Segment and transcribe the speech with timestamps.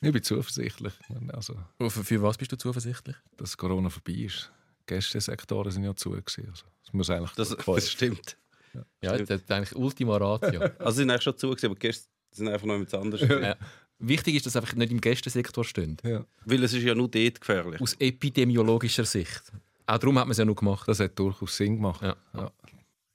[0.00, 0.92] Ich bin zuversichtlich.
[1.28, 3.16] Also, für, für was bist du zuversichtlich?
[3.36, 4.50] Dass Corona vorbei ist.
[4.82, 6.10] Die Gästesektoren sind ja zu.
[6.10, 6.48] Gewesen.
[6.50, 8.36] Also, das muss eigentlich das, das stimmt.
[8.74, 10.60] Ja, ja das ist eigentlich Ultima Ratio.
[10.78, 13.28] also sie sind eigentlich schon zu, gewesen, aber die Gäste sind einfach noch etwas anderes.
[13.28, 13.56] Ja.
[13.98, 15.96] Wichtig ist, dass einfach nicht im Gästesektor stehen.
[16.04, 16.24] Ja.
[16.44, 17.80] Weil es ist ja nur dort gefährlich.
[17.80, 19.50] Aus epidemiologischer Sicht.
[19.86, 20.86] Auch darum hat man es ja noch gemacht.
[20.86, 22.02] Das hat durchaus Sinn gemacht.
[22.02, 22.16] Ja.
[22.34, 22.50] Ja.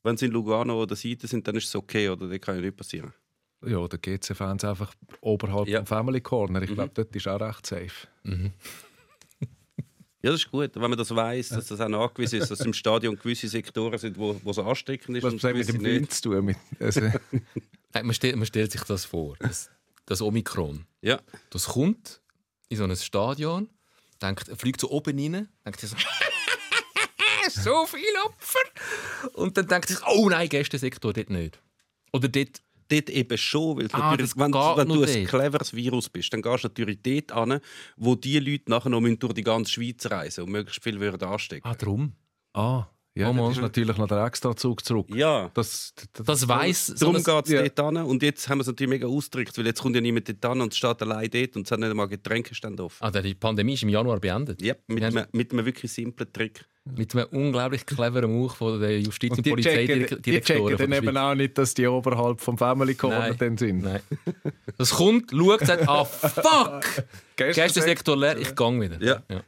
[0.03, 2.27] Wenn sie in Lugano oder Seite sind, dann ist es okay, oder?
[2.27, 3.13] Das kann ja nicht passieren.
[3.63, 5.79] Ja, da GC-Fans einfach oberhalb ja.
[5.79, 6.61] vom Family Corner.
[6.61, 6.75] Ich mhm.
[6.75, 8.07] glaube, dort ist auch recht safe.
[8.23, 8.51] Mhm.
[10.23, 12.73] Ja, das ist gut, wenn man das weiß, dass das auch nachgewiesen ist, dass im
[12.73, 15.23] Stadion gewisse Sektoren sind, wo, wo es ansteckend ist.
[15.23, 16.45] Was hat mit dem Wind zu tun?
[16.45, 17.01] Mit, also.
[17.93, 19.71] man, stellt, man, stellt, sich das vor, das,
[20.05, 20.85] das Omikron.
[21.01, 21.19] Ja.
[21.49, 22.21] Das kommt
[22.69, 23.67] in so ein Stadion,
[24.21, 25.87] denkt, fliegt so oben rein, denkt so,
[27.49, 29.33] so viele Opfer.
[29.33, 31.59] Und dann denkt sich, oh nein, Gästesektor dort nicht.
[32.13, 32.61] Oder dort
[32.91, 36.63] dort eben schon, weil ah, natürlich, wenn, wenn du ein cleveres Virus bist, dann gehst
[36.63, 37.59] du natürlich dort an,
[37.97, 41.67] wo die Leute nachher noch durch die ganze Schweiz reisen und möglichst viel würden anstecken.
[41.67, 42.13] Ah, drum?
[42.53, 42.85] Ah.
[43.13, 45.07] Ja, oh, das ist natürlich noch der Extrazug zurück.
[45.13, 45.51] Ja.
[45.53, 46.93] Das, das, das weiss...
[46.97, 47.61] Darum so geht es ja.
[47.63, 47.97] dort an.
[47.97, 50.61] Und jetzt haben wir es natürlich mega ausgedrückt, weil jetzt kommt ja niemand dort an
[50.61, 53.03] und steht allein dort und es hat nicht einmal Getränkestand offen.
[53.03, 54.61] Ah, die Pandemie ist im Januar beendet?
[54.61, 56.65] Ja, mit, einem, mit einem wirklich simplen Trick.
[56.85, 60.21] Mit einem unglaublich cleveren Move von der Justiz- und, und Polizeidirektoren.
[60.21, 63.83] Die checken dann eben auch nicht, dass die oberhalb vom Family Corner dann sind.
[63.83, 63.99] Nein.
[64.77, 67.05] Das kommt, schaut, sagt, ah fuck!
[67.35, 68.99] Gästesektor leer, ich gang wieder.
[69.01, 69.21] Ja.
[69.29, 69.43] ja.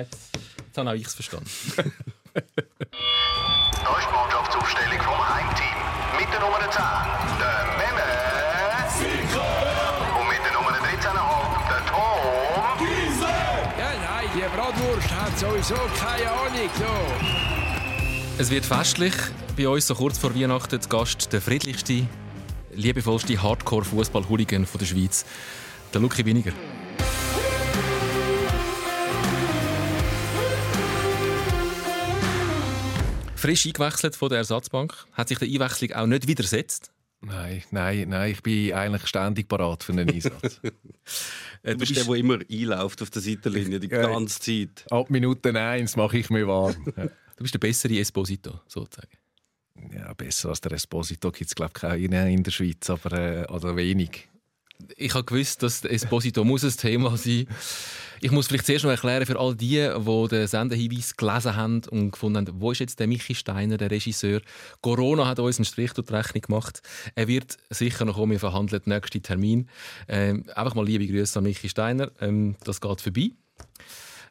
[0.00, 0.30] Jetzt,
[0.66, 1.48] jetzt habe auch ich es verstanden.
[3.84, 5.78] Da ist die Mannschaftsaufstellung vom Heimteam.
[6.18, 6.82] Mit der Nummer 10,
[7.38, 8.06] der Memme.
[10.18, 12.78] Und mit der Nummer 13,5, der Tom.
[12.78, 13.32] Giese!
[13.78, 16.70] Ja, nein, die Bratwurst hat sowieso keine Ahnung.
[16.78, 16.94] So.
[18.38, 19.14] Es wird festlich.
[19.56, 22.06] Bei uns so kurz vor Weihnachten zu Gast der friedlichste,
[22.72, 25.24] liebevollste Hardcore-Fußball-Hooligan der Schweiz,
[25.92, 26.52] der Luki Winiger.
[33.44, 34.94] Frisch eingewechselt von der Ersatzbank.
[35.12, 36.90] Hat sich der Einwechslung auch nicht widersetzt?
[37.20, 40.60] Nein, nein, nein, ich bin eigentlich ständig parat für einen Einsatz.
[41.62, 44.84] Du, bist der, der immer einläuft auf der Seitenlinie, die ganze Zeit.
[44.90, 46.74] Ab Minute 1 mache ich mich warm.
[47.36, 49.16] Du bist der bessere Esposito, sozusagen.
[49.92, 53.46] Ja, besser als der Esposito gibt es, glaube ich, keinen in der Schweiz, aber äh,
[53.50, 54.28] oder wenig
[54.96, 57.46] ich habe gewusst, dass Esposito muss ein Thema sein.
[58.24, 62.12] Ich muss vielleicht zuerst noch erklären für all die, die den Sendehinweis gelesen haben und
[62.12, 64.40] gefunden haben, wo ist jetzt der Michi Steiner, der Regisseur?
[64.80, 66.80] Corona hat uns einen Strich durch die Rechnung gemacht.
[67.16, 69.68] Er wird sicher noch kommen, wir verhandeln den nächsten Termin.
[70.08, 72.12] Ähm, einfach mal liebe Grüße an Michi Steiner.
[72.18, 73.32] Ähm, das geht vorbei.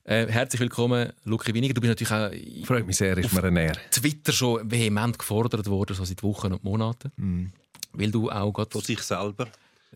[0.05, 1.75] Äh, herzlich willkommen, Luki Winiger.
[1.75, 3.77] Du bist natürlich auch Freut mich sehr, ist mir ein Ehre.
[3.91, 7.11] Twitter schon vehement gefordert worden, so seit Wochen und Monaten.
[7.15, 7.45] Mm.
[7.93, 8.71] Weil du auch gerade...
[8.71, 9.47] Von sich selber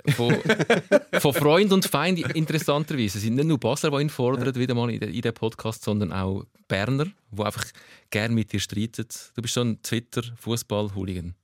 [0.09, 0.35] von,
[1.19, 3.17] von Freund und Feind interessanterweise.
[3.17, 6.45] Es sind nicht nur Basler, die ihn fordern, wieder mal in diesem Podcast, sondern auch
[6.67, 7.65] Berner, die einfach
[8.09, 9.07] gerne mit dir streiten.
[9.35, 11.35] Du bist so ein Twitter-Fußball-Hooligan.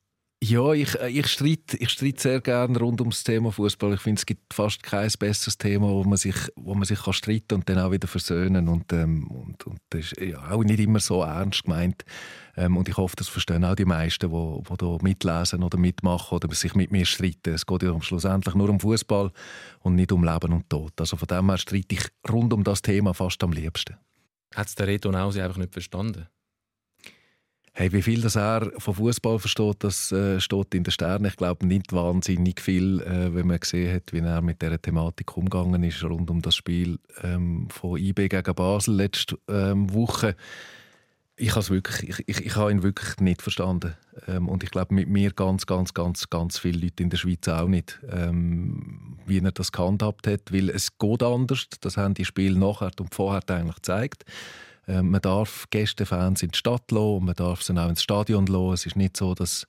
[0.45, 3.93] Ja, ich, äh, ich streite ich streit sehr gerne rund ums Thema Fußball.
[3.93, 7.13] Ich finde, es gibt fast kein besseres Thema, wo man sich, wo man sich kann
[7.13, 10.81] streiten und dann auch wieder versöhnen und, ähm, und, und das ist ja auch nicht
[10.81, 12.03] immer so ernst gemeint.
[12.57, 16.35] Ähm, und ich hoffe, das verstehen auch die meisten, die, die da mitlesen oder mitmachen
[16.35, 17.53] oder sich mit mir streiten.
[17.53, 19.31] Es geht ja schlussendlich nur um Fußball
[19.79, 20.91] und nicht um Leben und Tod.
[20.99, 23.95] Also von dem her streite ich rund um das Thema fast am liebsten.
[24.53, 26.27] Hat es der Reto Nausi einfach nicht verstanden?
[27.75, 31.25] Hey, wie viel das er von Fußball versteht, das äh, steht in den Sternen.
[31.25, 35.35] Ich glaube nicht wahnsinnig viel, äh, wenn man gesehen hat, wie er mit der Thematik
[35.35, 40.35] umgegangen ist rund um das Spiel ähm, von IB gegen Basel letzte ähm, Woche.
[41.35, 43.95] Ich habe ich, ich, ich ihn wirklich nicht verstanden
[44.27, 47.47] ähm, und ich glaube mit mir ganz, ganz, ganz, ganz viele Leute in der Schweiz
[47.47, 51.65] auch nicht, ähm, wie er das gehandhabt hat, weil es geht anders.
[51.81, 54.25] Das haben die Spiele nachher und vorher eigentlich gezeigt.
[54.87, 58.73] Ähm, man darf Gästefans in die Stadt lassen, man darf sie auch ins Stadion lassen.
[58.73, 59.67] Es ist nicht so, dass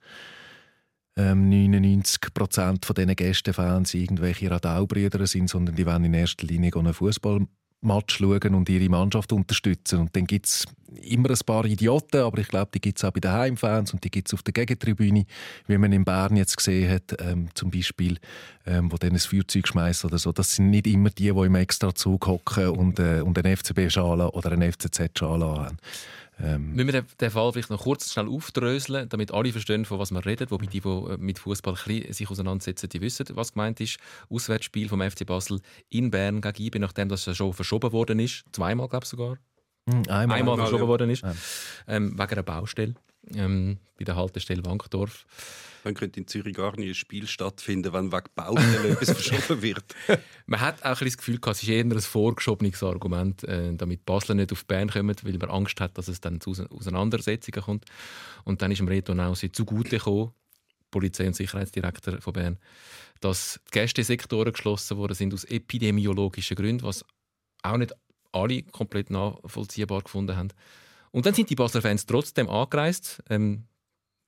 [1.16, 6.72] ähm, 99 Prozent von diesen Gästefans irgendwelche Radaubrüder sind, sondern die wollen in erster Linie
[6.74, 7.46] einen Fußball
[7.84, 10.00] Match schauen und ihre Mannschaft unterstützen.
[10.00, 10.66] Und dann gibt es
[11.02, 14.04] immer ein paar Idioten, aber ich glaube, die gibt es auch bei den Heimfans und
[14.04, 15.26] die gibt es auf der Gegentribüne,
[15.66, 18.18] wie man in Bern jetzt gesehen hat, ähm, zum Beispiel,
[18.66, 20.32] ähm, wo dann ein Feuerzeug schmeißen oder so.
[20.32, 24.52] Das sind nicht immer die, die im Extrazug hocken und, äh, und eine FCB-Schale oder
[24.52, 25.76] eine FCZ-Schale haben.
[26.42, 30.10] Ähm, Müssen wir den Fall vielleicht noch kurz schnell aufdröseln, damit alle verstehen, von was
[30.10, 30.50] wir reden.
[30.50, 33.98] Wobei die, die mit Fußball sich auseinandersetzen, die wissen, was gemeint ist.
[34.28, 35.60] Auswärtsspiel vom FC Basel
[35.90, 38.44] in Bern gegen IB, nachdem das schon verschoben worden ist.
[38.52, 39.38] Zweimal, glaube ich sogar.
[39.86, 41.24] hm, einmal, einmal verschoben worden ist,
[41.86, 42.94] ähm, wegen einer Baustelle
[43.34, 45.26] ähm, bei der Haltestelle Wankdorf.
[45.84, 49.84] Dann könnte in Zürich gar nicht ein Spiel stattfinden, wenn wegen Baustellen etwas verschoben wird.
[50.46, 54.34] Man hat auch ein das Gefühl, es ist eher ein vorgeschobenes Argument, äh, damit Basler
[54.34, 57.84] nicht auf Bern kommen, weil man Angst hat, dass es dann zu Auseinandersetzungen kommt.
[58.44, 60.32] Und dann ist dem Reto Nausi zugute gekommen,
[60.90, 62.58] Polizei- und Sicherheitsdirektor von Bern,
[63.20, 67.04] dass die Gästesektoren geschlossen worden sind aus epidemiologischen Gründen, was
[67.62, 67.92] auch nicht
[68.32, 70.48] alle komplett nachvollziehbar gefunden haben.
[71.10, 73.64] Und dann sind die Basler Fans trotzdem angereist, ähm,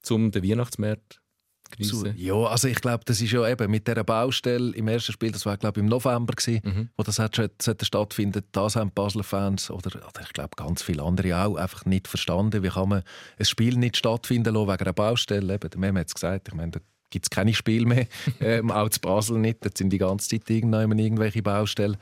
[0.03, 1.23] zum den Weihnachtsmarkt
[1.71, 2.15] geniessen.
[2.17, 5.47] Ja, also ich glaube, das ist ja eben mit dieser Baustelle im ersten Spiel, das
[5.47, 6.89] war glaube ich im November gewesen, mhm.
[6.97, 7.37] wo das hat
[7.83, 8.43] stattfinden.
[8.53, 12.63] Das haben Basler Fans oder, oder ich glaube ganz viele andere auch einfach nicht verstanden.
[12.63, 13.03] Wie kann man
[13.39, 15.55] ein Spiel nicht stattfinden lassen wegen einer Baustelle?
[15.55, 16.49] Eben, der Mem hat es gesagt.
[16.49, 16.81] Ich meine, da
[17.11, 18.07] gibt es keine Spiele mehr,
[18.41, 19.65] ähm, auch zu Basel nicht.
[19.65, 21.97] Da sind die ganze Zeit irgendwelche Baustellen.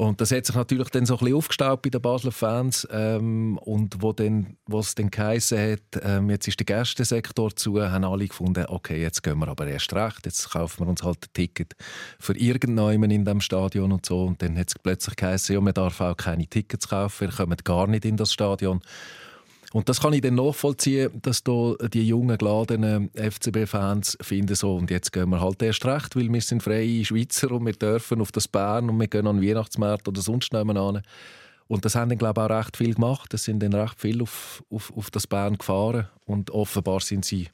[0.00, 2.88] Und das hat sich natürlich dann so ein bisschen aufgestaut bei den Basler Fans.
[2.90, 7.82] Ähm, und wo, dann, wo es dann geheissen hat, ähm, jetzt ist der Gästensektor zu,
[7.82, 11.18] haben alle gefunden, okay, jetzt gehen wir aber erst recht, jetzt kaufen wir uns halt
[11.26, 11.74] ein Ticket
[12.18, 14.24] für irgendjemanden in dem Stadion und so.
[14.24, 17.58] Und dann hat es plötzlich geheißen, ja, man darf auch keine Tickets kaufen, wir kommen
[17.62, 18.80] gar nicht in das Stadion.
[19.72, 24.90] Und das kann ich dann nachvollziehen, dass da die jungen, geladenen FCB-Fans finden so, und
[24.90, 28.32] jetzt gehen wir halt erst recht, weil wir sind freie Schweizer und wir dürfen auf
[28.32, 31.02] das Bern und wir gehen an den Weihnachtsmarkt oder sonst an.
[31.68, 33.32] Und das haben dann, glaube ich, auch recht viel gemacht.
[33.32, 37.48] Es sind dann recht viel auf, auf, auf das Bern gefahren und offenbar sind sie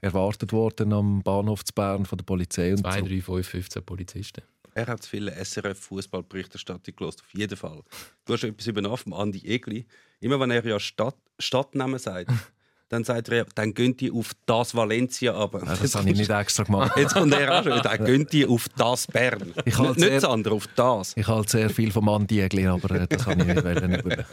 [0.00, 2.70] erwartet worden am Bahnhof zu Bern von der Polizei.
[2.70, 3.06] Und Zwei, so.
[3.06, 4.42] drei, fünf, 15 Polizisten.
[4.74, 7.82] Er hat viele SRF-Fußballberichterstattung gelost, auf jeden Fall.
[8.24, 9.86] Du hast etwas übernommen vom Andi Egli.
[10.20, 12.30] Immer wenn er ja Stadt, Stadtnamen sagt,
[12.88, 15.64] dann sagt er, dann gönnt ihr auf das Valencia aber.
[15.64, 16.92] Ja, das habe ich nicht extra gemacht.
[16.96, 19.52] Jetzt kommt er auch schon, dann gönnt ihr auf das Bern.
[19.64, 21.16] Ich nicht sehr, das andere, auf das.
[21.16, 24.02] Ich halte sehr viel vom Andi Egli, aber äh, das kann ich nicht wollen.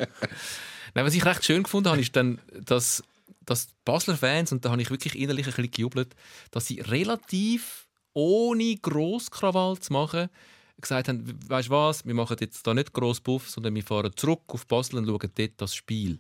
[0.96, 3.04] Nein, was ich recht schön gefunden habe, ist dann, dass,
[3.46, 6.16] dass die Basler Fans, und da habe ich wirklich innerlich ein bisschen gejubelt,
[6.52, 10.30] dass sie relativ ohne Grosskrawall zu machen,
[10.82, 14.12] gesagt haben, weißt du was, wir machen jetzt da nicht gross Puff, sondern wir fahren
[14.16, 16.20] zurück auf Basel und schauen dort das Spiel.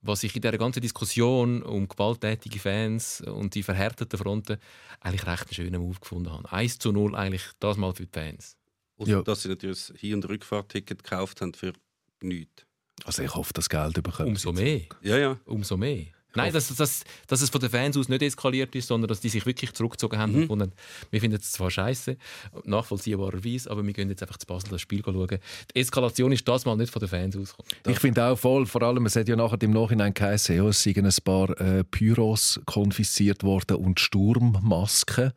[0.00, 4.58] Was ich in dieser ganzen Diskussion um gewalttätige Fans und die verhärteten Fronten
[5.00, 6.50] eigentlich recht einen schönen Move gefunden habe.
[6.50, 8.56] 1 zu 0 eigentlich das mal für die Fans.
[8.96, 9.22] Und ja.
[9.22, 11.72] dass sie natürlich ein Hin- und Rückfahrticket gekauft haben für
[12.20, 12.66] nichts.
[13.04, 14.28] Also ich hoffe, das Geld bekommt.
[14.28, 14.82] Umso mehr.
[15.02, 15.38] Ja, ja.
[15.44, 16.06] Umso mehr.
[16.34, 19.28] Nein, dass, dass, dass es von den Fans aus nicht eskaliert ist, sondern dass die
[19.28, 20.36] sich wirklich zurückgezogen haben mhm.
[20.36, 20.72] und gefunden,
[21.10, 22.16] wir finden es zwar scheiße,
[22.64, 25.38] nachvollziehbarerweise, aber wir gehen jetzt einfach zu Basel das Spiel schauen.
[25.74, 27.70] Die Eskalation ist das mal nicht von den Fans ausgekommen.
[27.88, 30.82] Ich finde auch voll, vor allem, es hat ja nachher im Nachhinein geheißen, ja, es
[30.82, 35.32] seien ein paar äh, Pyros konfisziert worden und Sturmmasken.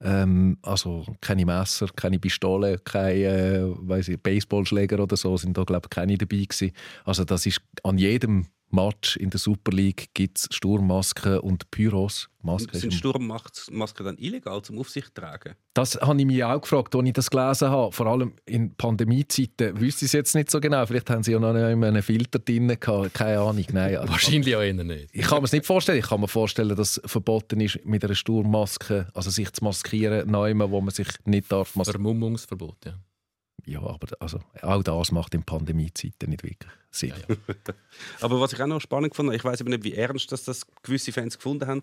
[0.00, 5.90] Ähm, also keine Messer, keine Pistole, keine äh, Baseballschläger oder so sind da glaube ich
[5.90, 6.72] keine dabei gewesen.
[7.04, 12.28] Also das ist an jedem Match in der Super League gibt es Sturmmasken und Pyros.
[12.42, 15.54] Masken sind Sturmmasken dann illegal zum auf sich tragen?
[15.74, 17.92] Das habe ich mich auch gefragt, als ich das gelesen habe.
[17.92, 20.86] Vor allem in Pandemiezeiten wüsste ich es jetzt nicht so genau.
[20.86, 23.14] Vielleicht haben sie ja noch nicht einen Filter drin gehabt.
[23.14, 23.64] Keine Ahnung.
[23.72, 25.08] Nein, Wahrscheinlich auch eher nicht.
[25.12, 25.98] Ich kann mir es nicht vorstellen.
[25.98, 30.30] Ich kann mir vorstellen, dass es verboten ist, mit einer Sturmmaske, also sich zu maskieren,
[30.30, 32.02] neu, wo man sich nicht darf maskieren.
[32.02, 32.94] Vermummungsverbot, ja.
[33.68, 37.12] Ja, aber also, auch das macht in Pandemiezeiten nicht wirklich Sinn.
[37.28, 37.74] Ja, ja.
[38.20, 41.12] aber was ich auch noch spannend fand, ich weiß nicht, wie ernst das, das gewisse
[41.12, 41.82] Fans gefunden haben,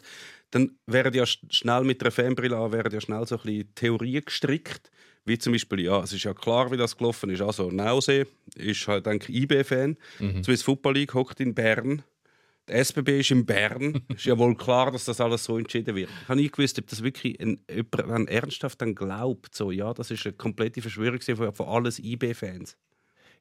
[0.50, 4.26] dann werden ja schnell mit einer Fanbrille an, werden ja schnell so ein bisschen Theorien
[4.26, 4.90] gestrickt,
[5.26, 7.42] wie zum Beispiel, ja, es ist ja klar, wie das gelaufen ist.
[7.42, 9.96] Also Nausee ist halt, denke ich, IB-Fan.
[10.18, 10.44] Mhm.
[10.44, 12.04] Swiss Football League hockt in Bern
[12.68, 14.02] die SBB ist in Bern.
[14.16, 16.10] ist ja wohl klar, dass das alles so entschieden wird.
[16.24, 19.56] Ich habe nie gewusst, ob das wirklich ein, jemand ernsthaft dann glaubt.
[19.56, 22.78] So, ja, das ist eine komplette Verschwörung von, von allen IB-Fans.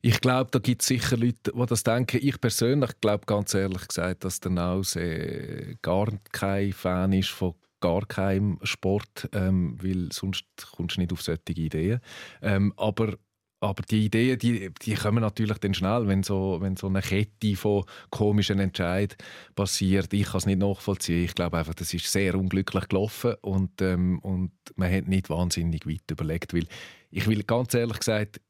[0.02, 2.20] Ich glaube, da gibt es sicher Leute, die das denken.
[2.22, 7.54] Ich persönlich glaube ganz ehrlich gesagt, dass der Naus äh, gar kein Fan ist von
[7.80, 12.00] gar keinem Sport, ähm, weil sonst kommst du nicht auf solche Ideen.
[12.40, 13.18] Ähm, aber
[13.64, 17.56] aber die Ideen, die, die kommen natürlich dann schnell, wenn so, wenn so eine Kette
[17.56, 19.16] von komischen Entscheidungen
[19.54, 20.12] passiert.
[20.12, 21.24] Ich kann es nicht nachvollziehen.
[21.24, 25.86] Ich glaube einfach, das ist sehr unglücklich gelaufen und, ähm, und man hat nicht wahnsinnig
[25.86, 26.52] weit überlegt.
[26.52, 26.66] Weil
[27.10, 28.40] ich will ganz ehrlich gesagt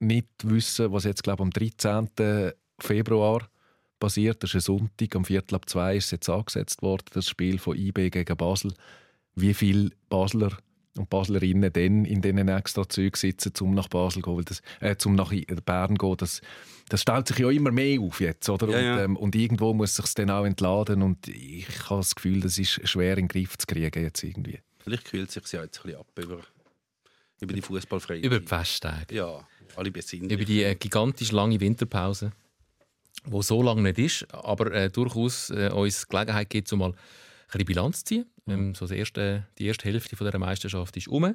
[0.00, 2.52] nicht wissen, was jetzt glaube am 13.
[2.80, 3.48] Februar
[4.00, 4.42] passiert.
[4.42, 7.76] Das ist ein Sonntag, am Viertel ab zwei ist jetzt angesetzt worden, das Spiel von
[7.76, 8.74] IB gegen Basel.
[9.36, 10.50] Wie viele Basler
[10.96, 14.96] und Baslerinnen dann in diesen extra Zügen sitzen, um nach Basel zu gehen, das, äh,
[14.96, 15.32] zum nach
[15.64, 16.40] Bern zu gehen, das,
[16.88, 18.68] das stellt sich ja immer mehr auf jetzt, oder?
[18.68, 18.94] Ja, ja.
[18.94, 22.40] Und, ähm, und, irgendwo muss es sich dann auch entladen und ich habe das Gefühl,
[22.40, 24.60] das ist schwer in den Griff zu kriegen jetzt irgendwie.
[24.78, 26.40] Vielleicht kühlt sich ja jetzt ein bisschen ab über,
[27.40, 29.14] über die Fußballfreie Über die Festtage.
[29.14, 29.46] Ja,
[29.76, 30.30] alle besinnen.
[30.30, 32.32] Über die äh, gigantisch lange Winterpause.
[33.24, 36.96] wo so lange nicht ist, aber äh, durchaus äh, uns Gelegenheit gibt, um mal ein
[37.58, 38.26] bisschen Bilanz ziehen.
[38.46, 41.34] Ähm, so das erste, die erste Hälfte von der Meisterschaft ist um.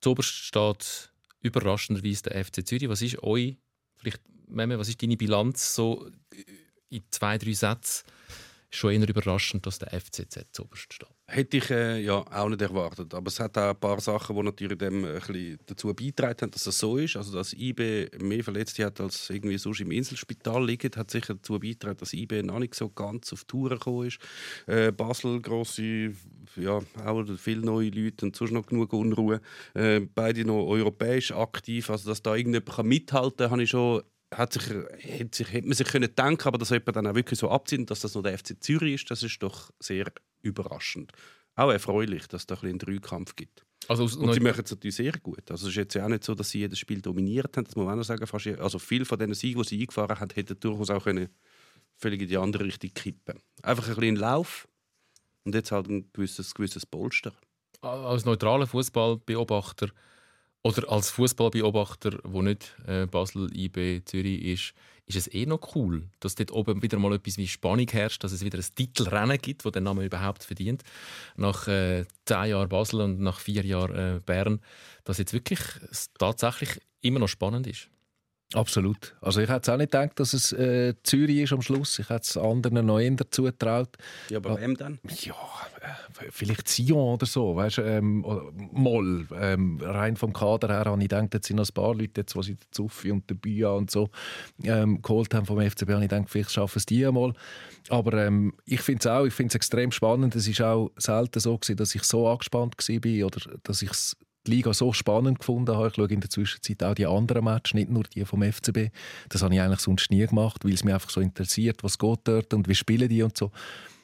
[0.00, 2.88] Zuoberst steht überraschenderweise der FC Zürich.
[2.88, 3.56] Was ist euch,
[3.96, 6.08] vielleicht, Meme, was ist deine Bilanz so
[6.88, 8.04] in zwei, drei Sätzen?
[8.70, 11.15] Schon eher überraschend, dass der FCZ zuoberst steht.
[11.28, 13.12] Hätte ich äh, ja auch nicht erwartet.
[13.12, 15.04] Aber es hat auch ein paar Sachen, die natürlich dem
[15.66, 17.16] dazu beigetragen haben, dass das so ist.
[17.16, 21.58] Also, dass IB mehr Verletzte hat, als irgendwie sonst im Inselspital liegt, hat sicher dazu
[21.58, 24.18] beigetragen, dass IB noch nicht so ganz auf Tour gekommen ist.
[24.68, 26.12] Äh, Basel, grosse,
[26.54, 29.40] ja, auch viele neue Leute und sonst noch genug Unruhe.
[29.74, 31.90] Äh, beide noch europäisch aktiv.
[31.90, 34.02] Also, dass da irgendjemand mithalten kann, habe ich schon
[34.36, 34.62] hat, sich,
[34.98, 37.90] hätte, sich, hätte man sich können denken aber dass jemand dann auch wirklich so abzieht,
[37.90, 40.12] dass das noch der FC Zürich ist, das ist doch sehr
[40.42, 41.12] überraschend.
[41.54, 43.64] Auch erfreulich, dass es da ein einen Dreikampf gibt.
[43.88, 45.50] Also und sie machen es natürlich sehr gut.
[45.50, 47.64] Also es ist jetzt ja auch nicht so, dass sie jedes Spiel dominiert haben.
[47.64, 48.26] Das muss man auch sagen.
[48.26, 51.28] Fast, also viele von den Siegen, die sie eingefahren haben, hätten durchaus auch können
[51.96, 54.68] völlig in die andere Richtung kippen Einfach ein bisschen Lauf
[55.44, 57.32] und jetzt halt ein gewisses, gewisses Polster.
[57.80, 59.90] Als neutraler Fußballbeobachter
[60.66, 64.74] oder als Fußballbeobachter, der nicht äh, Basel, IB, Zürich ist,
[65.06, 68.32] ist es eh noch cool, dass dort oben wieder mal etwas wie Spannung herrscht, dass
[68.32, 70.82] es wieder ein Titelrennen gibt, wo der Name überhaupt verdient.
[71.36, 74.60] Nach äh, zehn Jahren Basel und nach vier Jahren äh, Bern,
[75.04, 75.60] dass jetzt wirklich
[76.18, 77.88] tatsächlich immer noch spannend ist.
[78.54, 79.16] Absolut.
[79.20, 81.98] Also ich hätte auch nicht gedacht, dass es äh, Zürich ist am Schluss.
[81.98, 83.88] Ich hätte es anderen noch eher dazu getraut.
[84.30, 85.00] Ja, aber wem dann?
[85.20, 85.34] Ja,
[85.80, 87.56] äh, vielleicht Sion oder so.
[87.56, 88.24] Weißt, ähm,
[88.72, 89.26] Moll.
[89.34, 92.36] Ähm, rein vom Kader her habe ich gedacht, jetzt sind noch ein paar Leute, jetzt,
[92.36, 94.10] die sie den Zuffi und den Bia und so
[94.62, 95.90] ähm, geholt haben vom FCB.
[95.90, 97.32] Und ich denke, vielleicht schaffen es die einmal.
[97.88, 100.36] Aber ähm, ich finde es auch ich find's extrem spannend.
[100.36, 104.16] Es war auch selten so, gewesen, dass ich so angespannt war oder dass ich es
[104.46, 105.88] die Liga so spannend gefunden habe.
[105.88, 108.90] Ich schaue in der Zwischenzeit auch die anderen Matches, nicht nur die vom FCB.
[109.28, 112.20] Das habe ich eigentlich sonst nie gemacht, weil es mich einfach so interessiert, was geht
[112.24, 113.50] dort und wie spielen die und so.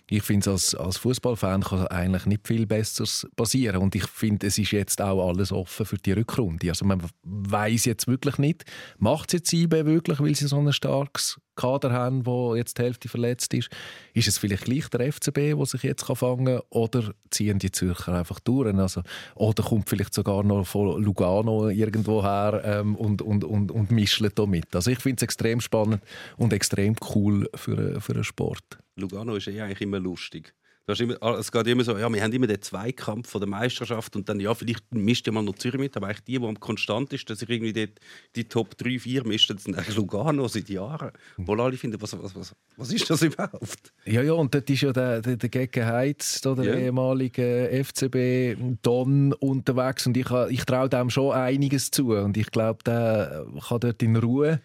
[0.08, 3.78] Ich finde, als, als Fußballfan kann eigentlich nicht viel Besseres passieren.
[3.78, 6.68] Und ich finde, es ist jetzt auch alles offen für die Rückrunde.
[6.68, 8.64] Also man weiß jetzt wirklich nicht,
[8.99, 12.82] macht es jetzt IB wirklich, weil sie so ein starkes Kader haben, wo jetzt die
[12.82, 13.71] Hälfte verletzt ist.
[14.14, 18.14] Ist es vielleicht gleich der FCB, der sich jetzt fangen kann, oder ziehen die Zürcher
[18.14, 18.75] einfach durch?
[18.75, 19.02] Also,
[19.35, 24.23] oder kommt vielleicht sogar noch von Lugano irgendwo her ähm, und, und, und, und mischt
[24.35, 24.75] da mit.
[24.75, 26.02] Also ich finde es extrem spannend
[26.37, 28.78] und extrem cool für, für einen Sport.
[28.97, 30.54] Lugano ist eh eigentlich immer lustig.
[30.98, 34.16] Immer, ah, es geht immer so, ja, wir haben immer den Zweikampf von der Meisterschaft
[34.16, 36.58] und dann, ja, vielleicht mischt ja mal noch Zürich mit, aber eigentlich die, die am
[36.58, 37.88] konstant ist, dass ich irgendwie die,
[38.34, 41.12] die Top 3, 4 mische, das sind eigentlich Lugano seit Jahren.
[41.36, 43.92] Wo alle finden, was, was, was, was ist das überhaupt?
[44.04, 46.76] Ja, ja, und dort ist ja der, der, der Gegen Heitz, der yeah.
[46.76, 52.82] ehemalige FCB Don unterwegs und ich, ich traue dem schon einiges zu und ich glaube,
[52.84, 54.60] der kann dort in Ruhe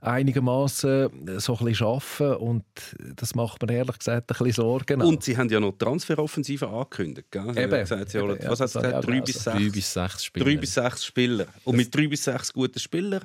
[0.00, 2.64] einigermaßen so ein bisschen arbeiten und
[3.16, 5.02] das macht mir ehrlich gesagt ein bisschen Sorgen.
[5.02, 7.28] Und sie haben ja noch Transferoffensive angekündigt.
[7.30, 7.50] Gell?
[7.56, 7.70] Eben.
[7.70, 9.06] Gesagt, ja, was hat es gesagt?
[9.06, 10.46] Drei bis, sechs, drei bis sechs Spieler.
[10.46, 11.46] Drei bis sechs Spieler.
[11.64, 13.24] Und mit drei bis sechs guten Spielern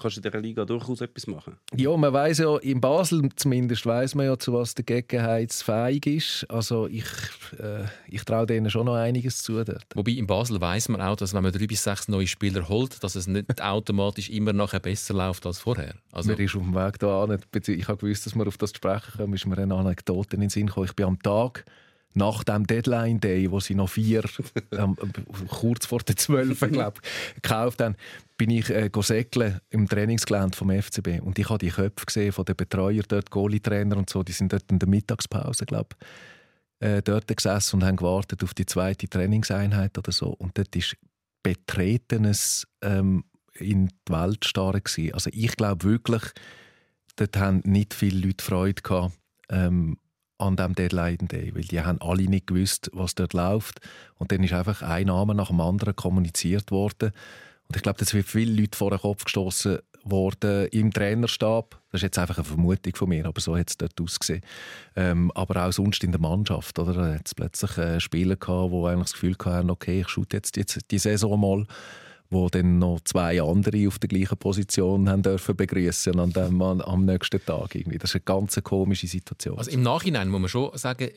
[0.00, 1.56] kannst du in dieser Liga durchaus etwas machen.
[1.74, 6.46] Ja, man weiß ja, in Basel zumindest weiß man ja, zu was der Gegenheitsfähig ist.
[6.50, 7.04] Also ich,
[7.58, 9.86] äh, ich traue denen schon noch einiges zu dort.
[9.94, 13.02] Wobei in Basel weiß man auch, dass wenn man drei bis sechs neue Spieler holt,
[13.02, 15.94] dass es nicht automatisch immer nachher besser läuft als vorher.
[16.12, 18.70] Also mir ist auf dem Weg da an, ich habe gewusst, dass wir auf das
[18.70, 20.86] sprechen kommen, ist mir eine Anekdote in den Sinn gekommen.
[20.86, 21.64] Ich bin am Tag
[22.14, 24.24] nach dem Deadline Day, wo sie noch vier,
[24.72, 24.96] ähm,
[25.48, 27.00] kurz vor der zwölf, glaube
[27.34, 27.96] gekauft haben,
[28.36, 28.90] bin ich äh,
[29.70, 33.96] im Trainingsgelände vom FCB und ich habe die Köpfe gesehen von den Betreuern dort, Goalie-Trainer
[33.96, 35.96] und so, die sind dort in der Mittagspause, glaube
[36.80, 40.28] äh, dort gesessen und haben gewartet auf die zweite Trainingseinheit oder so.
[40.28, 40.96] Und dort ist
[41.42, 43.24] Betretenes ähm,
[43.54, 46.22] in die Welt starren Also ich glaube wirklich,
[47.16, 49.18] dort haben nicht viele Leute Freude gehabt,
[49.50, 49.98] ähm,
[50.38, 53.80] an dem Deadline Day, weil die haben alle nicht gewusst, was dort läuft
[54.16, 57.12] und dann ist einfach ein Name nach dem anderen kommuniziert worden
[57.68, 61.78] und ich glaube, das wird viele Leute vor den Kopf gestoßen worden im Trainerstab.
[61.92, 64.42] Das ist jetzt einfach eine Vermutung von mir, aber so hat es dort ausgesehen.
[64.96, 66.94] Ähm, aber auch sonst in der Mannschaft, oder?
[66.94, 70.24] Da hat es plötzlich äh, Spieler gehabt, die eigentlich das Gefühl hatten, okay, ich schaue
[70.32, 71.66] jetzt, jetzt die Saison mal
[72.30, 77.04] wo dann noch zwei andere auf der gleichen Position haben dürfen begrüßen an dem am
[77.04, 77.98] nächsten Tag irgendwie.
[77.98, 79.58] Das ist eine ganz komische Situation.
[79.58, 81.10] Also im Nachhinein muss man schon sagen,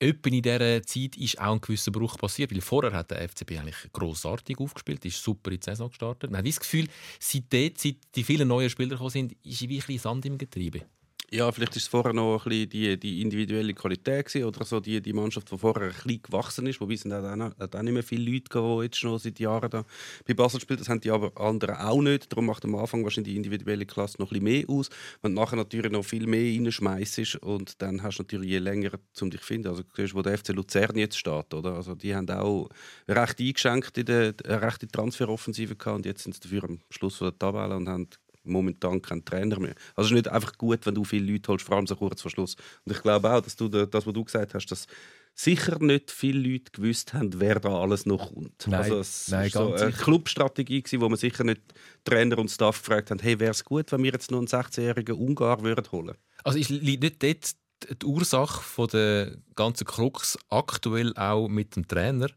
[0.00, 3.58] Etwa in dieser Zeit ist auch ein gewisser Bruch passiert, weil vorher hat der FCB
[3.58, 6.30] eigentlich grossartig aufgespielt, ist super in die Saison gestartet.
[6.30, 6.86] Man hat das Gefühl,
[7.18, 10.82] seitdem, seit die vielen neuen Spieler gekommen sind, ist ein bisschen Sand im Getriebe.
[11.30, 14.80] Ja, vielleicht ist es vorher noch ein bisschen die, die individuelle Qualität gewesen, oder so
[14.80, 16.80] die, die Mannschaft, die vorher ein bisschen gewachsen ist.
[16.80, 19.84] Wobei es auch, auch, auch nicht mehr viele Leute, die jetzt schon seit Jahren da
[20.26, 20.78] bei Basel spielen.
[20.78, 22.32] Das haben die aber anderen auch nicht.
[22.32, 24.88] Darum macht am Anfang wahrscheinlich die individuelle Klasse noch ein bisschen mehr aus.
[25.20, 28.92] Wenn du nachher natürlich noch viel mehr reinschmeißt und dann hast du natürlich je länger,
[29.20, 29.68] um dich zu finden.
[29.68, 31.52] Also du siehst, wo der FC Luzern jetzt steht.
[31.52, 31.74] Oder?
[31.74, 32.70] Also die haben auch
[33.06, 37.38] recht eingeschenkt in der rechte Transferoffensive gehabt und jetzt sind sie dafür am Schluss der
[37.38, 38.08] Tabelle und haben
[38.48, 39.74] momentan keinen Trainer mehr.
[39.94, 42.22] Also es ist nicht einfach gut, wenn du viele Leute holst, vor allem so kurz
[42.22, 42.56] vor Schluss.
[42.84, 44.86] Und ich glaube auch, dass du das, was du gesagt hast, dass
[45.34, 48.66] sicher nicht viele Leute gewusst haben, wer da alles noch kommt.
[48.66, 49.92] Nein, also es nein, war so eine.
[49.92, 51.62] Clubstrategie, wo man sicher nicht
[52.04, 55.16] Trainer und Staff gefragt haben, hey, wäre es gut, wenn wir jetzt noch einen 16-jährigen
[55.16, 57.54] Ungar würden holen Also ist, nicht dort
[58.02, 62.28] die Ursache von der ganzen Krux aktuell auch mit dem Trainer,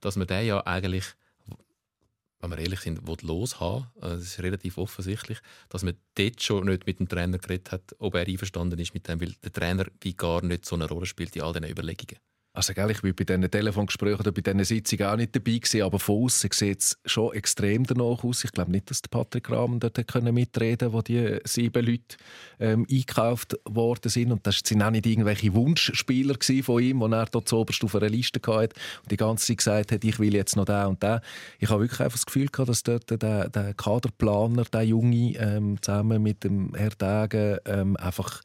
[0.00, 1.04] dass man den ja eigentlich,
[2.40, 5.38] wenn wir ehrlich sind, will loshaben Also Das ist relativ offensichtlich,
[5.68, 9.08] dass man dort schon nicht mit dem Trainer geredet hat, ob er einverstanden ist mit
[9.08, 12.18] dem, weil der Trainer wie gar nicht so eine Rolle spielt in all diesen Überlegungen.
[12.56, 15.82] Also, gell, ich war bei diesen Telefongesprächen oder bei diesen Sitzungen auch nicht dabei, gewesen,
[15.82, 18.44] aber von außen sieht es schon extrem danach aus.
[18.44, 22.16] Ich glaube nicht, dass der Patrick Rahmen dort können mitreden wo die sieben Leute
[22.58, 24.32] ähm, eingekauft worden sind.
[24.32, 28.08] Und das sind auch nicht irgendwelche Wunschspieler von ihm, die er dort zuoberst auf einer
[28.08, 31.20] Liste hatte und die ganze Zeit gesagt hat, ich will jetzt noch den und den.
[31.58, 35.76] Ich habe wirklich einfach das Gefühl gehabt, dass dort der, der Kaderplaner, der Junge, ähm,
[35.82, 38.40] zusammen mit dem Herr Degen ähm, einfach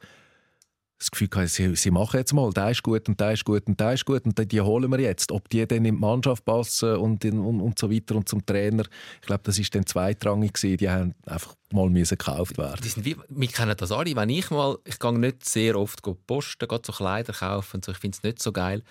[1.02, 3.66] das Gefühl gehabt, sie, sie machen jetzt mal, der ist gut und der ist gut
[3.66, 5.32] und der ist gut und die, holen wir jetzt.
[5.32, 8.44] Ob die dann in die Mannschaft passen und, in, und, und so weiter und zum
[8.46, 8.84] Trainer,
[9.20, 10.76] ich glaube, das ist dann zweitrangig gewesen.
[10.76, 12.80] Die haben einfach mal müssen gekauft werden.
[12.82, 14.14] Die sind wie, wir kennen das alle.
[14.14, 17.92] Wenn ich mal, ich gehe nicht sehr oft posten, gehe so Kleider kaufen, und so,
[17.92, 18.82] ich finde es nicht so geil.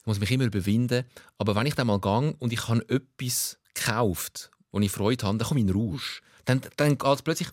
[0.00, 1.04] Ich muss mich immer überwinden.
[1.38, 5.38] Aber wenn ich dann mal gehe und ich habe etwas gekauft, wo ich Freude habe,
[5.38, 6.22] dann komme ich in Rausch.
[6.46, 7.48] Dann, dann geht es plötzlich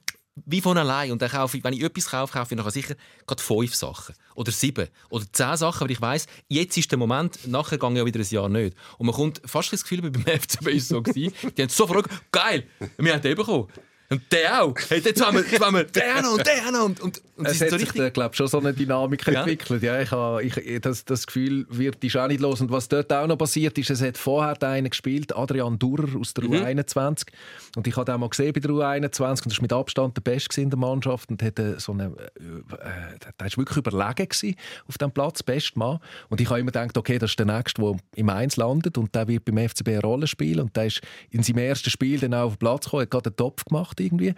[0.46, 1.12] wie von allein.
[1.12, 4.16] Und dann kaufe ich, wenn ich etwas kaufe, kaufe ich nachher sicher gerade fünf Sachen.
[4.36, 4.88] Oder sieben.
[5.10, 8.20] Oder zehn Sachen, weil ich weiss, jetzt ist der Moment, nachher gehe ich ja wieder
[8.20, 8.78] ein Jahr nicht.
[8.98, 12.08] Und man kommt fast das Gefühl, beim FCB ist es so gewesen, die haben sofort
[12.08, 12.64] gesagt, geil,
[12.98, 13.68] wir haben den bekommen.
[14.10, 14.76] Und der auch.
[14.88, 16.86] Hey, jetzt haben wir, jetzt haben wir den noch und den noch.
[16.86, 18.02] Und, und, und Es hat so sich, richtig...
[18.02, 19.42] da, glaub, schon so eine Dynamik Ja.
[19.42, 19.84] entwickelt.
[19.84, 22.62] Ja, ich habe, ich, das, das Gefühl wird ist auch nicht los.
[22.62, 26.34] Und was dort auch noch passiert ist, es hat vorher einen gespielt, Adrian Durrer aus
[26.34, 27.28] der U21.
[27.76, 30.22] Und ich habe den mal gesehen bei der U21 und das war mit Abstand der
[30.22, 31.30] Beste in der Mannschaft.
[31.30, 34.56] Und hatte so eine, äh, der war wirklich überlegen gewesen
[34.88, 36.00] auf dem Platz, bester Mann.
[36.30, 39.14] Und ich habe immer gedacht, okay, das ist der Nächste, der im Eins landet und
[39.14, 40.62] der wird beim FCB eine Rolle spielen.
[40.62, 43.30] Und der ist in seinem ersten Spiel dann auch auf den Platz gekommen, hat gerade
[43.30, 44.34] einen Topf gemacht irgendwie.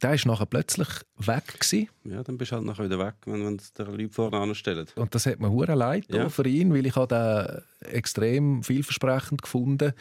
[0.00, 1.88] Der ist nachher plötzlich weg gewesen.
[2.04, 4.86] Ja, dann bist du halt nachher wieder weg, wenn man der Leute vorne anstellen.
[4.96, 6.28] Und das hat mir hure leid ja.
[6.28, 9.92] für ihn, weil ich habe den extrem vielversprechend gefunden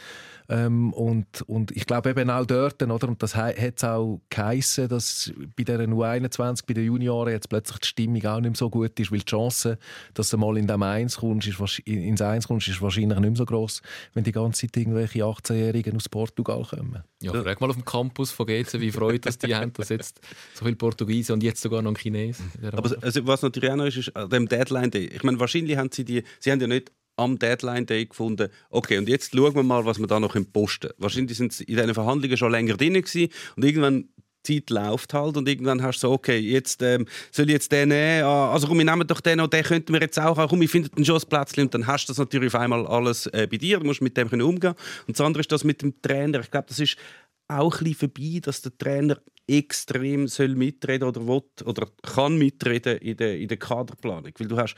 [0.51, 4.89] ähm, und, und ich glaube eben auch dort, oder, und das hat es auch geheissen,
[4.89, 8.69] dass bei der U21, bei den Junioren jetzt plötzlich die Stimmung auch nicht mehr so
[8.69, 9.77] gut ist, weil die Chance,
[10.13, 13.35] dass du mal in dem Eins kommst, ist, ins Eins kommst, ist wahrscheinlich nicht mehr
[13.37, 13.81] so groß,
[14.13, 17.01] wenn die ganze Zeit irgendwelche 18-Jährigen aus Portugal kommen.
[17.21, 20.19] Ja, frag mal auf dem Campus von GC, wie freut das die haben, dass jetzt
[20.53, 22.39] so viele Portugiesen und jetzt sogar noch ein Chines.
[22.61, 25.05] Aber also, was natürlich auch noch ist, ist an dem Deadline Day.
[25.05, 26.91] Ich meine, wahrscheinlich haben sie die, sie haben ja nicht
[27.21, 30.89] am Deadline Day gefunden, okay, und jetzt schauen wir mal, was wir da noch posten
[30.89, 30.93] können.
[30.97, 33.29] Wahrscheinlich sind sie in diesen Verhandlungen schon länger drin gewesen.
[33.55, 34.09] Und irgendwann
[34.47, 37.71] die Zeit läuft halt und irgendwann hast du so, okay, jetzt ähm, soll ich jetzt
[37.71, 40.37] den nehmen, ah, also komm, wir nehmen doch den und den könnten wir jetzt auch
[40.37, 42.85] haben, komm, ich finde den schon Plätzchen und dann hast du das natürlich auf einmal
[42.87, 44.73] alles äh, bei dir, du musst mit dem können umgehen.
[45.07, 46.97] Und das andere ist das mit dem Trainer, ich glaube, das ist
[47.47, 52.97] auch ein bisschen vorbei, dass der Trainer extrem soll mitreden oder will, oder kann mitreden
[52.99, 54.31] in der, in der Kaderplanung.
[54.37, 54.75] Weil du hast,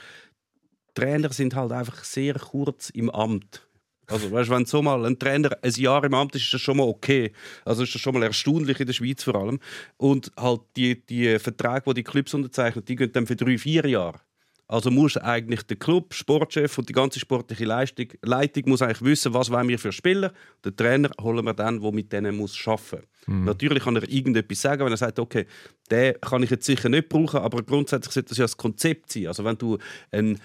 [0.94, 3.68] Trainer sind halt einfach sehr kurz im Amt.
[4.08, 6.78] Also, weißt, wenn so mal ein Trainer ein Jahr im Amt ist, ist das schon
[6.78, 7.32] mal okay.
[7.64, 9.60] Also ist das schon mal erstaunlich in der Schweiz vor allem.
[9.98, 13.88] Und halt die, die Verträge, die die Clubs unterzeichnen, die gehen dann für drei, vier
[13.88, 14.20] Jahre.
[14.68, 19.34] Also muss eigentlich der Club, Sportchef und die ganze sportliche Leistung, Leitung muss eigentlich wissen,
[19.34, 20.34] was wollen wir für Spieler.
[20.66, 23.46] Den Trainer holen wir dann, der mit denen muss arbeiten muss.
[23.46, 25.46] Natürlich kann er irgendetwas sagen, wenn er sagt, okay,
[25.92, 29.28] den kann ich jetzt sicher nicht brauchen, aber grundsätzlich sollte das ja das Konzept sein.
[29.28, 29.78] Also wenn du
[30.12, 30.40] einen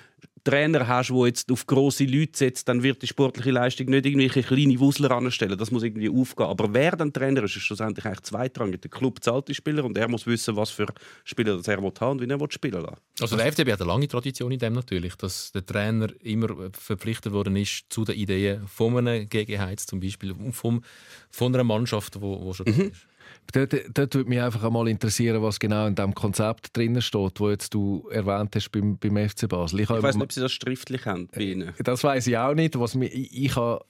[0.48, 4.42] Trainer hast, der jetzt auf grosse Leute setzt, dann wird die sportliche Leistung nicht irgendwelche
[4.42, 5.58] kleine Wusler anstellen.
[5.58, 6.46] Das muss irgendwie aufgehen.
[6.46, 8.80] Aber wer dann Trainer ist, ist schlussendlich eigentlich zweitrangig.
[8.80, 10.86] Der Club zahlt die Spieler und er muss wissen, was für
[11.24, 12.96] Spieler das er will haben und wie er will spielen lassen.
[13.20, 17.32] Also der FCB hat eine lange Tradition in dem natürlich, dass der Trainer immer verpflichtet
[17.32, 20.82] worden ist zu den Ideen von einem GG Heiz zum Beispiel und vom,
[21.30, 23.06] von einer Mannschaft, wo schon da ist.
[23.52, 27.48] Dort, dort würde mich einfach einmal interessieren, was genau in dem Konzept drin steht, wo
[27.48, 29.80] jetzt du erwähnt hast beim, beim FC Basel.
[29.80, 31.72] Ich habe weiß nicht, ob sie das schriftlich haben bei ihnen.
[31.82, 32.78] Das weiß ich auch nicht.
[32.78, 33.84] Was mir, ich, ich habe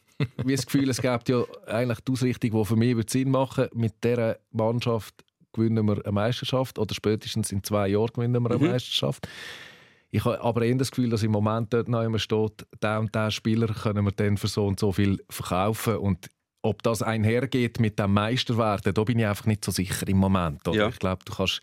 [0.45, 3.69] wie das Gefühl, es gibt ja eigentlich die Ausrichtung, die für mich würde Sinn machen
[3.75, 5.15] mit dieser Mannschaft
[5.53, 8.71] gewinnen wir eine Meisterschaft oder spätestens in zwei Jahren gewinnen wir eine Mhm.
[8.71, 9.27] Meisterschaft.
[10.11, 13.15] Ich habe aber eher das Gefühl, dass im Moment dort noch immer steht, der und
[13.15, 16.31] der Spieler können wir dann für so und so viel verkaufen und
[16.63, 20.61] ob das einhergeht mit dem Meisterwerden, da bin ich einfach nicht so sicher im Moment.
[20.67, 20.89] Ja.
[20.89, 21.61] Ich glaube, du kannst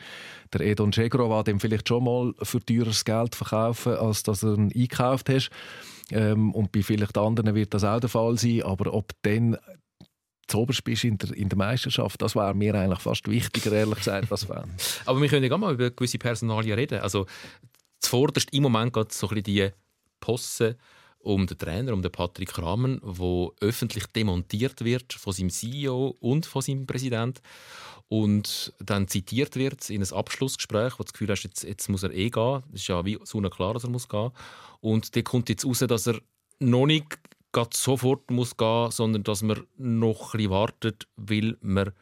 [0.53, 4.71] der Edon Cegrova dem vielleicht schon mal für teures Geld verkaufen, als dass du ihn
[4.73, 5.49] eingekauft hast.
[6.11, 8.63] Ähm, und bei vielleicht anderen wird das auch der Fall sein.
[8.63, 9.57] Aber ob dann
[10.47, 14.31] zuoberst bist in der, in der Meisterschaft, das wäre mir eigentlich fast wichtiger, ehrlich gesagt,
[14.31, 14.69] als Fan.
[15.05, 16.99] Aber wir können ja mal über gewisse Personalien reden.
[16.99, 17.25] Also
[17.99, 19.69] zuvorderst im Moment geht so ein bisschen die
[20.19, 20.77] Posse
[21.25, 26.45] um den Trainer, um den Patrick Kramer, wo öffentlich demontiert wird von seinem CEO und
[26.45, 27.41] von seinem Präsident
[28.07, 32.03] und dann zitiert wird in einem Abschlussgespräch, wo du das Gefühl hast, jetzt, jetzt muss
[32.03, 32.63] er eh gehen.
[32.71, 33.17] Es ist ja wie
[33.49, 34.31] klar, dass er muss gehen.
[34.79, 36.19] Und da kommt jetzt raus, dass er
[36.59, 37.17] noch nicht
[37.71, 41.93] sofort muss gehen, sondern dass man noch ein bisschen wartet, weil man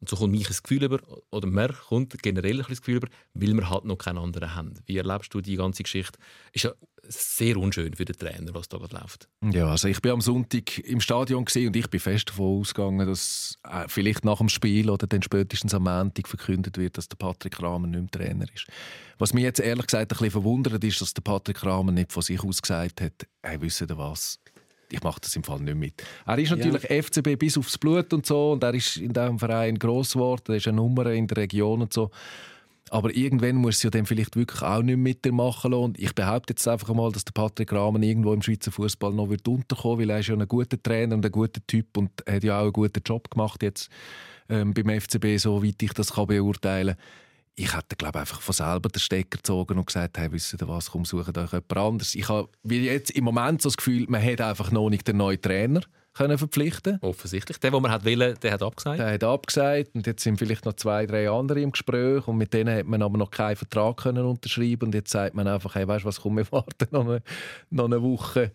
[0.00, 3.08] und so kommt mich ein Gefühl über, oder mir kommt generell ein das Gefühl über,
[3.32, 4.74] weil wir halt noch keinen anderen haben.
[4.84, 6.18] Wie erlebst du die ganze Geschichte?
[6.52, 6.72] Ist ja
[7.08, 9.28] sehr unschön für den Trainer, was da gerade läuft.
[9.52, 13.58] Ja, also ich bin am Sonntag im Stadion und ich bin fest davon ausgegangen, dass
[13.68, 17.54] äh, vielleicht nach dem Spiel oder dann spätestens am Montag verkündet wird, dass der Patrick
[17.54, 18.66] Kramer nicht mehr Trainer ist.
[19.18, 22.22] Was mich jetzt ehrlich gesagt ein bisschen verwundert ist, dass der Patrick Kramer nicht von
[22.22, 24.38] sich aus gesagt hat, hey, wisst ihr was,
[24.90, 26.02] ich mache das im Fall nicht mit.
[26.26, 29.78] Er ist natürlich FCB bis aufs Blut und so und er ist in diesem Verein
[29.78, 32.10] gross geworden, er ist eine Nummer in der Region und so.
[32.90, 35.82] Aber irgendwann muss es ja dann vielleicht wirklich auch nicht dir machen lassen.
[35.84, 39.30] Und ich behaupte jetzt einfach mal, dass der Patrick Rahmen irgendwo im Schweizer Fußball noch
[39.30, 42.44] wird unterkommen, weil er ist ja ein guter Trainer und ein guter Typ und hat
[42.44, 43.90] ja auch einen guten Job gemacht jetzt
[44.48, 47.04] ähm, beim FCB, soweit ich das kann beurteilen kann.
[47.56, 50.90] Ich hätte, glaube einfach von selber den Stecker gezogen und gesagt, hey, wisst ihr was,
[50.90, 52.14] komm, sucht euch jemand anderes.
[52.16, 55.40] Ich habe jetzt im Moment so das Gefühl, man hat einfach noch nicht den neuen
[55.40, 55.80] Trainer
[56.14, 57.58] können verpflichten Offensichtlich.
[57.58, 58.98] Der, den man hat wollen, der hat abgesagt.
[58.98, 62.54] der hat abgesagt und jetzt sind vielleicht noch zwei, drei andere im Gespräch und mit
[62.54, 65.86] denen hat man aber noch keinen Vertrag können unterschreiben und jetzt sagt man einfach, hey,
[65.86, 67.22] weißt du was, komm, wir warten noch eine,
[67.70, 68.52] noch eine Woche.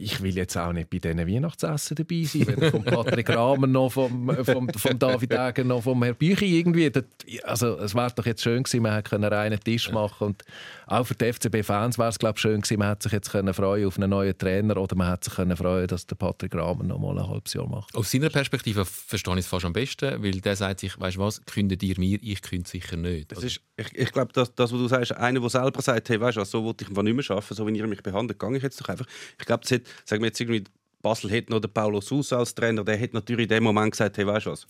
[0.00, 3.90] Ich will jetzt auch nicht bei diesen Weihnachtsessen dabei sein, weder vom Patrick Rahmer noch
[3.90, 6.88] vom, vom, vom David Egger noch vom Herrn Büchi irgendwie.
[6.90, 7.04] Das,
[7.42, 10.44] also es wäre doch jetzt schön gewesen, man hätte einen reinen Tisch machen und
[10.88, 13.52] auch für die FCB-Fans wäre es glaube ich schön gewesen, man hätte sich jetzt können
[13.54, 16.84] freuen auf einen neuen Trainer oder man hätte sich können freuen, dass der Patrick Rahmer
[16.84, 17.94] noch mal ein halbes Jahr macht.
[17.94, 21.20] Aus seiner Perspektive verstehe ich es fast am besten, weil der sagt sich, weißt du
[21.20, 23.32] was, kündet ihr mir, ich künde sicher nicht.
[23.32, 26.20] Das ist, ich ich glaube, das, das, was du sagst, einer, der selber sagt, hey,
[26.20, 28.38] weißt du, was, so wollte ich einfach nicht mehr arbeiten, so wie ihr mich behandelt,
[28.38, 29.06] gehe ich jetzt doch einfach.
[29.38, 30.64] Ich glaube, das hat, sagen wir jetzt irgendwie,
[31.02, 34.16] Basel hätte noch den Paulo Sousa als Trainer, der hätte natürlich in dem Moment gesagt,
[34.16, 34.66] hey, weißt du was,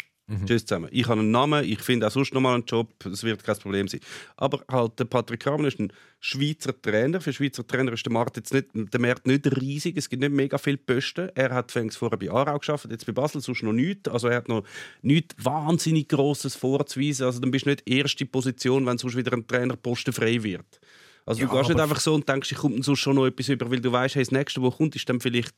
[0.47, 0.89] tschüss zusammen.
[0.93, 3.57] Ich habe einen Namen, ich finde auch sonst noch mal einen Job, es wird kein
[3.57, 4.01] Problem sein.
[4.37, 7.21] Aber halt, der Patrick Kramer ist ein Schweizer Trainer.
[7.21, 10.33] Für Schweizer Trainer ist der Markt jetzt nicht, der Markt nicht riesig, es gibt nicht
[10.33, 11.31] mega viele Posten.
[11.35, 14.09] Er hat vorher bei Aarau geschafft, jetzt bei Basel sonst noch nichts.
[14.09, 14.65] Also er hat noch
[15.03, 17.27] nichts wahnsinnig Grosses vorzuweisen.
[17.27, 20.81] Also dann bist du nicht erste Position, wenn sonst wieder ein Trainerposten frei wird.
[21.25, 23.51] Also Ja, du gehst nicht einfach so und denkst, ich komme sonst schon noch etwas
[23.51, 25.55] über, weil du weißt, hey, das nächste, was kommt, ist dann vielleicht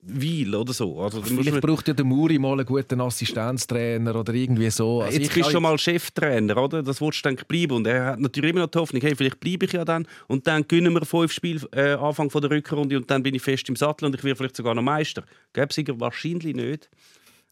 [0.00, 1.00] Weil oder so.
[1.00, 5.02] Also, musst Vielleicht braucht ja der Muri mal einen guten Assistenztrainer oder irgendwie so.
[5.02, 6.82] Also Jetzt ich bist du schon mal Cheftrainer, oder?
[6.84, 7.72] Das willst du dann bleiben.
[7.72, 10.06] Und er hat natürlich immer noch die Hoffnung, hey, vielleicht bleibe ich ja dann.
[10.28, 13.42] Und dann gewinnen wir fünf Spiele äh, Anfang von der Rückrunde und dann bin ich
[13.42, 15.24] fest im Sattel und ich werde vielleicht sogar noch Meister.
[15.52, 16.88] Gäbe es wahrscheinlich nicht.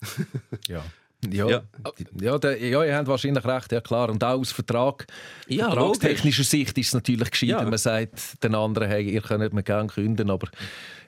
[0.68, 0.84] Ja.
[1.30, 1.62] Ja, Ja.
[2.20, 2.38] ja.
[2.38, 4.10] der, ja, ihr habt wahrscheinlich recht, ja klar.
[4.10, 5.06] Und auch aus Vertrag,
[5.48, 7.62] Ja, vertragstechnischer Sicht ist es natürlich gescheiter.
[7.62, 7.64] Ja.
[7.64, 10.48] Man sagt den anderen, hey, ihr könnt mir gerne künden, aber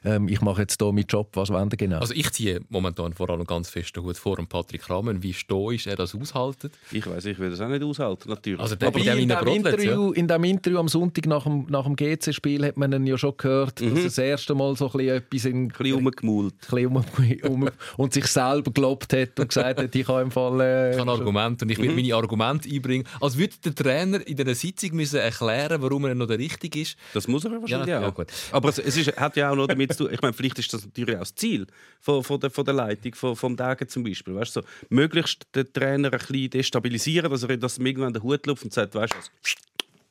[0.05, 1.99] ähm, ich mache jetzt hier meinen Job, was wollen genau?
[1.99, 5.23] Also ich ziehe momentan vor allem ganz fest den Hut vor dem Patrick Rahmen.
[5.23, 6.73] Wie stoisch er das aushaltet.
[6.93, 8.61] Ich weiß, ich würde das auch nicht aushalten, natürlich.
[8.61, 11.85] Also der Aber in in dem, Interview, in dem Interview am Sonntag nach dem, nach
[11.85, 14.93] dem GC-Spiel hat man ihn ja schon gehört, dass er das erste Mal so ein
[14.93, 16.55] bisschen etwas in, ein bisschen rumgemult.
[16.73, 20.31] ein bisschen um, um, und sich selber gelobt hat und gesagt hat, ich habe im
[20.31, 20.61] Fall...
[20.61, 23.05] Äh, Ich habe Argumente und ich will meine Argumente einbringen.
[23.21, 26.97] Als würde der Trainer in dieser Sitzung müssen erklären warum er noch der Richtige ist.
[27.15, 28.03] Das muss er wahrscheinlich Ja, auch.
[28.03, 28.27] ja, gut.
[28.53, 30.73] Aber es, es ist, hat ja auch noch damit zu tun, ich meine, vielleicht ist
[30.73, 31.67] das natürlich auch das Ziel
[32.01, 34.35] von, von, der, von der Leitung, von, vom Dagen zum Beispiel.
[34.35, 38.47] Weißt, du, so, möglichst den Trainer ein bisschen destabilisieren, dass er ihm irgendwann den Hut
[38.47, 39.31] läuft und sagt, weißt du was,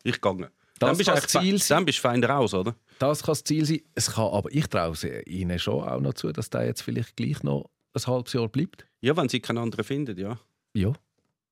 [0.03, 0.51] ich gehe.
[0.79, 1.77] Das Dann bist du das Ziel sein.
[1.77, 2.75] dann bist du fein raus, oder?
[2.99, 3.81] Das kann das Ziel sein.
[3.95, 7.41] Es kann, aber ich traue ihnen schon auch noch zu, dass der jetzt vielleicht gleich
[7.41, 8.85] noch ein halbes Jahr bleibt.
[9.01, 10.39] Ja, wenn sie keinen anderen finden, ja.
[10.73, 10.93] Ja.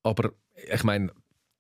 [0.04, 0.34] Aber
[0.72, 1.12] ich meine,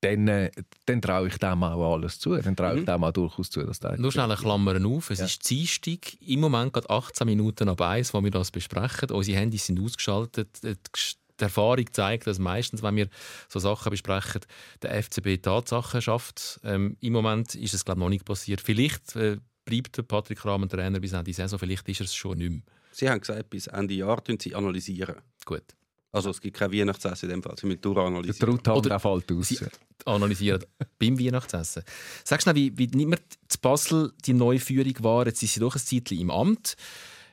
[0.06, 0.52] dann, äh,
[0.86, 2.36] dann traue ich dem auch alles zu.
[2.38, 5.10] Dann traue ich dem auch durchaus zu, dass der Nur schnell eine Klammern auf.
[5.10, 5.26] Es Ja.
[5.26, 9.12] ist Dienstag, im Moment gerade 18 Minuten ab 1, wo wir das besprechen.
[9.12, 10.50] Unsere Handys sind ausgeschaltet.
[10.64, 13.10] Die Gesch- Die Erfahrung zeigt, dass meistens, wenn wir
[13.50, 14.40] so Sachen besprechen,
[14.82, 16.62] der FCB Tatsachen schafft.
[16.64, 18.62] Ähm, Im Moment ist es glaube ich, noch nicht passiert.
[18.62, 22.38] Vielleicht äh, bleibt der Patrick Rahmen Trainer bis Ende Saison, vielleicht ist er es schon
[22.38, 22.62] nicht mehr.
[22.94, 25.16] Sie haben gesagt, bis Ende Jahr tun sie analysieren.
[25.44, 25.64] Gut.
[26.16, 27.56] Also es gibt kein Weihnachtsessen in dem Fall.
[27.60, 28.40] Sie müssen Der durchanalysieren.
[28.56, 29.50] Truthahn Oder- der fällt aus.
[29.50, 29.60] Sie
[30.06, 30.64] analysieren
[30.98, 31.84] beim Weihnachtsessen.
[32.24, 35.26] Sag schnell, wie, wie nimmt man zu Basel die neue Führung wahr?
[35.26, 36.78] Jetzt sind sie doch ein Zeitchen im Amt.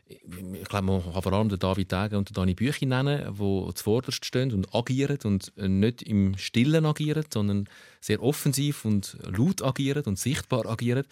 [0.09, 3.75] Ich glaube, man kann vor allem den David Degen und den Dani Büchi nennen, die
[3.75, 7.68] zuvorderst stehen und agieren und nicht im Stillen agieren, sondern
[8.01, 11.05] sehr offensiv und laut agieren und sichtbar agieren.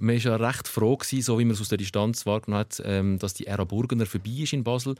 [0.00, 2.82] Man war ja recht froh, gewesen, so wie man es aus der Distanz wahrgenommen hat,
[2.84, 4.96] ähm, dass die Ära Burgener vorbei ist in Basel.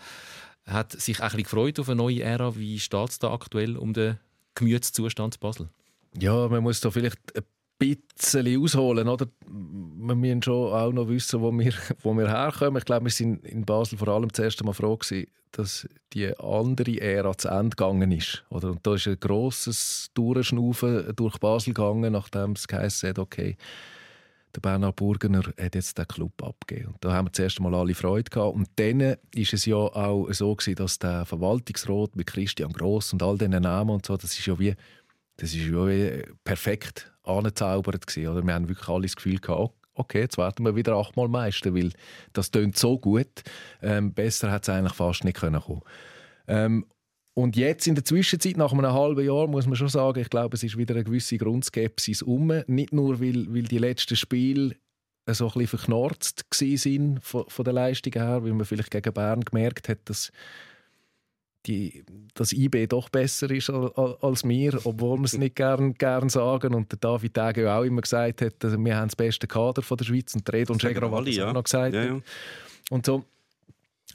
[0.66, 2.56] Hat sich auch ein gefreut auf eine neue Ära.
[2.56, 4.18] Wie steht es da aktuell um den
[4.54, 5.68] Gemütszustand in Basel?
[6.18, 7.44] Ja, man muss da vielleicht ein
[7.78, 9.26] bisschen ausholen, oder?
[9.46, 12.78] Wir müssen schon auch noch wissen, wo wir, wo wir herkommen.
[12.78, 16.36] Ich glaube, wir sind in Basel vor allem das erste Mal froh gewesen, dass die
[16.38, 18.44] andere Ära zu Ende gegangen ist.
[18.50, 18.70] Oder?
[18.70, 23.56] Und da ist ein grosses Durchschnaufen durch Basel gegangen, nachdem es geheißen hat, okay,
[24.54, 26.92] der Bernhard Burgener hat jetzt den Club abgegeben.
[26.92, 28.54] Und da haben wir zuerst mal alle Freude gehabt.
[28.54, 33.22] Und dann ist es ja auch so gewesen, dass der Verwaltungsrat mit Christian Gross und
[33.22, 34.74] all diesen Namen und so, das ist ja wie
[35.36, 38.42] das ist ja wie perfekt angezaubert gewesen, oder?
[38.44, 41.92] Wir haben wirklich alle das Gefühl gehabt, okay, jetzt werden wir wieder achtmal Meister, weil
[42.32, 43.42] das tönt so gut.
[43.80, 45.82] Ähm, besser hat es eigentlich fast nicht können kommen.
[46.46, 46.86] Ähm,
[47.34, 50.56] und jetzt in der Zwischenzeit, nach einem halben Jahr, muss man schon sagen, ich glaube,
[50.56, 52.52] es ist wieder eine gewisse Grundskepsis um.
[52.66, 54.76] Nicht nur, weil, weil die letzten Spiele
[55.26, 59.42] so ein bisschen verknorzt sind von, von der Leistung her, weil man vielleicht gegen Bern
[59.42, 60.32] gemerkt hat, dass
[61.66, 66.74] die, das IB doch besser ist als, wir, obwohl wir es nicht gern, gern sagen.
[66.74, 69.98] Und der David Dege auch immer gesagt hat, dass wir haben das beste Kader von
[69.98, 71.48] der Schweiz und Red und sagen Scheger alle, ja.
[71.48, 71.94] auch noch gesagt.
[71.94, 72.20] Ja, ja.
[72.90, 73.24] Und so.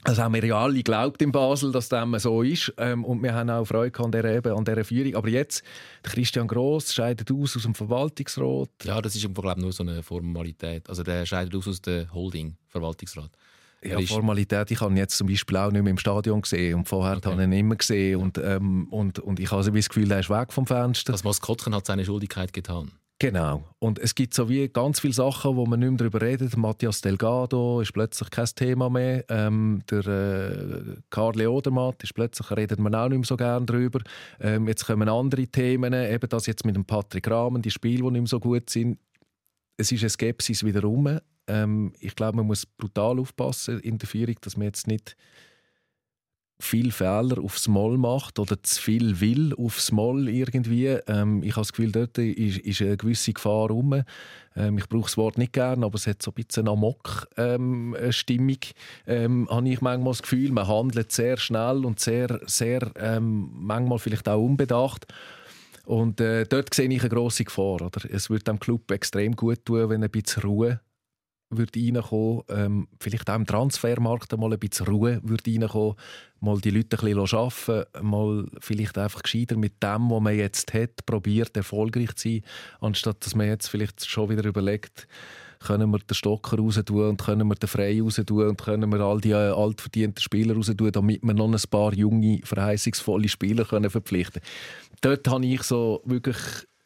[0.04, 2.72] Das haben wir ja alle geglaubt in Basel, dass dem so ist.
[2.76, 5.14] Ähm, und wir haben auch Freude an dieser, eben, an dieser Führung.
[5.16, 5.62] Aber jetzt,
[6.04, 8.70] der Christian Gross scheidet aus aus dem Verwaltungsrat.
[8.84, 10.88] Ja, das ist im glaube nur so eine Formalität.
[10.88, 13.30] Also der scheidet aus aus der Holding, Verwaltungsrat.
[13.82, 14.70] Ja, Formalität.
[14.70, 16.76] Ich habe ihn jetzt zum Beispiel auch nicht mehr im Stadion gesehen.
[16.76, 17.30] Und vorher Okay.
[17.30, 18.20] habe ich ihn immer gesehen.
[18.20, 21.12] Und, ähm, und, und ich habe so das Gefühl, er ist weg vom Fenster.
[21.12, 22.90] Das Maskottchen hat seine Schuldigkeit getan.
[23.18, 23.64] Genau.
[23.78, 26.54] Und es gibt so wie ganz viele Sachen, wo man nicht mehr darüber redet.
[26.58, 29.24] Matthias Delgado ist plötzlich kein Thema mehr.
[29.30, 34.00] Ähm, der äh, Karl Odermatt ist plötzlich redet man auch nicht mehr so gerne darüber.
[34.38, 38.10] Ähm, jetzt kommen andere Themen, eben das jetzt mit dem Patrick Rahmen, die Spiele, die
[38.10, 38.98] nicht mehr so gut sind.
[39.78, 40.82] Es ist eine Skepsis wieder.
[41.46, 45.16] Ähm, ich glaube, man muss brutal aufpassen in der Führung, dass man jetzt nicht
[46.58, 50.86] viel Fehler aufs Moll macht oder zu viel will aufs Moll irgendwie.
[51.06, 54.02] Ähm, ich habe das Gefühl, dort ist, ist eine gewisse Gefahr rum.
[54.56, 58.58] Ähm, ich brauche das Wort nicht gern, aber es hat so ein bisschen Amok-Stimmung,
[59.06, 60.50] ähm, habe ich manchmal das Gefühl.
[60.52, 65.06] Man handelt sehr schnell und sehr, sehr ähm, manchmal vielleicht auch unbedacht.
[65.84, 67.82] Und äh, dort sehe ich eine grosse Gefahr.
[67.82, 68.00] Oder?
[68.10, 70.80] Es würde dem Club extrem gut tun, wenn ein bisschen Ruhe
[71.56, 75.94] würde reinkommen, ähm, vielleicht auch im Transfermarkt mal ein bisschen Ruhe würde reinkommen,
[76.40, 80.74] mal die Leute ein bisschen arbeiten mal vielleicht einfach gescheiter mit dem, was man jetzt
[80.74, 82.42] hat, probiert erfolgreich zu sein,
[82.80, 85.06] anstatt dass man jetzt vielleicht schon wieder überlegt,
[85.60, 88.90] können wir den Stocker raus tun und können wir den Frei raus tun und können
[88.90, 93.28] wir all die äh, altverdienten Spieler raus tun, damit wir noch ein paar junge, verheißungsvolle
[93.28, 94.42] Spieler können verpflichten
[95.00, 96.36] Dort habe ich so wirklich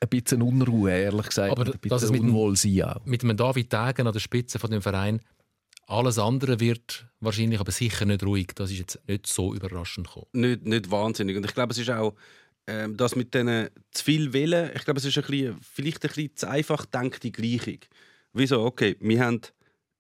[0.03, 3.05] ein bisschen Unruhe, ehrlich gesagt, Aber ein bisschen mit dem- Unwohlsein auch.
[3.05, 5.21] Mit einem David Degen an der Spitze von dem Verein,
[5.87, 8.49] alles andere wird wahrscheinlich aber sicher nicht ruhig.
[8.55, 10.27] Das ist jetzt nicht so überraschend gekommen.
[10.33, 11.37] nicht, nicht wahnsinnig.
[11.37, 12.15] Und ich glaube, es ist auch
[12.67, 16.09] ähm, das mit diesen zu viel Willen, ich glaube, es ist ein bisschen, vielleicht ein
[16.09, 17.79] bisschen zu einfach gedachte Gleichung.
[18.33, 18.65] Wieso?
[18.65, 19.41] Okay, wir haben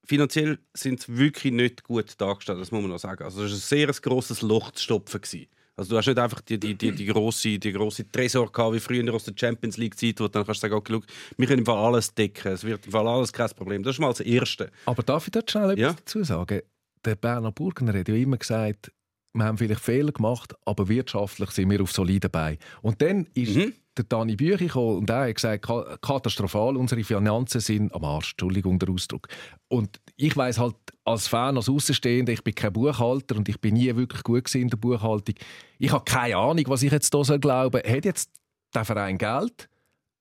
[0.05, 3.25] finanziell sind wirklich nicht gut dargestellt, das muss man noch sagen.
[3.25, 3.61] Also es war ein
[3.93, 5.21] sehr grosses Loch zu stopfen.
[5.21, 5.47] Gewesen.
[5.81, 8.81] Also du hast nicht einfach die, die, die, die grosse, die grosse Tresor gehabt, wie
[8.81, 11.01] früher aus der Champions League Zeit, wo du dann kannst sagen, okay, schau,
[11.39, 13.83] wir können im Fall alles decken, es wird im Fall alles kein Problem.
[13.83, 14.71] Das ist mal das Erste.
[14.85, 15.93] Aber darf ich dort schnell etwas Ja.
[15.95, 16.61] dazu sagen?
[17.03, 18.93] Der Bernhard Burgener hat ja immer gesagt,
[19.33, 22.59] wir haben vielleicht Fehler gemacht, aber wirtschaftlich sind wir auf soliden Beinen.
[22.83, 23.73] Und dann ist Mhm.
[23.97, 28.33] der Dani Büchi gekommen und er hat gesagt, ka- katastrophal, unsere Finanzen sind am Arsch.
[28.33, 29.29] Entschuldigung der Ausdruck.
[29.69, 33.75] Und ich weiß halt als Fan, als Außenstehender, ich bin kein Buchhalter und ich bin
[33.75, 35.35] nie wirklich gut in der Buchhaltung.
[35.79, 37.81] Ich habe keine Ahnung, was ich jetzt hier soll glauben.
[37.85, 38.31] Hat jetzt
[38.75, 39.69] der Verein Geld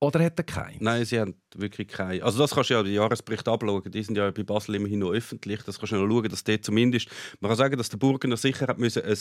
[0.00, 0.76] oder hat er kein?
[0.80, 2.24] Nein, sie haben wirklich keine.
[2.24, 3.90] Also das kannst du ja den Jahresbericht abschauen.
[3.90, 5.62] Die sind ja bei Basel immerhin noch öffentlich.
[5.62, 7.08] Das kannst du ja noch schauen, dass dort zumindest...
[7.40, 9.18] Man kann sagen, dass der Burgener sicher hat müssen ein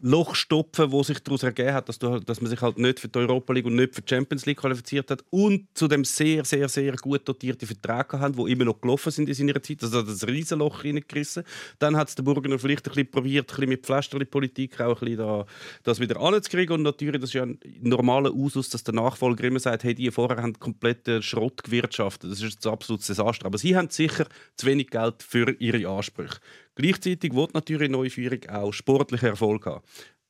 [0.00, 3.08] Loch stopfen, wo sich daraus ergeben hat, dass, du, dass man sich halt nicht für
[3.08, 6.44] die Europa League und nicht für die Champions League qualifiziert hat und zu dem sehr,
[6.44, 9.82] sehr, sehr gut dotierte Verträge haben, die immer noch gelaufen sind in seiner Zeit.
[9.82, 11.44] Also das Riesenloch reingerissen.
[11.78, 15.06] Dann hat es der Burgener vielleicht ein bisschen probiert, ein bisschen mit Pflasterli-Politik auch ein
[15.06, 15.46] bisschen da,
[15.82, 16.74] das wieder anzukriegen.
[16.74, 20.10] Und natürlich, das ist ja ein normaler Usus, dass der Nachfolger immer sagt, hey, die
[20.10, 22.30] vorher haben kompletten Schrott gewirtschaftet.
[22.30, 23.46] Das ist ein absolutes Desaster.
[23.46, 24.26] Aber sie haben sicher
[24.56, 26.38] zu wenig Geld für ihre Ansprüche.
[26.74, 29.84] Gleichzeitig wird natürlich eine neue Führung auch sportlichen Erfolg haben.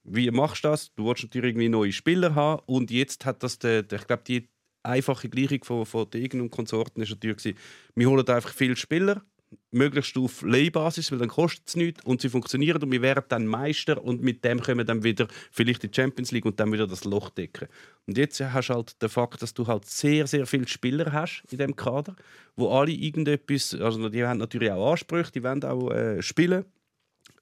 [0.05, 0.92] Wie machst du das?
[0.94, 4.24] Du willst natürlich irgendwie neue Spieler haben und jetzt hat das, der, der ich glaube,
[4.26, 4.48] die
[4.83, 7.59] einfache Gleichung von, von Degen und Konsorten ist natürlich gewesen,
[7.94, 9.22] wir holen einfach viele Spieler,
[9.70, 13.46] möglichst auf Leihbasis, weil dann kostet es nichts und sie funktionieren und wir werden dann
[13.46, 16.86] Meister und mit dem können wir dann wieder vielleicht die Champions League und dann wieder
[16.86, 17.68] das Loch decken.
[18.06, 21.44] Und jetzt hast du halt den Fakt, dass du halt sehr, sehr viele Spieler hast
[21.50, 22.16] in dem Kader,
[22.56, 26.64] wo alle irgendetwas, also die haben natürlich auch Ansprüche, die wollen auch äh, spielen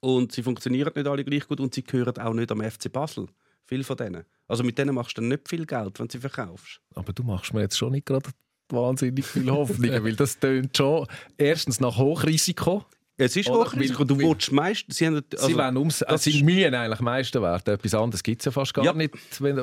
[0.01, 3.29] und sie funktionieren nicht alle gleich gut und sie gehören auch nicht am FC Basel.
[3.66, 4.25] Viele von denen.
[4.49, 6.81] Also mit denen machst du dann nicht viel Geld, wenn du sie verkaufst.
[6.94, 8.31] Aber du machst mir jetzt schon nicht gerade
[8.73, 11.07] wahnsinnig viel Hoffnung, weil das tönt schon
[11.39, 12.85] erstens nach Hochrisiko.
[13.21, 14.05] Es ist Oder- Hochrisiko.
[14.05, 17.75] Du willst meist, sie haben, also, sie wollen ums das sie mühen eigentlich Meister werden.
[17.75, 18.93] Etwas anderes gibt es ja fast gar Ja.
[18.95, 19.57] nicht, wenn,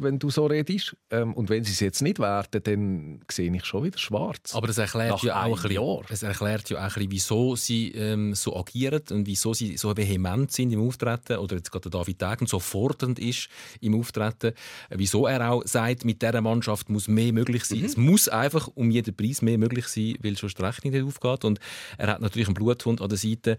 [0.00, 0.96] wenn du so redest.
[1.10, 4.54] Ähm, und wenn sie es jetzt nicht werden, dann sehe ich schon wieder schwarz.
[4.54, 6.00] Aber das erklärt Nach ja auch ein bisschen, Jahr.
[6.08, 9.96] es erklärt ja auch ein bisschen, wieso sie ähm, so agieren und wieso sie so
[9.96, 13.48] vehement sind im Auftreten oder jetzt gerade der David Degen so fordernd ist
[13.80, 14.52] im Auftreten.
[14.88, 17.84] Äh, Wieso er auch sagt, mit dieser Mannschaft muss mehr möglich sein.
[17.84, 21.44] Es muss einfach um jeden Preis mehr möglich sein, weil sonst die Rechnung nicht aufgeht.
[21.44, 21.58] Und
[21.98, 23.56] er hat natürlich einen Bluthund an der Seite.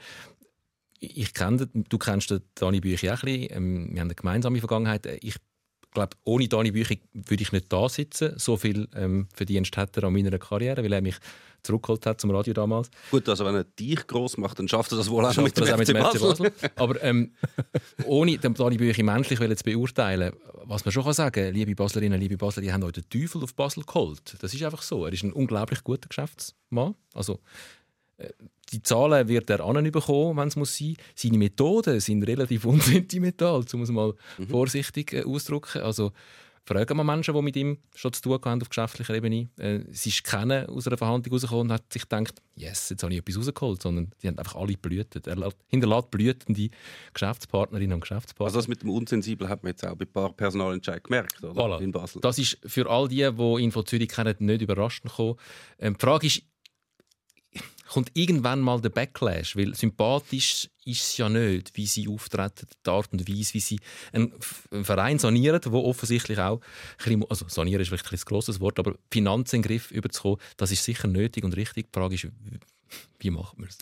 [0.99, 3.58] Ich kenne, du kennst den Dani Büchi auch ein bisschen.
[3.58, 5.06] Ähm, wir haben eine gemeinsame Vergangenheit.
[5.23, 5.36] Ich
[5.91, 8.34] glaube, ohne Dani Büchi würde ich nicht da sitzen.
[8.38, 11.17] So viel ähm, Verdienst hat er an meiner Karriere, weil er mich
[11.63, 12.89] zurückgeholt hat zum Radio damals.
[13.12, 15.65] Gut, also wenn er dich groß macht, dann schafft er das wohl auch mit dem
[15.65, 16.51] das auch mit dem FC Basel.
[16.75, 17.34] Aber ähm,
[18.06, 22.38] ohne den Dani Büchi menschlich zu beurteilen, was man schon kann sagen liebe Baslerinnen, liebe
[22.38, 24.36] Basler, die haben heute den Teufel auf Basel geholt.
[24.39, 25.06] Das ist einfach so.
[25.06, 26.95] Er ist ein unglaublich guter Geschäftsmann.
[27.13, 27.39] Also,
[28.17, 28.30] äh,
[28.71, 30.95] die Zahlen wird er anbekommen, wenn es muss sein.
[31.15, 34.13] Seine Methoden sind relativ unsentimental, um es mal
[34.49, 35.81] vorsichtig äh, auszudrücken.
[35.81, 36.12] Also,
[36.63, 39.49] fragen wir Menschen, die mit ihm schon zu tun haben auf geschäftlicher Ebene.
[39.57, 43.12] Äh, sie ist keiner aus einer Verhandlung rausgekommen und hat sich gedacht, yes, jetzt habe
[43.13, 45.25] ich etwas rausgeholt, sondern die haben einfach alle blühtet.
[45.27, 46.69] Er lässt- hinterlässt blütende
[47.15, 48.45] Geschäftspartnerinnen und Geschäftspartner.
[48.45, 51.60] Also das mit dem Unsensibel hat man jetzt auch bei ein paar Personalentscheidungen gemerkt, oder?
[51.60, 51.81] Voilà.
[51.81, 52.21] In Basel.
[52.21, 55.36] Das ist für all die, die ihn von Zürich kennen, nicht überraschend gekommen.
[55.79, 56.43] Ähm, die Frage ist,
[57.91, 59.58] kommt irgendwann mal der Backlash?
[59.58, 63.80] Weil sympathisch ist es ja nicht, wie sie auftreten, die Art und Weise, wie sie
[64.13, 64.34] einen,
[64.84, 66.62] Verein sanieren, der offensichtlich auch,
[67.30, 70.86] also sanieren ist vielleicht ein grosses Wort, aber Finanzen in den Griff überzukommen, das ist
[70.86, 71.91] sicher nötig und richtig.
[71.91, 72.27] Die Frage ist,
[73.19, 73.77] wie macht man es?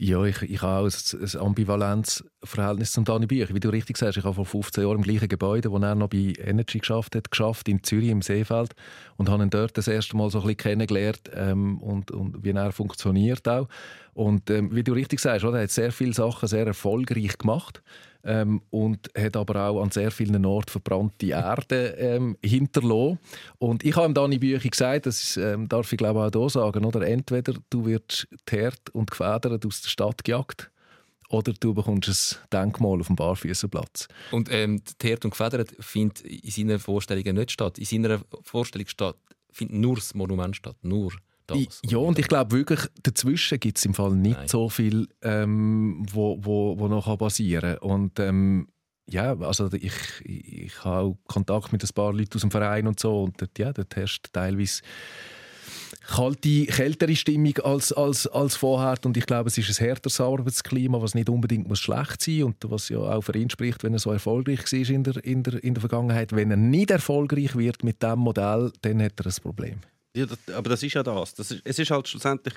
[0.00, 3.52] Ja, ich, ich habe auch ein, ein Ambivalenzverhältnis zum Dani Bücher.
[3.52, 6.08] Wie du richtig sagst, ich habe vor 15 Jahren im gleichen Gebäude, wo er noch
[6.08, 8.76] bei Energy geschafft hat, geschafft, in Zürich im Seefeld
[9.16, 12.50] und habe ihn dort das erste Mal so ein bisschen kennengelernt ähm, und, und wie
[12.50, 13.66] er funktioniert auch.
[14.14, 17.82] Und ähm, wie du richtig sagst, oder, er hat sehr viele Sachen sehr erfolgreich gemacht
[18.28, 23.18] ähm, und hat aber auch an sehr vielen Orten verbrannte Erde ähm, hinterlassen.
[23.58, 26.50] Und ich habe ihm Dani Büchi gesagt, das ist, ähm, darf ich glaube auch hier
[26.50, 27.00] sagen, oder?
[27.06, 30.70] entweder du wirst geteert und gefedert aus der Stadt gejagt
[31.30, 34.08] oder du bekommst ein Denkmal auf dem Barfüßerplatz.
[34.30, 37.78] Und ähm, Herd und Gefedert findet in seinen Vorstellungen nicht statt.
[37.78, 39.16] In seiner Vorstellung statt,
[39.50, 40.76] findet nur das Monument statt.
[40.82, 41.12] Nur
[41.48, 41.80] das.
[41.84, 44.48] Ja, und ich glaube wirklich, dazwischen gibt es im Fall nicht Nein.
[44.48, 47.90] so viel, ähm, wo, wo, wo noch kann passieren kann.
[47.90, 48.68] Und ähm,
[49.10, 49.92] ja, also ich,
[50.24, 53.40] ich, ich habe auch Kontakt mit ein paar Leuten aus dem Verein und so und
[53.40, 54.82] dort, ja, dort herrscht teilweise
[56.06, 58.98] kalte, kältere Stimmung als, als, als vorher.
[59.04, 62.44] Und ich glaube, es ist ein härteres Arbeitsklima, was nicht unbedingt muss schlecht sein muss
[62.44, 65.42] und was ja auch für ihn spricht, wenn er so erfolgreich war in der, in
[65.42, 66.34] der, in der Vergangenheit.
[66.34, 69.80] Wenn er nicht erfolgreich wird mit diesem Modell, dann hat er ein Problem.
[70.18, 71.34] Ja, das, aber das ist ja das.
[71.34, 72.54] das ist, es ist halt schlussendlich.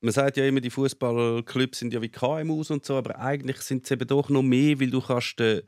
[0.00, 3.84] Man sagt ja immer, die Fußballclubs sind ja wie KMUs und so, aber eigentlich sind
[3.84, 5.62] es eben doch noch mehr, weil du kannst den äh,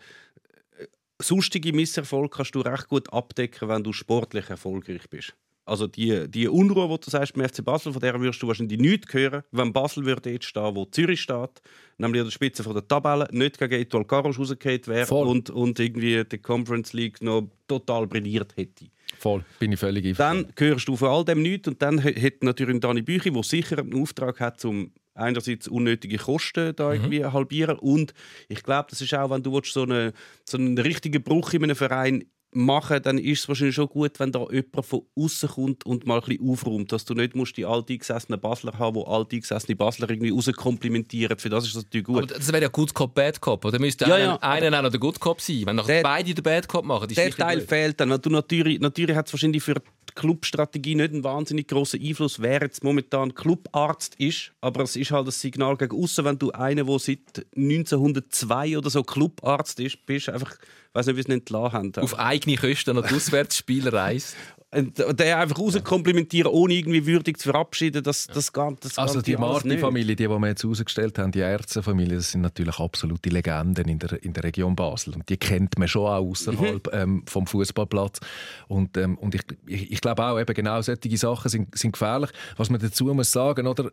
[1.18, 5.34] sonstige Misserfolg kannst du recht gut abdecken, wenn du sportlich erfolgreich bist.
[5.68, 8.78] Also die, die Unruhe, die du sagst beim FC Basel, von der wirst du wahrscheinlich
[8.80, 11.60] nichts hören, wenn Basel würde jetzt stehen, wo Zürich steht,
[11.98, 15.28] nämlich an der Spitze von der Tabelle, nicht gegen Etoile Carouge rausgefallen wäre Voll.
[15.28, 18.86] und, und irgendwie die Conference League noch total brilliert hätte.
[19.18, 20.52] Voll, bin ich völlig einverstanden.
[20.54, 23.78] Dann hörst du von all dem nichts und dann hat natürlich Dani Büchi, der sicher
[23.78, 28.14] einen Auftrag hat, um einerseits unnötige Kosten da irgendwie halbieren und
[28.48, 30.12] ich glaube, das ist auch, wenn du willst, so, eine,
[30.44, 34.32] so einen richtigen Bruch in einem Verein machen, dann ist es wahrscheinlich schon gut, wenn
[34.32, 37.66] da jemand von außen kommt und mal ein bisschen aufräumt, dass du nicht musst die
[37.66, 41.38] alteingesessenen Basler haben, die alteingesessene Basler irgendwie rauskomplimentieren.
[41.38, 42.30] Für das ist das natürlich Aber gut.
[42.30, 43.64] das wäre ja Good Cop, Bad Cop.
[43.64, 45.62] Oder müsste Ja, einer, ja, einer auch noch der Good Cop sein?
[45.66, 47.68] Wenn Der- beide den Bad Cop machen, ist Der Teil blöd.
[47.68, 48.18] fehlt dann.
[48.20, 49.80] Du natürlich natürlich hat es wahrscheinlich für die
[50.14, 54.52] Clubstrategie nicht einen wahnsinnig großen Einfluss, wer jetzt momentan Clubarzt ist.
[54.62, 58.90] Aber es ist halt das Signal gegen außen, wenn du einer, der seit 1902 oder
[58.90, 60.56] so Clubarzt ist, bist, einfach,
[60.94, 61.94] weiß nicht, wie sie ihn entlassen haben.
[61.96, 64.36] Auf eigene Kosten noch die Auswärtsspieler reist.
[64.70, 69.28] Und den einfach rauskomplimentieren, ohne irgendwie würdig zu verabschieden, das, das, geht, das Also geht
[69.28, 69.38] die ja.
[69.38, 73.98] Marti-Familie, die, die wir jetzt herausgestellt haben, die Ärzte-Familie, das sind natürlich absolute Legenden in
[73.98, 75.14] der, in der Region Basel.
[75.14, 76.92] Und die kennt man schon auch außerhalb Mhm.
[76.92, 78.20] ähm, vom Fußballplatz.
[78.68, 82.30] Und, ähm, und ich, ich, ich glaube auch, eben genau solche Sachen sind, sind gefährlich.
[82.58, 83.90] Was man dazu muss sagen, oder,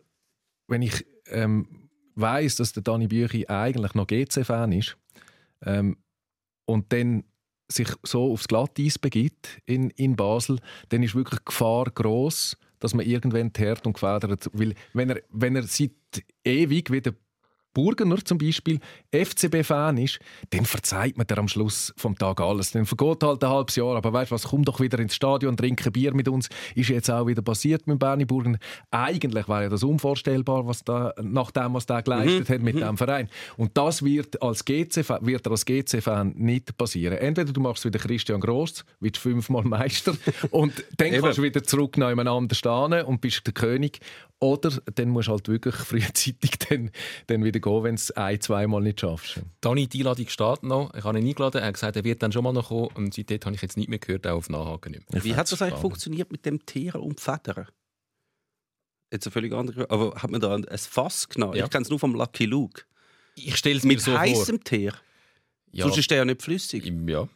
[0.67, 4.97] wenn ich ähm, weiß, dass der Dani Büchi eigentlich noch GC-Fan ist
[5.65, 5.95] ähm,
[6.65, 7.23] und dann
[7.67, 10.59] sich so aufs Glatteis begibt in, in Basel,
[10.89, 14.49] dann ist wirklich die Gefahr groß, dass man irgendwann teert und gefedert.
[14.53, 15.91] Weil wenn er, wenn er seit
[16.43, 17.15] ewig wie der
[17.75, 18.79] Burgener zum Beispiel
[19.11, 20.19] FCB-Fan ist,
[20.49, 22.71] dann verzeiht man dir am Schluss vom Tag alles.
[22.71, 25.55] Dann vergeht halt ein halbes Jahr, aber weißt du was, komm doch wieder ins Stadion,
[25.55, 26.49] trink ein Bier mit uns.
[26.73, 28.57] Ist jetzt auch wieder passiert mit Bernie Burgener.
[28.89, 32.97] Eigentlich wäre ja das unvorstellbar, was da, nach dem, was der geleistet hat mit dem
[32.97, 33.29] Verein.
[33.57, 37.17] Und das wird, als GC, wird er als GC-Fan nicht passieren.
[37.17, 40.15] Entweder du machst wieder Christian Gross, wirst fünfmal Meister
[40.49, 43.99] und dann kannst du wieder zurück nebeneinander stehen und bist der König.
[44.39, 46.91] Oder dann musst du halt wirklich frühzeitig dann,
[47.27, 49.41] dann wieder gehen, wenn du es ein-, zweimal nicht schaffst.
[49.61, 50.93] Dani, die Einladung steht noch.
[50.93, 51.61] Ich habe ihn eingeladen.
[51.61, 52.89] Er hat gesagt, er wird dann schon mal noch kommen.
[52.95, 55.23] Und seitdem habe ich jetzt nicht mehr gehört, auch auf Nachhaken nicht mehr.
[55.23, 57.67] Wie hat das eigentlich funktioniert mit dem Tieren und Federn?
[59.11, 59.89] Jetzt eine völlig andere.
[59.89, 61.55] Aber hat man da ein Fass genommen?
[61.55, 61.65] Ja.
[61.65, 62.83] Ich kenne es nur vom Lucky Luke.
[63.35, 64.19] Ich stelle es mir Mit so vor.
[64.19, 64.93] heißem Tier.
[65.71, 66.85] Ja, Sonst ist der ja nicht flüssig.
[67.07, 67.27] ja.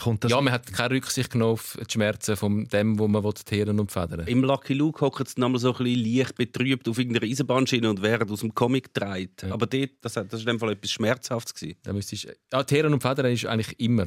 [0.00, 3.22] Kommt das ja, man hat keine Rücksicht genommen auf die Schmerzen von dem, wo man
[3.44, 6.98] teeren und federn Im Lucky Luke hockt es nochmal so ein bisschen leicht betrübt auf
[6.98, 9.42] irgendeiner Eisenbahnschiene und werden aus dem Comic gedreht.
[9.42, 9.52] Ja.
[9.52, 11.54] Aber dort, das, hat- das ist in dem Fall etwas Schmerzhaftes.
[11.54, 11.76] Gewesen.
[11.82, 14.06] Da müsstest, ja, teeren und federn ist eigentlich immer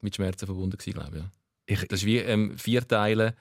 [0.00, 1.16] mit Schmerzen verbunden gewesen, glaube
[1.66, 1.76] ich.
[1.80, 1.86] Ja.
[1.88, 3.34] Das ist wie ähm, vier Teile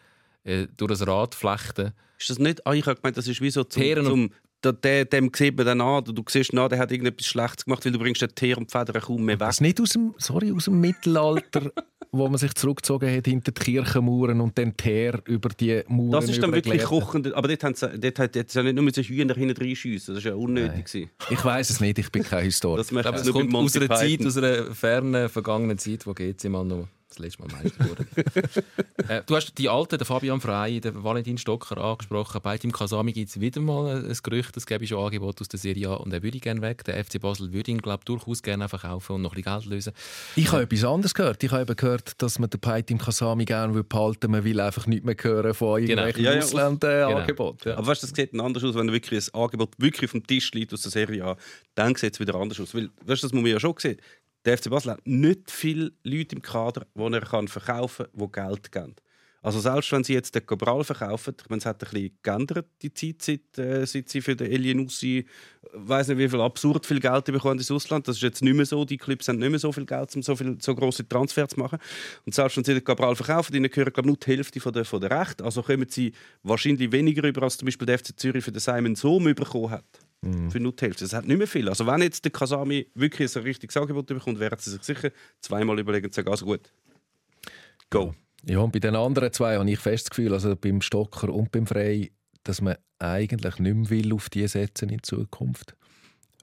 [0.43, 1.93] äh, durch ein Rad flechten.
[2.19, 2.65] Ist das nicht?
[2.65, 4.31] Ah, ich habe gemeint, das ist wie so zum, und- zum
[4.61, 7.85] da, der, dem sieht man dann an, du siehst, na, der hat irgendetwas Schlechtes gemacht,
[7.85, 9.47] weil du bringst den Tier und die Federn kaum mehr weg.
[9.47, 11.71] das nicht aus dem, sorry, aus dem Mittelalter,
[12.11, 16.29] wo man sich zurückgezogen hat hinter die Kirchenmauern und dann Teer über die Mauern Das
[16.29, 17.33] ist dann wirklich kochend.
[17.33, 17.63] Aber dort,
[18.19, 20.15] hat jetzt ja nicht nur mit so Hühner hinten reinschiessen.
[20.15, 21.09] Das war ja unnötig.
[21.29, 22.77] Ich weiß es nicht, ich bin kein Historiker.
[22.77, 26.13] Das Ich glaube, es nur kommt aus einer Zeit, aus einer fernen, vergangenen Zeit, wo
[26.13, 28.05] GC mal noch das letzte Mal Meister wurde.
[29.07, 32.41] äh, du hast die Alten, den Fabian Frey, den Valentin Stocker angesprochen.
[32.43, 35.59] Bei Tim Kasami gibt es wieder mal ein Gerücht, es gäbe schon Angebot aus der
[35.59, 36.83] Serie A und er würde gerne weg.
[36.83, 39.93] Der FC Basel würde ihn, glaube durchaus gerne verkaufen und noch ein bisschen Geld lösen.
[40.35, 41.43] Ich habe etwas anderes gehört.
[41.43, 44.29] Ich habe gehört, dass man den Peitim Kasami gerne will behalten will.
[44.29, 47.69] Man will einfach nicht mehr hören von irgendwelchen Ja, ja, Ausländer-Angeboten.
[47.69, 47.77] Ja.
[47.77, 50.51] Aber weißt, du, das sieht anders aus, wenn wirklich ein Angebot wirklich auf dem Tisch
[50.51, 51.37] liegt aus der Serie A.
[51.75, 52.73] Dann sieht es wieder anders aus.
[52.75, 53.97] Weil, weißt, du, das muss man ja schon sehen.
[54.47, 58.31] Der FC Basel hat nicht viele Leute im Kader, die er kann verkaufen kann, die
[58.31, 58.95] Geld geben.
[59.41, 62.65] Also selbst wenn sie jetzt den Cabral verkaufen, ich meine, es hat ein bisschen geändert,
[62.81, 65.25] die Zeit, seit, äh, seit sie für den Elienussi,
[65.73, 68.07] weiß nicht wie viel, absurd viel Geld bekommen ins Ausland.
[68.07, 68.85] Das ist jetzt nicht mehr so.
[68.85, 71.59] Die Clubs haben nicht mehr so viel Geld, um so, viel, so grosse Transfers zu
[71.59, 71.79] machen.
[72.25, 74.71] Und selbst wenn sie den Cabral verkaufen, ihnen gehören glaube ich, nur die Hälfte von
[74.71, 75.43] der, von der Rechte.
[75.43, 78.95] Also kommen sie wahrscheinlich weniger über, als zum Beispiel der FC Zürich für den Simon
[78.95, 80.06] Sohm bekommen hat.
[80.21, 81.03] Für nur die Hälfte.
[81.03, 81.69] Das hat nicht mehr viel.
[81.69, 85.11] Also wenn jetzt der Kasami wirklich ein richtiges Angebot bekommt, werden sie sich sicher
[85.41, 86.71] zweimal überlegen und sagen, also gut,
[87.89, 88.15] go.
[88.43, 91.51] Ja, und bei den anderen zwei habe ich fest das Gefühl, also beim Stocker und
[91.51, 92.11] beim Frey,
[92.43, 95.75] dass man eigentlich nicht mehr will auf die setzen in Zukunft.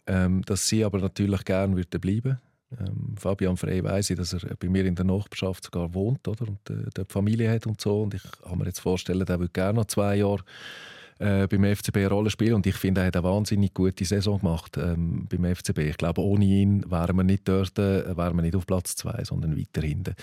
[0.07, 2.39] Ähm, dass sie aber natürlich gerne würden bleiben.
[2.79, 6.47] Ähm, Fabian Frey weiss ich, dass er bei mir in der Nachbarschaft sogar wohnt oder?
[6.47, 8.03] und äh, dort Familie hat und so.
[8.03, 10.45] Und ich kann mir jetzt vorstellen, der würde gerne noch zwei Jahre
[11.19, 12.55] äh, beim FCB eine Rolle spielen.
[12.55, 15.79] Und ich finde, er hat eine wahnsinnig gute Saison gemacht ähm, beim FCB.
[15.79, 19.23] Ich glaube, ohne ihn wären wir nicht dort, äh, wären wir nicht auf Platz zwei,
[19.25, 20.15] sondern weiter hinten.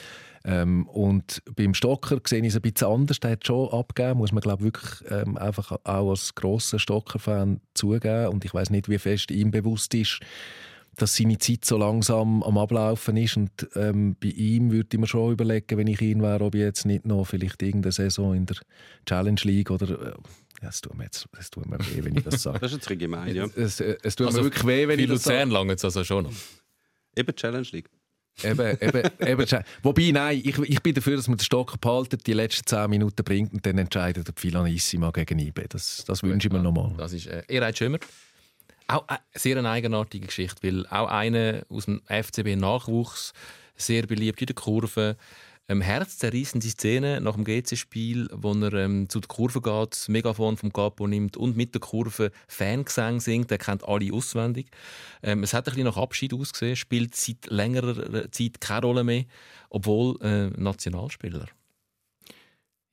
[0.44, 3.20] Ähm, und beim Stocker sehe ich es ein bisschen anders.
[3.20, 8.28] Der hat schon abgegeben, muss man glaube wirklich ähm, einfach auch als grosser Stocker-Fan zugeben.
[8.28, 10.20] Und ich weiß nicht, wie fest ihm bewusst ist,
[10.98, 13.38] dass seine Zeit so langsam am Ablaufen ist.
[13.38, 16.62] Und ähm, bei ihm würde ich mir schon überlegen, wenn ich ihn wäre, ob ich
[16.62, 18.58] jetzt nicht noch vielleicht irgendeine Saison in der
[19.06, 20.16] Challenge League oder...
[20.62, 22.60] Äh, ja, es tut mir jetzt es tut mir weh, wenn ich das sage.
[22.62, 23.46] Das ist jetzt gemein, ja.
[23.56, 25.38] es, äh, es tut Also mir wirklich weh, wenn ich das sage.
[25.38, 26.34] Luzern lange es also schon noch.
[27.16, 27.90] Eben Challenge League.
[28.44, 29.64] Eben, eben, eben.
[29.84, 33.24] Wobei, nein, ich, ich bin dafür, dass man den Stock behaltet, die letzten 10 Minuten
[33.24, 35.68] bringt und dann entscheidet der Filanissima gegen IB.
[35.70, 36.94] Das, das wünsche ich mir nochmal.
[36.98, 38.00] Das ist äh, Erhard Schömer.
[38.88, 43.34] Auch eine sehr eine eigenartige Geschichte, weil auch einer aus dem FCB-Nachwuchs,
[43.76, 45.18] sehr beliebt in der Kurve,
[45.68, 50.58] ähm, herzzerreißende Szene nach dem GC-Spiel, wo er ähm, zu der Kurve geht, das Megafon
[50.58, 53.52] vom Capo nimmt und mit der Kurve Fangesang singt.
[53.52, 54.68] Er kennt alle auswendig.
[55.24, 59.26] Ähm, es hat ein bisschen nach Abschied ausgesehen, spielt seit längerer Zeit keine Rolle mehr,
[59.70, 61.48] obwohl äh, Nationalspieler.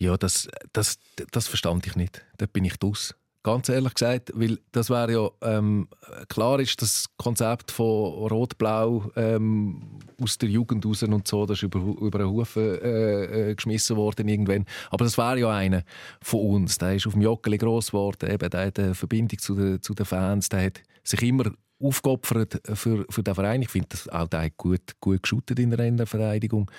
[0.01, 0.99] Ja, das, das,
[1.33, 2.25] das verstand ich nicht.
[2.37, 3.17] Dort bin ich draus.
[3.45, 5.89] Ganz ehrlich gesagt, weil das wäre ja ähm,
[6.29, 11.63] klar ist das Konzept von Rot-Blau ähm, aus der Jugend raus und so, das ist
[11.63, 14.67] über, über einen Haufen äh, äh, geschmissen worden irgendwann.
[14.91, 15.85] Aber das wäre ja einer
[16.21, 16.79] von uns.
[16.79, 19.95] Der ist auf dem Joggeli gross geworden, eben, der hat eine Verbindung zu den, zu
[19.95, 23.63] den Fans, der hat sich immer aufgeopfert für, für den Verein.
[23.63, 26.71] Ich finde, auch der gut, gut geschootet in der Innenverteidigung.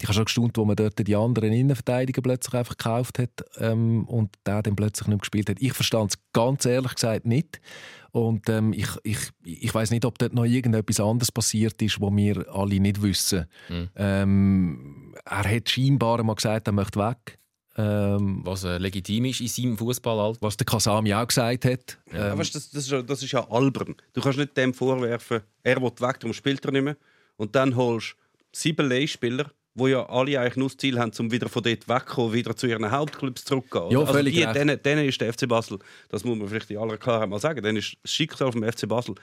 [0.00, 4.04] Ich habe schon gestaunt, wo man dort die anderen Innenverteidiger plötzlich einfach gekauft hat ähm,
[4.04, 5.56] und der dann plötzlich nicht gespielt hat.
[5.60, 7.60] Ich verstand es ganz ehrlich gesagt nicht.
[8.10, 12.16] Und ähm, ich, ich, ich weiß nicht, ob dort noch irgendetwas anderes passiert ist, was
[12.16, 13.46] wir alle nicht wissen.
[13.68, 13.88] Mhm.
[13.96, 17.38] Ähm, er hat scheinbar mal gesagt, er möchte weg.
[17.80, 20.42] Ähm, was äh, legitim ist in seinem Fußballalter.
[20.42, 21.98] Was der Kasami auch gesagt hat.
[22.12, 23.94] Ja, ähm, weißt, das, das, ist ja, das ist ja albern.
[24.14, 26.96] Du kannst nicht dem vorwerfen, er will weg, darum spielt er nicht mehr.
[27.36, 31.30] Und dann holst du sieben Leihspieler, die ja alle eigentlich nur das Ziel haben, um
[31.30, 33.92] wieder von dort wegzukommen, wieder zu ihren Hauptclubs zurückzugehen.
[33.92, 36.78] Ja, also völlig die, denen, denen, ist der FC Basel, das muss man vielleicht in
[36.78, 39.14] aller Klarheit mal sagen, dann ist das Schicksal vom FC Basel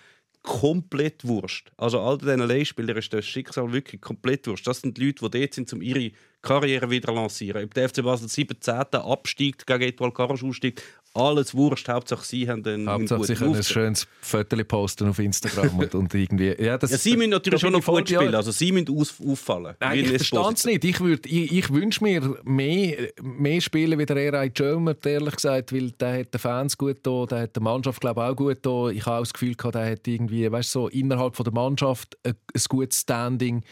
[0.45, 1.71] komplett wurscht.
[1.75, 4.67] Also all diesen Leihspielern ist das Schicksal wirklich komplett wurscht.
[4.67, 6.11] Das sind die Leute, die dort sind, um ihre
[6.45, 7.65] Karriere wieder lancieren.
[7.65, 8.73] Ob der FC Basel 17.
[8.73, 10.81] absteigt, gegen Etoile Karosch aussteigt,
[11.15, 11.87] alles wurscht.
[11.87, 16.13] Hauptsache sie haben einen Hauptsache sie können ein schönes Foto posten auf Instagram und, und
[16.13, 16.55] irgendwie...
[16.61, 19.75] Ja, das, ja, sie müssen natürlich schon noch gut spielen, also sie müssen aus, auffallen.
[19.79, 20.83] Nein, ich verstehe es nicht.
[20.83, 25.91] Ich, ich, ich wünsche mir mehr, mehr Spielen wie der Eray Jömer, ehrlich gesagt, weil
[25.91, 28.89] der hat den Fans gut da, der hat der Mannschaft glaube auch gut da.
[28.89, 32.17] Ich habe auch das Gefühl gehabt, der hat irgendwie, weißt, so innerhalb von der Mannschaft
[32.23, 33.63] ein, ein gutes Standing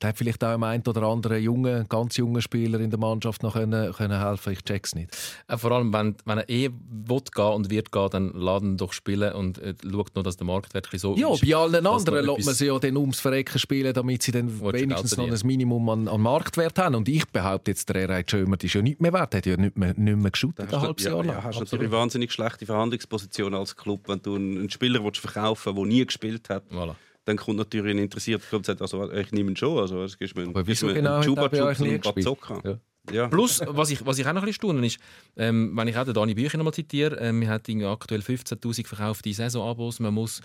[0.00, 3.52] da hat vielleicht auch ein oder andere junge, ganz junge Spieler in der Mannschaft noch
[3.52, 4.54] können, können helfen.
[4.54, 5.16] Ich check's nicht.
[5.46, 8.94] Äh, vor allem, wenn, wenn er eh will gehen und wird gehen, dann laden doch
[8.94, 11.44] spielen und äh, schaut noch, dass der Marktwert so ja, ist.
[11.44, 14.60] Ja, bei allen anderen lässt man sie ja dann ums Verrecken spielen, damit sie dann
[14.72, 16.94] wenigstens noch ein Minimum an, an, Marktwert haben.
[16.94, 19.34] Und ich behaupte jetzt, der Erhard Schömer ist ja nicht mehr wert.
[19.34, 21.36] Er hat ja nicht mehr, nicht mehr geschootet, ein halbes ja, Jahr lang.
[21.36, 25.90] Ja, hast natürlich eine wahnsinnig schlechte Verhandlungsposition als Club, wenn du einen Spieler verkaufen willst,
[25.90, 26.64] der nie gespielt hat.
[26.72, 26.94] Voilà
[27.30, 29.78] dann kommt natürlich ein interessierter Club und sagt, also, ich nehme ihn schon.
[29.78, 32.60] Also, es gibt mir Aber wieso genau Chuba Chuba und Bazooka.
[32.64, 32.78] Ja.
[33.10, 33.28] Ja.
[33.28, 34.98] Plus, was ich, was ich auch noch ein bisschen staune, ist,
[35.36, 38.86] ähm, wenn ich auch den Dani Bücher noch mal zitiere, ähm, wir haben aktuell 15'000
[38.86, 40.42] verkaufte Saisonabos, man muss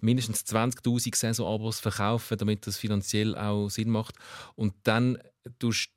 [0.00, 4.14] mindestens 20'000 Saisonabos verkaufen, damit das finanziell auch Sinn macht.
[4.54, 5.18] Und dann
[5.58, 5.90] tust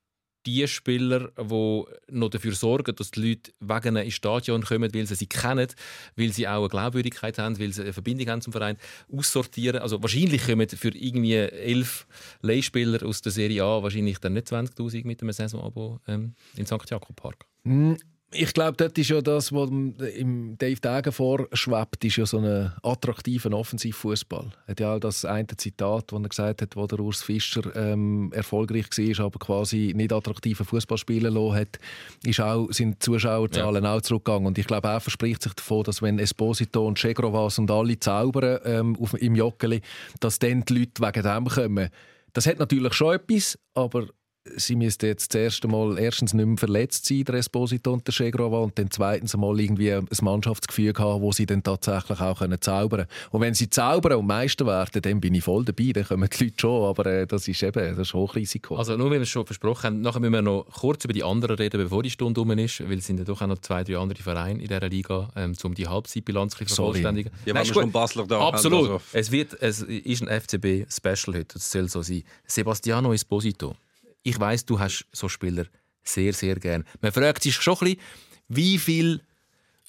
[0.50, 5.16] die Spieler, die noch dafür sorgen, dass die Leute wegen ins Stadion kommen, weil sie
[5.16, 5.68] sie kennen,
[6.16, 8.78] weil sie auch eine Glaubwürdigkeit haben, weil sie eine Verbindung haben zum Verein,
[9.12, 9.82] aussortieren.
[9.82, 12.08] Also wahrscheinlich kommen für irgendwie elf
[12.42, 16.90] Leihspieler aus der Serie A wahrscheinlich dann nicht 20'000 mit einem Saisonabo ähm, in St.
[16.90, 17.46] Jakob Park.
[17.64, 17.94] Mm
[18.32, 22.72] ich glaube, dort ist ja das, was im Dave Dagen vorschwebt, ist ja so ein
[22.84, 24.52] attraktiver Offensivfußball.
[24.68, 28.32] Hat ja auch das eine Zitat, das er gesagt hat, wo der Urs Fischer ähm,
[28.32, 31.80] erfolgreich war, aber quasi nicht attraktiven Fußball spielen lassen hat,
[32.24, 33.96] ist auch, sind die Zuschauerzahlen ja.
[33.96, 34.46] auch zurückgegangen.
[34.46, 38.60] Und ich glaube, er verspricht sich davon, dass wenn Esposito und Chegrovas und alle zaubern
[38.64, 39.82] ähm, auf, im Joggeli,
[40.20, 41.90] dass dann die Leute wegen dem kommen.
[42.34, 44.08] Das hat natürlich schon etwas, aber
[44.56, 48.12] sie müsste jetzt das erste Mal erstens nicht mehr verletzt sein, der Esposito und der
[48.12, 52.62] Schegrova, und dann zweitens mal irgendwie ein Mannschaftsgefühl haben, wo sie dann tatsächlich auch können
[52.62, 53.32] zaubern können.
[53.32, 56.44] Und wenn sie zaubern und Meister werden, dann bin ich voll dabei, dann kommen die
[56.44, 58.76] Leute schon, aber äh, das ist eben das ist Hochrisiko.
[58.76, 61.24] Also nur, wenn wir es schon versprochen haben, nachher müssen wir noch kurz über die
[61.24, 63.84] anderen reden, bevor die Stunde um ist, weil es sind ja doch auch noch zwei,
[63.84, 67.32] drei andere Vereine in dieser Liga, ähm, um die Halbzeitbilanz zu vervollständigen.
[67.46, 68.90] Ja, Nein, wir schon Basler da Absolut.
[68.90, 69.02] Also.
[69.14, 72.24] Es, wird, es ist ein FCB-Special heute, das soll so sein.
[72.46, 73.76] Sebastiano Esposito
[74.24, 75.66] ich weiß, du hast so Spieler
[76.04, 76.86] sehr, sehr gern.
[77.02, 78.02] Man fragt sich schon ein bisschen,
[78.48, 79.22] wie viel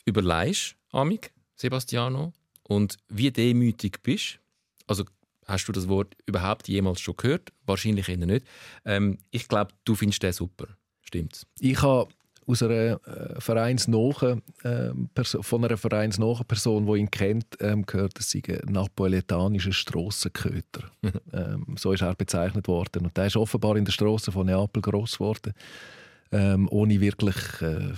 [0.05, 2.33] überleihst Amik, Sebastiano,
[2.65, 4.39] und wie demütig bist.
[4.87, 5.05] Also
[5.47, 7.53] hast du das Wort überhaupt jemals schon gehört?
[7.67, 8.47] Wahrscheinlich eher nicht.
[8.85, 10.69] Ähm, ich glaube, du findest den super.
[11.03, 11.47] Stimmt's?
[11.59, 12.13] Ich habe
[12.51, 14.91] aus einer äh, vereinsnahen, äh,
[15.25, 20.91] von einer vereinsnahen Person, die ihn kennt, ähm, gehört, dass sie ein napolitanischer Strassenköter.
[21.33, 23.07] ähm, so ist er bezeichnet worden.
[23.07, 25.53] Und der ist offenbar in der Straße von Neapel groß geworden,
[26.33, 27.93] ähm, ohne wirklich äh,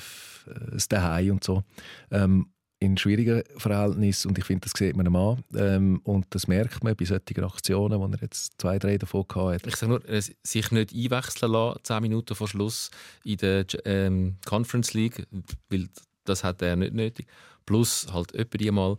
[0.72, 1.62] das Daheim und so.
[2.10, 2.46] Ähm,
[2.82, 6.82] in schwierigen Verhältnissen und ich finde, das sieht man ihm an ähm, und das merkt
[6.82, 9.66] man bei solchen Aktionen, wo er jetzt zwei, drei davon hat.
[9.66, 12.90] Ich sage nur, sich nicht einwechseln lassen, zehn Minuten vor Schluss
[13.24, 15.26] in der ähm, Conference League,
[15.70, 15.88] weil
[16.24, 17.26] das hat er nicht nötig.
[17.64, 18.98] Plus halt etwa mal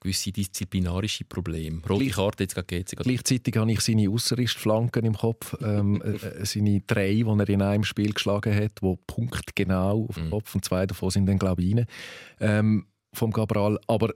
[0.00, 1.82] gewisse disziplinarische Probleme.
[1.86, 2.96] Rote Gleich, Karte jetzt gegen GC.
[2.96, 7.62] Gleichzeitig habe ich seine Ausserristflanken im Kopf, ähm, äh, äh, seine drei, die er in
[7.62, 10.30] einem Spiel geschlagen hat, wo punktgenau auf den mhm.
[10.30, 11.86] Kopf und zwei davon sind dann glaube ich rein.
[12.40, 13.78] Ähm, vom Cabral.
[13.86, 14.10] Aber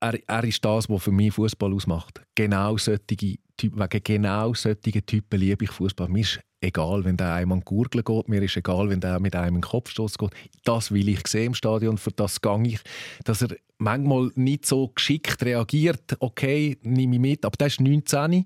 [0.00, 2.22] er, er ist das, was für mich Fußball ausmacht.
[2.34, 6.08] Genau solche Typen, wegen genau solchen Typen liebe ich Fußball.
[6.08, 9.20] Mir ist egal, wenn der einem an die Gurgel geht, mir ist egal, wenn der
[9.20, 10.30] mit einem einen Kopfstoß geht.
[10.64, 12.80] Das will ich sehen im Stadion, für das gehe ich.
[13.24, 18.44] Dass er manchmal nicht so geschickt reagiert, okay, nehme ich mit, aber das ist 19.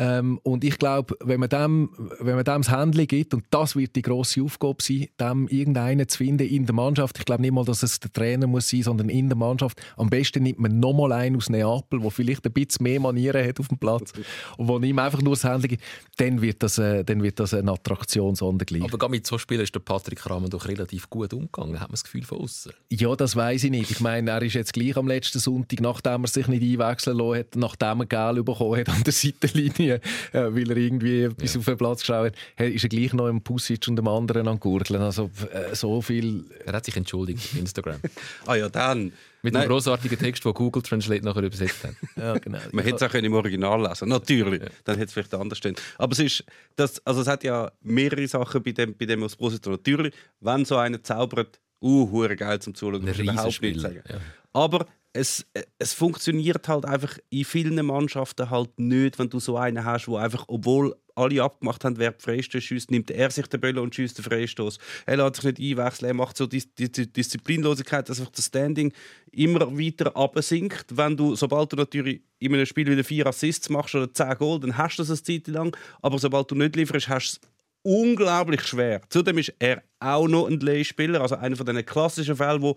[0.00, 1.90] Ähm, und ich glaube, wenn man dem,
[2.20, 6.08] wenn man dem das Handeln gibt, und das wird die grosse Aufgabe sein, dem irgendeinen
[6.08, 7.18] zu finden in der Mannschaft.
[7.18, 9.78] Ich glaube nicht mal, dass es der Trainer muss sein, sondern in der Mannschaft.
[9.98, 13.60] Am besten nimmt man nochmal einen aus Neapel, der vielleicht ein bisschen mehr Manieren hat
[13.60, 14.14] auf dem Platz
[14.56, 15.84] und wo ihm einfach nur das Handeln gibt.
[16.16, 18.82] Dann wird das, äh, dann wird das eine Attraktion sondergleich.
[18.82, 21.92] Aber gerade mit so Spielern ist der Patrick Rahmen doch relativ gut umgegangen, hat man
[21.92, 22.72] das Gefühl von außen.
[22.88, 23.90] Ja, das weiß ich nicht.
[23.90, 27.38] Ich meine, er ist jetzt gleich am letzten Sonntag, nachdem er sich nicht einwechseln lassen
[27.38, 30.00] hat, nachdem er Geld bekommen hat an der Seitenlinie, äh,
[30.32, 33.86] weil er irgendwie bis auf den Platz geschaut hat, ist er gleich noch im Pussic
[33.88, 35.02] und dem anderen an Gurteln.
[35.02, 36.44] Also äh, so viel...
[36.66, 38.00] Er hat sich entschuldigt auf Instagram.
[38.46, 39.12] Ah ja, dann.
[39.42, 39.62] Mit Nein.
[39.62, 41.94] einem grossartigen Text, den Google Translate nachher übersetzt hat.
[42.16, 42.58] Ja, genau.
[42.72, 44.62] Man hätte es auch können im Original lesen Natürlich.
[44.84, 45.76] Dann hätte es vielleicht anders stehen.
[45.96, 46.44] Aber es ist,
[46.76, 49.70] das, also es hat ja mehrere Sachen bei dem, bei dem Osposito.
[49.70, 53.06] Natürlich, wenn so einer zaubert, uh, geil zum Zuschauen.
[53.06, 54.02] Ein überhaupt nicht sagen.
[54.08, 54.16] ja.
[54.52, 55.44] Aber es,
[55.78, 60.16] es funktioniert halt einfach in vielen Mannschaften halt nicht, wenn du so einen hast, wo
[60.16, 64.18] einfach, obwohl alle abgemacht haben, wer Freistoß schießt, nimmt er sich den Böller und schießt
[64.18, 64.78] den Freistoß.
[65.06, 68.46] Er lässt sich nicht einwechseln, er macht so die, die, die Disziplinlosigkeit, dass einfach das
[68.46, 68.92] Standing
[69.32, 70.86] immer weiter absinkt.
[70.96, 74.60] Wenn du, sobald du natürlich in einem Spiel wieder vier Assists machst oder zehn Goal,
[74.60, 75.76] dann hast du das eine Zeit lang.
[76.00, 77.50] Aber sobald du nicht lieferst, hast du es
[77.82, 79.00] unglaublich schwer.
[79.08, 82.76] Zudem ist er auch noch ein Leihspieler, also einer von diesen klassischen Fällen, wo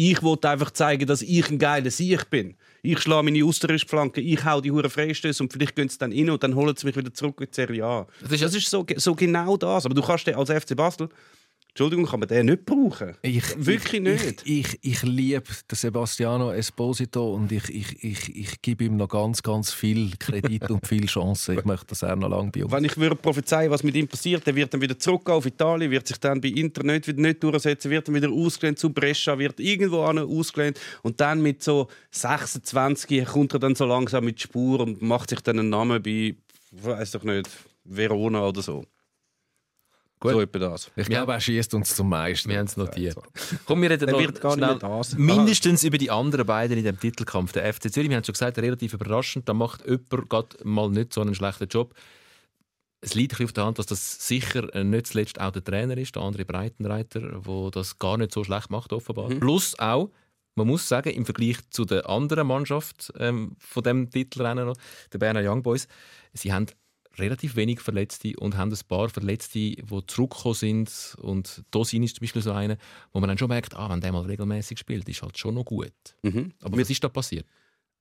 [0.00, 2.54] ich wollte einfach zeigen, dass ich ein geiler Sieg bin.
[2.82, 6.30] Ich schlage meine Flanke, ich hau die Hure Freistöße und vielleicht gehen sie dann rein
[6.30, 8.06] und dann holen sie mich wieder zurück in die Serie A.
[8.20, 9.84] Das Das ist- ist, so, so genau das.
[9.86, 11.08] Aber du kannst als FC Basel,
[11.78, 13.14] Entschuldigung, kann man den nicht brauchen.
[13.22, 14.42] Ich, Wirklich ich, nicht.
[14.44, 19.44] Ich, ich, ich liebe Sebastiano Esposito und ich, ich, ich, ich gebe ihm noch ganz,
[19.44, 21.56] ganz viel Kredit und viel Chancen.
[21.56, 24.08] Ich möchte, dass er noch lange bei uns Wenn ich würde prophezeien, was mit ihm
[24.08, 27.20] passiert, der wird dann wieder zurückgehen auf Italien, wird sich dann bei Inter nicht, wieder
[27.20, 31.62] nicht durchsetzen, wird dann wieder ausgelehnt zu Brescia, wird irgendwo an ausgelehnt und dann mit
[31.62, 36.02] so 26 kommt er dann so langsam mit Spur und macht sich dann einen Namen
[36.02, 36.34] bei,
[36.72, 37.48] weiß doch nicht,
[37.84, 38.84] Verona oder so.
[40.20, 40.32] Gut.
[40.32, 40.90] So etwa das.
[40.96, 42.50] Ich glaube, er schießt uns zum meisten.
[42.50, 43.16] Wir haben es notiert.
[43.64, 44.78] Komm, wir reden noch schnell
[45.16, 47.52] mindestens über die anderen beiden in dem Titelkampf.
[47.52, 49.48] Der FC Zürich, wir haben schon gesagt, relativ überraschend.
[49.48, 51.94] Da macht jemand gerade mal nicht so einen schlechten Job.
[53.00, 55.96] Es liegt ein bisschen auf der Hand, dass das sicher nicht zuletzt auch der Trainer
[55.96, 59.28] ist, der andere Breitenreiter, der das gar nicht so schlecht macht, offenbar.
[59.28, 60.10] Plus auch,
[60.56, 64.72] man muss sagen, im Vergleich zu der anderen Mannschaft ähm, von dem Titelrennen,
[65.12, 65.86] der Berner Young Boys,
[66.32, 66.66] sie haben
[67.18, 71.16] relativ wenig Verletzte und haben ein paar Verletzte, die zurückgekommen sind.
[71.20, 72.76] Und Dosin ist zum Beispiel so einer,
[73.12, 75.64] wo man dann schon merkt, ah, wenn der mal regelmäßig spielt, ist halt schon noch
[75.64, 75.92] gut.
[76.22, 76.52] Mhm.
[76.62, 77.46] Aber was ist da passiert?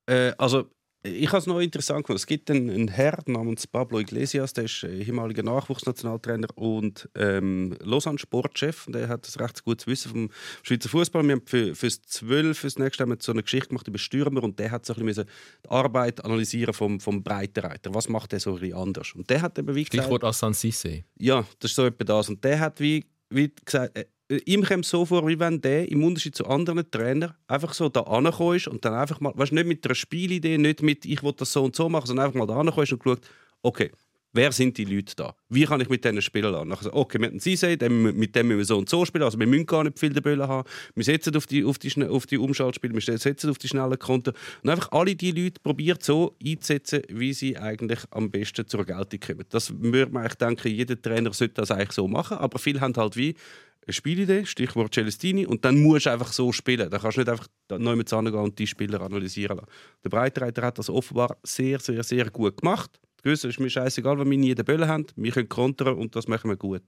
[0.05, 0.69] Äh, also,
[1.07, 2.17] ich habe es noch interessant gefunden.
[2.17, 7.75] Es gibt einen, einen Herr namens Pablo Iglesias, der ist äh, ehemaliger Nachwuchsnationaltrainer und ähm,
[7.81, 8.87] Lausanne-Sportchef.
[8.87, 10.29] Und Der hat das recht gutes Wissen vom
[10.63, 11.23] Schweizer Fußball.
[11.23, 14.43] Wir haben für, fürs 12, fürs nächste haben wir so eine Geschichte gemacht über Stürmer
[14.43, 15.25] und der hat so ein bisschen
[15.65, 17.93] die Arbeit analysieren vom, vom Breitenreiter.
[17.93, 19.13] Was macht der so ein bisschen anders?
[19.15, 21.03] Und der hat eben wie gesagt, Stichwort Assan Sisse.
[21.17, 22.29] ja, das ist so etwa das.
[22.29, 24.05] Und der hat wie, wie gesagt, äh,
[24.45, 27.89] ihm kommt es so vor, wie wenn der im Unterschied zu anderen Trainern einfach so
[27.89, 31.05] da angekommen ist und dann einfach mal, weißt du, nicht mit einer Spielidee, nicht mit
[31.05, 33.21] ich will das so und so machen, sondern einfach mal da angekommen ist und geschaut,
[33.61, 33.91] okay,
[34.33, 35.35] wer sind die Leute da?
[35.49, 36.67] Wie kann ich mit denen spielen lassen?
[36.67, 39.47] Nachher okay, wir haben Sisei, mit dem müssen wir so und so spielen, also wir
[39.47, 42.37] müssen gar nicht viel den Böllen haben, wir setzen auf die, auf die, auf die
[42.37, 47.01] Umschaltspiele, wir setzen auf die schnellen Konten und einfach alle die Leute probiert so einzusetzen,
[47.09, 49.45] wie sie eigentlich am besten zur Geltung kommen.
[49.49, 52.93] Das würde man eigentlich denken, jeder Trainer sollte das eigentlich so machen, aber viele haben
[52.95, 53.35] halt wie
[53.87, 56.89] eine Spielidee, Stichwort Celestini, und dann musst du einfach so spielen.
[56.89, 59.69] Da kannst du nicht einfach neu mit gehen und die Spieler analysieren lassen.
[60.03, 62.99] Der Breitreiter hat das offenbar sehr, sehr, sehr gut gemacht.
[63.23, 65.05] Es ist mir scheißegal, wenn wir nie den Böllen haben.
[65.15, 66.83] Wir können kontern und das machen wir gut.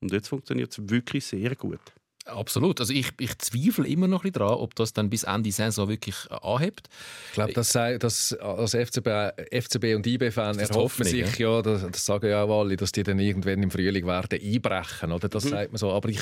[0.00, 1.80] Und jetzt funktioniert es wirklich sehr gut.
[2.26, 2.80] Absolut.
[2.80, 5.88] Also ich, ich zweifle immer noch ein bisschen daran, ob das dann bis Ende Saison
[5.88, 6.88] wirklich äh, anhebt.
[7.28, 9.08] Ich glaube, das, sei- das als FCB,
[9.52, 13.02] FCB und IB-Fan erhoffen Hoffnung, sich, ja, das, das sagen ja auch alle, dass die
[13.02, 15.28] dann irgendwann im Frühling werden einbrechen, oder?
[15.28, 15.90] Das sagt man so.
[15.92, 16.20] Aber ich,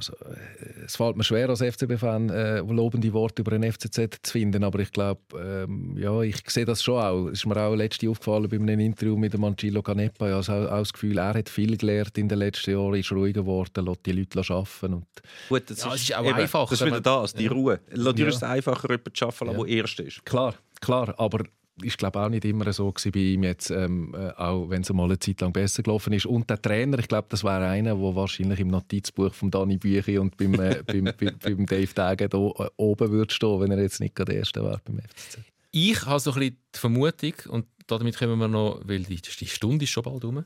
[0.00, 4.32] also, äh, es fällt mir schwer als FCB-Fan äh, lobende Worte über den FCZ zu
[4.32, 7.26] finden, aber ich glaube, ähm, ja, ich sehe das schon auch.
[7.26, 10.26] Es ist mir auch letzte aufgefallen bei einem Interview mit dem Angelo Canepa.
[10.26, 12.94] Ich habe also auch, auch das Gefühl, er hat viel gelernt in den letzten Jahren,
[12.94, 15.06] ist ruhiger geworden, lässt die Leute arbeiten und
[15.48, 17.80] Gut, das Ja, es ist auch einfacher, Das ist wieder das, die Ruhe.
[17.90, 18.28] Natürlich Ja.
[18.28, 19.64] ist es einfacher, jemanden zu arbeiten, Ja.
[19.64, 20.24] der Erster ist.
[20.24, 21.44] Klar, klar, aber
[21.82, 25.04] ist glaube auch nicht immer so bei ihm jetzt, ähm, äh, auch wenn es mal
[25.04, 26.26] eine Zeit lang besser gelaufen ist.
[26.26, 30.18] Und der Trainer, ich glaube, das wäre einer, der wahrscheinlich im Notizbuch von Dani Büchi
[30.18, 33.80] und beim, äh, beim, beim, beim Dave Degen da äh, oben würde stehen, wenn er
[33.80, 35.38] jetzt nicht der Erste wäre beim FCZ.
[35.72, 39.46] Ich habe so ein bisschen die Vermutung, und damit kommen wir noch, weil die, die
[39.46, 40.44] Stunde ist schon bald um,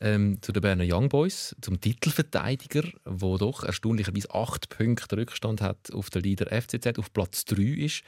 [0.00, 5.92] ähm, zu den Berner Young Boys, zum Titelverteidiger, der doch erstaunlicherweise acht Punkte Rückstand hat
[5.92, 8.02] auf der Leader FCZ, auf Platz 3 ist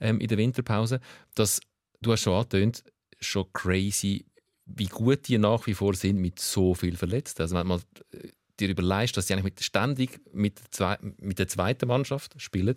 [0.00, 1.00] ähm, in der Winterpause.
[1.34, 1.60] Das,
[2.02, 2.84] du hast schon angetönt,
[3.20, 4.26] schon crazy,
[4.66, 7.42] wie gut die nach wie vor sind mit so viel Verletzten.
[7.42, 7.80] Also wenn man
[8.12, 8.28] äh,
[8.60, 12.76] dir überlegst, dass sie eigentlich mit, ständig mit, zwei, mit der zweiten Mannschaft spielen,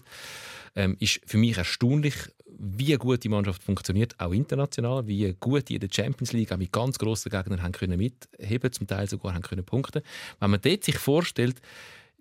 [0.75, 2.15] ähm, ist für mich erstaunlich,
[2.57, 6.57] wie gut die Mannschaft funktioniert, auch international, wie gut die in der Champions League auch
[6.57, 10.01] mit ganz grossen Gegnern haben können mitheben, zum Teil sogar haben können punkten.
[10.39, 11.61] Wenn man dort sich vorstellt,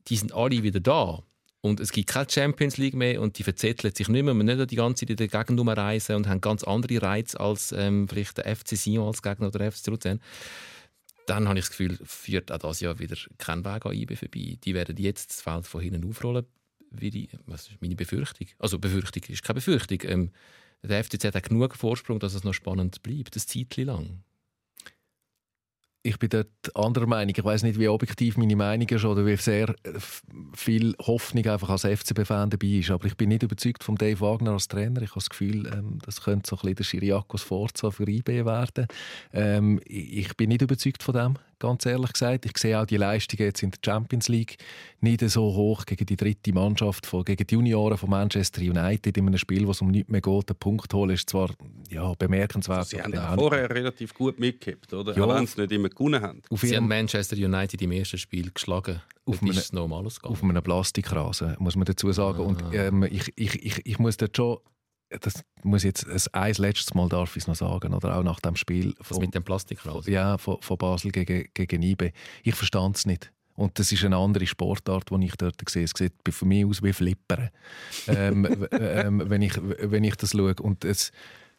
[0.09, 1.23] die sind alle wieder da
[1.65, 4.71] und es gibt keine Champions League mehr und die verzetteln sich nicht mehr, man nicht
[4.71, 8.37] die ganze Zeit in der Gegend reisen und haben ganz andere Reize als ähm, vielleicht
[8.37, 10.21] der FC Sion als Gegner oder der FC Luzern
[11.27, 14.59] dann habe ich das Gefühl, führt auch das Jahr wieder kein Weg an IB vorbei.
[14.63, 16.45] Die werden jetzt das Feld von hinten aufrollen.
[16.91, 18.47] Wie die, was ist meine Befürchtung?
[18.59, 20.01] Also Befürchtung ist keine Befürchtung.
[20.03, 20.31] Ähm,
[20.83, 24.23] der FCZ hat genug Vorsprung, dass es noch spannend bleibt, das Zeitchen lang
[26.07, 27.35] ich bin dort anderer Meinung.
[27.37, 29.75] Ich weiß nicht, wie objektiv meine Meinung ist oder wie sehr äh,
[30.55, 32.91] viel Hoffnung einfach als FCB-Fan dabei ist.
[32.91, 35.01] Aber ich bin nicht überzeugt von Dave Wagner als Trainer.
[35.01, 38.45] Ich habe das Gefühl, ähm, das könnte so ein bisschen der Schiriakos Forza für IB
[38.45, 38.87] werden.
[39.33, 42.47] Ähm, ich bin nicht überzeugt von dem ganz ehrlich gesagt.
[42.47, 44.57] Ich sehe auch die Leistungen jetzt in der Champions League
[45.01, 49.27] nicht so hoch gegen die dritte Mannschaft, von, gegen die Junioren von Manchester United in
[49.27, 50.49] einem Spiel, wo es um nichts mehr geht.
[50.49, 51.51] Der Punkt holen ist zwar
[51.91, 52.89] ja, bemerkenswert.
[52.89, 55.17] Sie haben auch vorher relativ gut mitgehabt, oder?
[55.17, 55.25] Ja.
[55.25, 56.43] Auch wenn sie nicht immer gewonnen haben.
[56.51, 59.01] Auf Sie haben Manchester United im ersten Spiel geschlagen.
[59.27, 59.57] Auf einem,
[60.23, 62.41] auf einem Plastikrasen, muss man dazu sagen.
[62.41, 62.43] Ah.
[62.43, 64.59] Und ähm, ich, ich, ich, ich muss dort schon
[65.21, 68.57] das muss jetzt ein letztes Mal darf ich es noch sagen, oder auch nach dem
[68.57, 68.95] Spiel.
[69.01, 70.07] Von, mit dem Plastik raus?
[70.07, 72.13] Ja, von, von Basel gegen, gegen IBE.
[72.43, 73.33] Ich verstand es nicht.
[73.57, 75.85] Und das ist eine andere Sportart, die ich dort sehe.
[75.85, 77.51] Es sieht von mir aus wie Flippern,
[78.09, 80.55] ähm, ähm, wenn, ich, wenn ich das schaue.
[80.61, 81.13] Und es,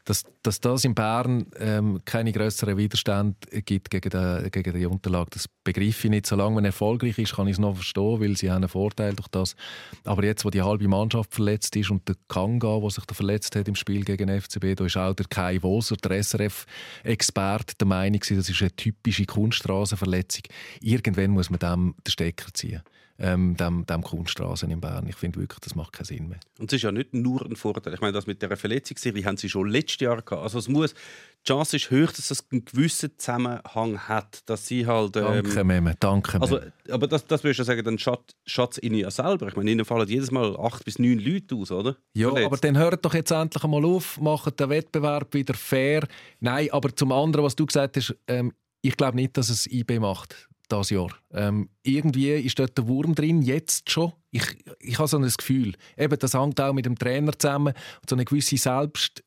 [0.05, 3.35] dass, dass das in Bern ähm, keine größeren Widerstand
[3.65, 6.27] gibt gegen, den, gegen die Unterlage, das begreife ich nicht.
[6.27, 9.27] Solange man erfolgreich ist, kann ich es noch verstehen, weil sie haben einen Vorteil durch
[9.29, 9.55] das.
[10.03, 13.55] Aber jetzt, wo die halbe Mannschaft verletzt ist und der Kanga, der sich da verletzt
[13.55, 17.87] hat im Spiel gegen den FCB, da ist auch der Kai Woser, der SRF-Experte, der
[17.87, 20.43] Meinung, das ist eine typische Kunststraßenverletzung.
[20.81, 22.83] Irgendwann muss man dem den Stecker ziehen
[23.17, 25.07] ähm, dem, dem Kunststraßen in Bern.
[25.07, 26.39] Ich finde wirklich, das macht keinen Sinn mehr.
[26.59, 27.93] Und es ist ja nicht nur ein Vorteil.
[27.93, 30.43] Ich meine, das mit der Verletzungsserie haben sie schon letztes Jahr gehabt.
[30.43, 34.85] Also es muss, die Chance ist hoch, dass es einen gewissen Zusammenhang hat, dass sie
[34.85, 35.15] halt...
[35.15, 36.59] Ähm, danke, Meme, danke, also,
[36.89, 38.35] Aber das, das würdest du sagen, dann schaut
[38.71, 39.47] es ihnen ja selber.
[39.47, 41.95] Ich meine, ihnen fallen jedes Mal acht bis neun Leute aus, oder?
[42.13, 42.45] Ja, Verletzt.
[42.47, 46.05] aber dann hört doch jetzt endlich einmal auf, macht den Wettbewerb wieder fair.
[46.41, 48.51] Nein, aber zum anderen, was du gesagt hast, ähm,
[48.81, 51.09] ich glaube nicht, dass es IB macht das Jahr.
[51.31, 54.13] Ähm, irgendwie ist dort der Wurm drin, jetzt schon.
[54.31, 54.43] Ich,
[54.79, 55.73] ich habe so ein Gefühl.
[55.97, 57.73] Eben, das hängt auch mit dem Trainer zusammen.
[58.09, 59.23] So eine gewisse Selbst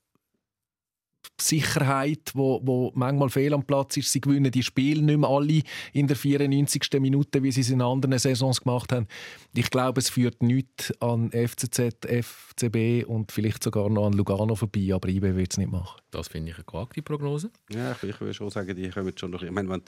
[1.41, 4.13] Sicherheit, wo, wo manchmal fehl am Platz ist.
[4.13, 5.63] Sie gewinnen die Spiele nicht mehr alle
[5.93, 7.01] in der 94.
[7.01, 9.07] Minute, wie sie es in anderen Saisons gemacht haben.
[9.55, 14.91] Ich glaube, es führt nichts an FCZ, FCB und vielleicht sogar noch an Lugano vorbei,
[14.93, 16.01] aber IB wird es nicht machen.
[16.11, 17.51] Das finde ich eine gewagte Prognose.
[17.71, 19.43] Ja, ich, ich würde schon sagen, die kommen schon noch.
[19.43, 19.83] Ich meine,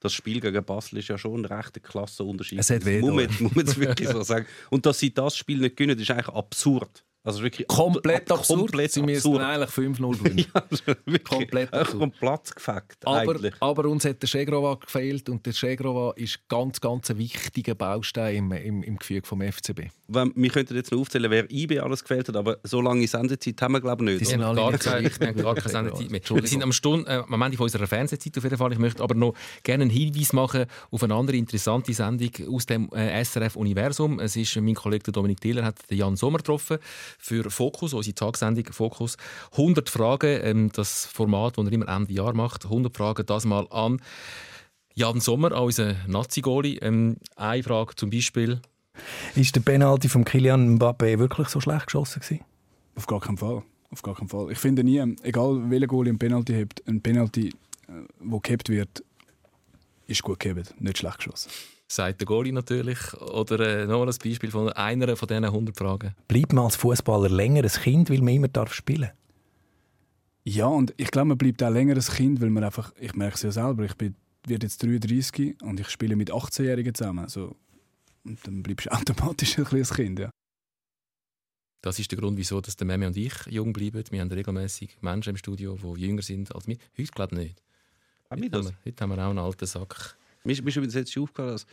[0.00, 2.58] das Spiel gegen Basel ist ja schon ein rechter Klassenunterschied.
[2.58, 4.46] Es hat weh, muss, man, muss man wirklich so sagen.
[4.70, 7.04] Und dass sie das Spiel nicht gewinnen, ist eigentlich absurd.
[7.24, 8.60] Also wirklich komplett ab, absurd.
[8.60, 10.38] Komplett Sie müssen eigentlich 5-0 gewinnen.
[10.52, 10.82] ja, also
[11.22, 12.00] komplett absurd.
[12.00, 16.80] Vom Platz gefackt, aber, aber, uns hat der Schegrova gefehlt und der Schegrova ist ganz,
[16.80, 19.82] ganz ein wichtiger Baustein im, im, im Gefüge vom FCB.
[20.08, 23.72] Wir könnten jetzt noch aufzählen, wer IB alles gefehlt hat, aber so lange Sendezeit haben
[23.74, 24.20] wir glaube ich nicht.
[24.22, 26.20] Die sind alle gar, keine, gar keine Sendezeit mehr.
[26.28, 28.72] Wir sind am, Stunde, äh, am Ende unserer Fernsehzeit auf jeden Fall.
[28.72, 32.90] Ich möchte aber noch gerne einen Hinweis machen auf eine andere interessante Sendung aus dem
[32.92, 34.18] äh, SRF-Universum.
[34.18, 36.78] Es ist mein Kollege Dominik Thieler hat Jan Sommer getroffen
[37.18, 39.16] für Fokus, unsere Tagsendung Fokus.
[39.52, 42.64] 100 Fragen, ähm, das Format, das er immer Ende Jahr macht.
[42.64, 44.00] 100 Fragen, das mal an
[44.94, 46.78] Jan Sommer, unser Nazi-Goli.
[46.82, 48.60] Ähm, eine Frage zum Beispiel.
[49.34, 52.44] Ist der Penalty von Kilian Mbappé wirklich so schlecht geschossen gewesen?
[52.94, 53.62] Auf gar keinen Fall.
[53.90, 54.50] Auf gar keinen Fall.
[54.50, 57.48] Ich finde nie, egal welcher Goal ein Penalty hat, ein Penalty,
[57.88, 59.02] äh, wo gehabt wird,
[60.06, 61.50] ist gut gehabt, nicht schlecht geschossen
[61.92, 63.12] sagt der Goalie natürlich.
[63.20, 66.14] Oder äh, noch ein Beispiel von einer von diesen 100 Fragen.
[66.28, 69.10] Bleibt man als Fußballer länger ein Kind, weil man immer darf spielen
[70.44, 73.34] Ja, und ich glaube, man bleibt auch länger ein Kind, weil man einfach, ich merke
[73.34, 74.16] es ja selber, ich bin,
[74.46, 77.24] werde jetzt 33 und ich spiele mit 18-Jährigen zusammen.
[77.24, 77.56] Also,
[78.24, 80.30] und dann bleibst du automatisch ein kleines Kind, ja.
[81.82, 84.04] Das ist der Grund, wieso dass der Meme und ich jung bleiben.
[84.08, 86.76] Wir haben regelmäßig Menschen im Studio, die jünger sind als wir.
[86.96, 87.62] Heute glaube ich nicht.
[88.30, 90.16] Haben Heute wir, heute haben wir auch einen alten Sack.
[90.44, 91.66] Mir ist mir ist übrigens jetzt schon aufgefallen, dass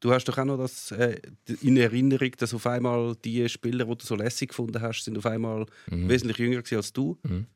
[0.00, 1.18] du hast doch auch noch das äh,
[1.62, 5.26] in Erinnerung, dass auf einmal die Spieler, die du so lässig gefunden hast, sind auf
[5.26, 6.08] einmal Mhm.
[6.08, 7.18] wesentlich jünger gewesen als du.
[7.22, 7.46] Mhm.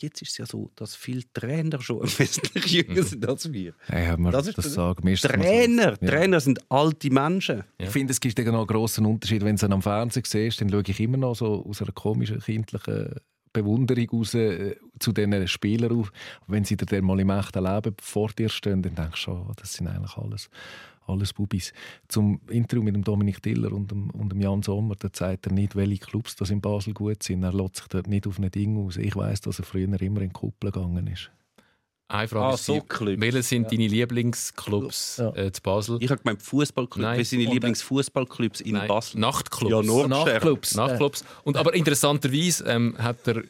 [0.00, 3.74] Jetzt ist es ja so, dass viele Trainer schon wesentlich jünger sind als wir.
[3.86, 5.00] Hey, haben wir Das das, sagen.
[5.02, 6.08] Mir mal so- Trainer, Ja.
[6.08, 7.64] Trainer sind alte Menschen.
[7.78, 9.42] Ich finde, es gibt genau einen grossen Unterschied.
[9.44, 12.38] Wenn du ihn am Fernsehen siehst, dann schaue ich immer noch so aus einer komischen,
[12.38, 13.16] kindlichen
[13.52, 16.12] Bewunderung raus, äh, zu diesen Spielern auf.
[16.46, 19.74] Wenn sie dir mal im echten Leben vor dir stehen, dann denkst du, oh, das
[19.74, 20.50] sind eigentlich alles,
[21.06, 21.72] alles Bubis.
[22.08, 25.52] Zum Interview mit dem Dominik Tiller und dem, und dem Jan Sommer, da zeigt er
[25.52, 27.42] nicht, welche Clubs das in Basel gut sind.
[27.42, 28.96] Er lässt sich dort nicht auf ein Ding aus.
[28.96, 31.30] Ich weiß, dass er früher immer in Kuppel gegangen ist.
[32.10, 33.20] Eine Frage Ah, ist so Clubs.
[33.20, 35.34] welche sind deine Lieblingsclubs Ja.
[35.36, 35.98] äh, zu Basel?
[36.00, 37.02] Ich habe gemeint Fußballclubs.
[37.02, 37.18] Nein.
[37.18, 39.20] Wer sind äh, Lieblingsfußballclubs in Nein, Basel?
[39.20, 39.70] Nachtclubs.
[39.70, 40.74] Ja, nur- Nachtclubs.
[40.74, 41.22] Nachtclubs.
[41.44, 43.42] Und aber interessanterweise ähm, hat er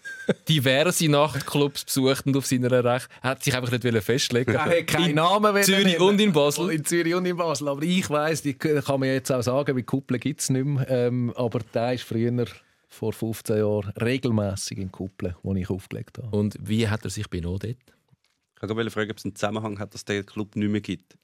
[0.48, 4.52] diverse Nachtclubs besucht und auf seiner Recht hat sich einfach nicht wollen festlegen.
[4.52, 6.00] Er hat keinen In Namen wollen Zürich nennen.
[6.02, 6.70] und in Basel.
[6.72, 7.68] In Zürich und in Basel.
[7.68, 10.84] Aber ich weiss, die kann man jetzt auch sagen, wie Kuppel gibt es nicht mehr.
[10.90, 12.46] Ähm, aber der ist früher,
[12.88, 16.36] vor 15 Jahren, regelmäßig in Kuppel, wo ich aufgelegt habe.
[16.36, 17.76] Und wie hat er sich benommen dort?
[18.62, 21.16] Ich wollte fragen, ob es einen Zusammenhang hat, dass der Club nicht mehr gibt.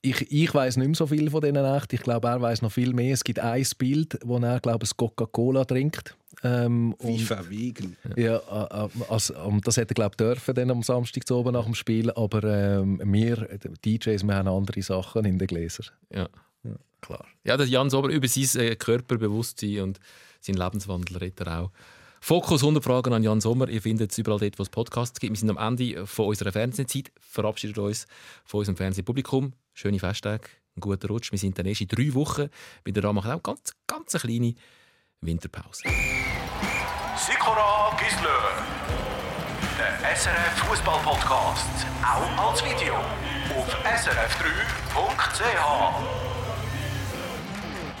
[0.00, 1.92] Ich, ich weiß nicht mehr so viel von denen echt.
[1.92, 3.12] Ich glaube, er weiß noch viel mehr.
[3.14, 6.16] Es gibt ein Bild, wo er, glaube ich, Coca-Cola trinkt.
[6.44, 7.96] Ähm, Wie und- verwegen.
[8.16, 11.64] Ja, äh, äh, also, das hätte er glaube dürfen dann am Samstag zu oben nach
[11.64, 13.36] dem Spiel, aber ähm, wir
[13.84, 15.86] DJs, wir haben andere Sachen in den Gläsern.
[16.14, 16.28] Ja.
[17.00, 17.26] Klar.
[17.44, 20.00] Ja, der Jan Sober über sein äh, Körperbewusstsein und
[20.40, 21.70] seinen Lebenswandel redet er auch.
[22.20, 23.68] Fokus 100 Fragen an Jan Sommer.
[23.68, 25.32] Ihr findet es überall dort, wo es Podcasts gibt.
[25.32, 27.12] Wir sind am Ende von unserer Fernsehzeit.
[27.20, 28.06] Verabschiedet uns
[28.44, 29.52] von unserem Fernsehpublikum.
[29.74, 31.30] Schöne Festtage, einen guten Rutsch.
[31.30, 32.48] Wir sind dann erst in drei Wochen
[32.84, 34.54] wieder da, machen auch ganz, ganz eine kleine
[35.20, 35.84] Winterpause.
[37.16, 38.52] Sikora Gisler.
[39.78, 41.86] Der SRF Fußball Podcast.
[42.02, 42.94] Auch als Video.
[42.94, 45.48] Auf srf3.ch.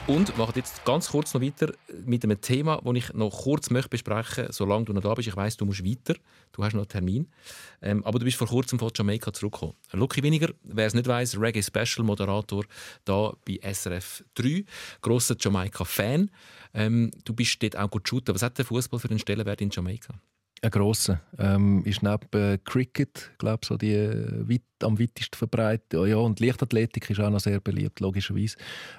[0.08, 1.70] Und machen jetzt ganz kurz noch weiter
[2.06, 5.28] mit einem Thema, das ich noch kurz möchte besprechen möchte, solange du noch da bist.
[5.28, 6.14] Ich weiß, du musst weiter,
[6.52, 7.28] du hast noch einen Termin.
[7.82, 9.74] Ähm, aber du bist vor kurzem von Jamaika zurückgekommen.
[9.92, 12.64] Lucky Winiger, wer es nicht weiß, Reggae Special Moderator
[13.04, 14.64] da bei SRF 3,
[15.02, 16.30] grosser Jamaika-Fan.
[16.72, 18.34] Ähm, du bist dort auch gut shooten.
[18.34, 20.14] Was hat der Fußball für einen Stellenwert in Jamaika?
[20.60, 21.20] Ein grosser.
[21.38, 25.92] Ähm, ist neben äh, Cricket, glaube so die äh, weit, am weitesten verbreitet.
[25.92, 28.56] Ja, ja, und Leichtathletik ist auch noch sehr beliebt, logischerweise.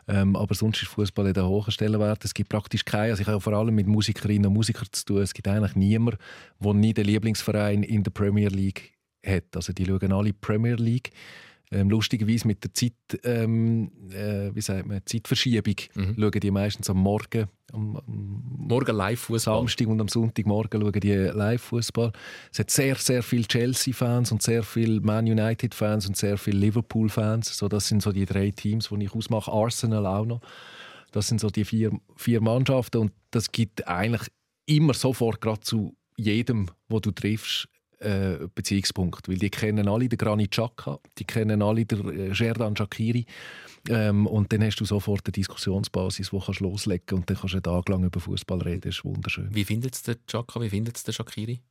[0.08, 2.24] Ähm, aber sonst ist Fußball in der hohen Stellenwert.
[2.24, 3.12] Es gibt praktisch keinen.
[3.12, 5.22] Also ich habe vor allem mit Musikerinnen und Musikern zu tun.
[5.22, 6.20] Es gibt eigentlich niemanden,
[6.60, 8.94] der nie den Lieblingsverein in der Premier League
[9.26, 9.56] hat.
[9.56, 11.12] Also die schauen alle Premier League.
[11.72, 12.94] Ähm, lustigerweise mit der Zeit,
[13.24, 16.16] ähm, äh, wie sagt man, Zeitverschiebung Mhm.
[16.20, 19.58] schauen die meistens am Morgen, am, am Morgen Live-Fußball.
[19.60, 22.12] Samstag und am Sonntagmorgen schauen die Live-Fußball.
[22.52, 27.56] Es hat sehr, sehr viele Chelsea-Fans und sehr viele Man United-Fans und sehr viele Liverpool-Fans.
[27.56, 29.52] So, das sind so die drei Teams, die ich ausmache.
[29.52, 30.42] Arsenal auch noch.
[31.12, 34.28] Das sind so die vier, vier Mannschaften und das gibt eigentlich
[34.66, 37.68] immer sofort gerade zu jedem, wo du triffst,
[38.00, 39.28] äh, Beziehungspunkt.
[39.28, 43.26] Weil die kennen alle den Granit Xhaka, die kennen alle den äh, Sherdan Shakiri.
[43.90, 47.58] Ähm, und dann hast du sofort eine Diskussionsbasis, die kannst loslegen und dann kannst du
[47.58, 48.82] einen Tag lang über Fußball reden.
[48.82, 49.54] Das ist wunderschön.
[49.54, 50.62] Wie findet es der Chaka?
[50.62, 51.62] Wie findet es der Shakiri?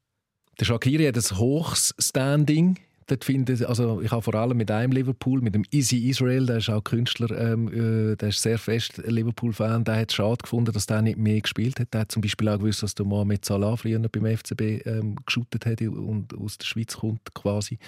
[0.59, 2.79] Der Shakiri hat ein hohes Standing.
[3.09, 6.59] Dort finde, also ich habe vor allem mit einem Liverpool, mit dem Easy Israel, der
[6.59, 9.83] ist auch Künstler, ähm, äh, der ist sehr fest Liverpool-Fan.
[9.85, 11.93] Der hat es schade gefunden, dass der nicht mehr gespielt hat.
[11.95, 15.65] Der hat zum Beispiel auch gewusst, dass der Mohamed Salah früher beim FCB ähm, geschootet
[15.67, 17.79] hat und aus der Schweiz kommt quasi.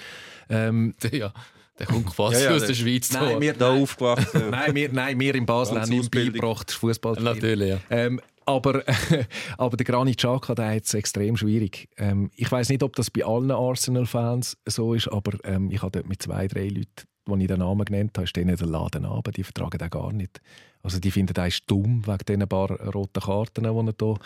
[0.49, 1.33] Ähm, Der, ja,
[1.79, 3.12] der kommt quasi Ja, ja, aus der- Schweiz.
[3.12, 4.43] Nein, wir- Da aufgewachsen.
[4.51, 6.33] nein, wir, nein, wir in Basel haben Ausbildung.
[6.33, 7.16] beigebracht, Fußball.
[7.23, 7.79] Natürlich, ja.
[7.91, 8.21] Ähm,
[8.57, 8.82] aber,
[9.59, 11.88] aber der Granit Xhaka, der hat es extrem schwierig.
[11.96, 15.92] Ähm, ich weiß nicht, ob das bei allen Arsenal-Fans so ist, aber ähm, ich habe
[15.92, 19.05] dort mit zwei, drei Leuten, die ich den Namen genannt habe, ist denen der Laden
[19.05, 19.28] ab.
[19.34, 20.40] Die vertragen den gar nicht.
[20.82, 24.16] Also die finden, er ist dumm wegen diesen paar roten Karten, die er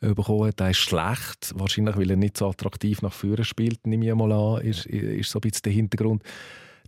[0.00, 0.60] hier bekommen hat.
[0.60, 4.32] Er ist schlecht, wahrscheinlich, weil er nicht so attraktiv nach vorne spielt, nehme ich mal
[4.32, 6.22] an, ist, ist so ein bisschen der Hintergrund.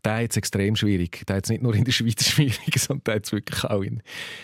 [0.05, 1.24] Der es extrem schwierig.
[1.26, 4.03] Der es nicht nur in der Schweiz schwierig, sondern der es wirklich auch in,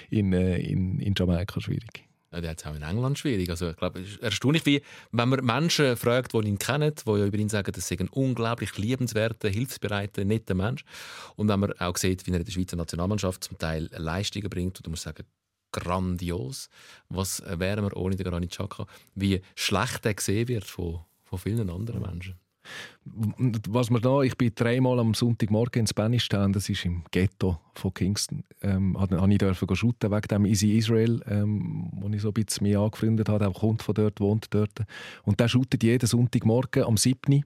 [0.09, 2.10] in, äh, in, in Jamaika schwierig.
[2.33, 3.51] Ja, der hat es auch in England schwierig.
[3.51, 7.11] Also, ich glaube, es ist erstaunlich, wie, wenn man Menschen fragt, die ihn kennen, die
[7.11, 10.85] ja über ihn sagen, das sei ein unglaublich liebenswerter, hilfsbereiter, netter Mensch.
[11.35, 14.79] Und wenn man auch sieht, wie er in der Schweizer Nationalmannschaft zum Teil Leistungen bringt,
[14.79, 15.25] und du musst sagen,
[15.73, 16.69] grandios.
[17.09, 18.87] Was wären wir ohne den Granit Xhaka?
[19.15, 22.39] Wie schlecht er gesehen wird von, von vielen anderen Menschen.
[23.05, 27.59] Was man da, ich bin dreimal am Sonntagmorgen in Spanish Town, das ist im Ghetto
[27.75, 32.29] von Kingston, ähm, habe ich dürfen shooten wegen dem Easy Israel, ähm, wo ich so
[32.29, 34.85] ein bisschen mich angefreundet habe, der kommt von dort, wohnt dort.
[35.25, 37.45] Und der shootet jeden Sonntagmorgen am 7.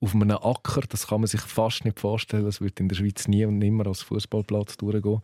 [0.00, 3.28] auf einem Acker, das kann man sich fast nicht vorstellen, das wird in der Schweiz
[3.28, 5.20] nie und nimmer als Fußballplatz durchgehen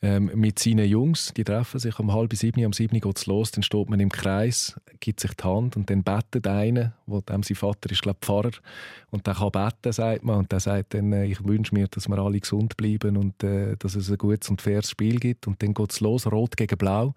[0.00, 1.32] ähm, mit seinen Jungs.
[1.36, 4.10] Die treffen sich um halb sieben, am sieben geht es los, dann steht man im
[4.10, 8.18] Kreis, gibt sich die Hand und dann betet einer, wo dem sein Vater ist, glaube
[8.20, 8.52] Pfarrer,
[9.10, 12.08] und der kann beten, sagt man, und der sagt dann, äh, ich wünsche mir, dass
[12.08, 15.46] wir alle gesund bleiben und äh, dass es ein gutes und faires Spiel gibt.
[15.46, 17.14] Und dann geht es los, rot gegen blau.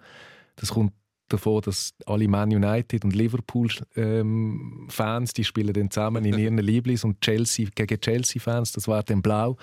[0.55, 0.93] Das kommt
[1.29, 6.57] davon, dass alle Man United und Liverpool ähm, Fans, die spielen dann zusammen in ihren
[6.59, 9.57] Lieblings und Chelsea gegen Chelsea Fans, das war dann blau.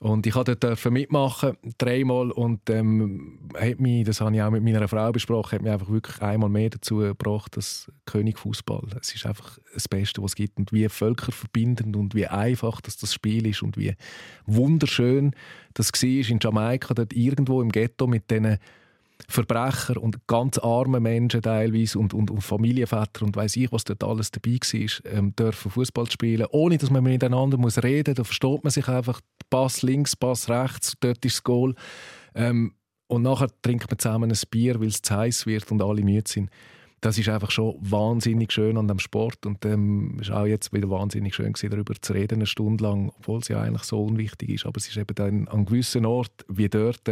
[0.00, 2.30] Und ich durfte mitmachen, dreimal.
[2.30, 5.88] Und ähm, hat mich, das habe ich auch mit meiner Frau besprochen, hat mich einfach
[5.88, 8.82] wirklich einmal mehr dazu gebracht, dass König Fußball.
[9.00, 10.58] Es ist einfach das Beste, was es gibt.
[10.58, 13.94] Und wie völkerverbindend und wie einfach dass das Spiel ist und wie
[14.44, 15.32] wunderschön
[15.74, 18.58] das war in Jamaika, dort irgendwo im Ghetto mit diesen
[19.28, 24.04] Verbrecher und ganz arme Menschen teilweise und, und, und Familienväter und weiß ich, was dort
[24.04, 28.16] alles dabei war, ähm, dürfen Fußball spielen, ohne dass man miteinander muss reden muss.
[28.16, 29.20] Da versteht man sich einfach,
[29.56, 31.74] Pass links, Pass rechts, dort ist das Goal.
[32.34, 32.74] Ähm,
[33.06, 36.28] und nachher trinkt man zusammen ein Bier, weil es zu heiß wird und alle müde
[36.28, 36.50] sind.
[37.00, 40.74] Das ist einfach schon wahnsinnig schön an dem Sport und ähm, es war auch jetzt
[40.74, 44.04] wieder wahnsinnig schön gewesen, darüber zu reden, eine Stunde lang, obwohl es ja eigentlich so
[44.04, 44.66] unwichtig ist.
[44.66, 47.08] Aber es ist eben dann an gewissen Ort wie dort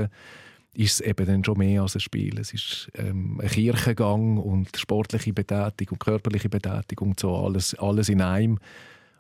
[0.75, 2.39] ist es eben dann schon mehr als ein Spiel.
[2.39, 8.59] Es ist ähm, ein Kirchengang und sportliche Betätigung, körperliche Betätigung, so alles, alles in einem.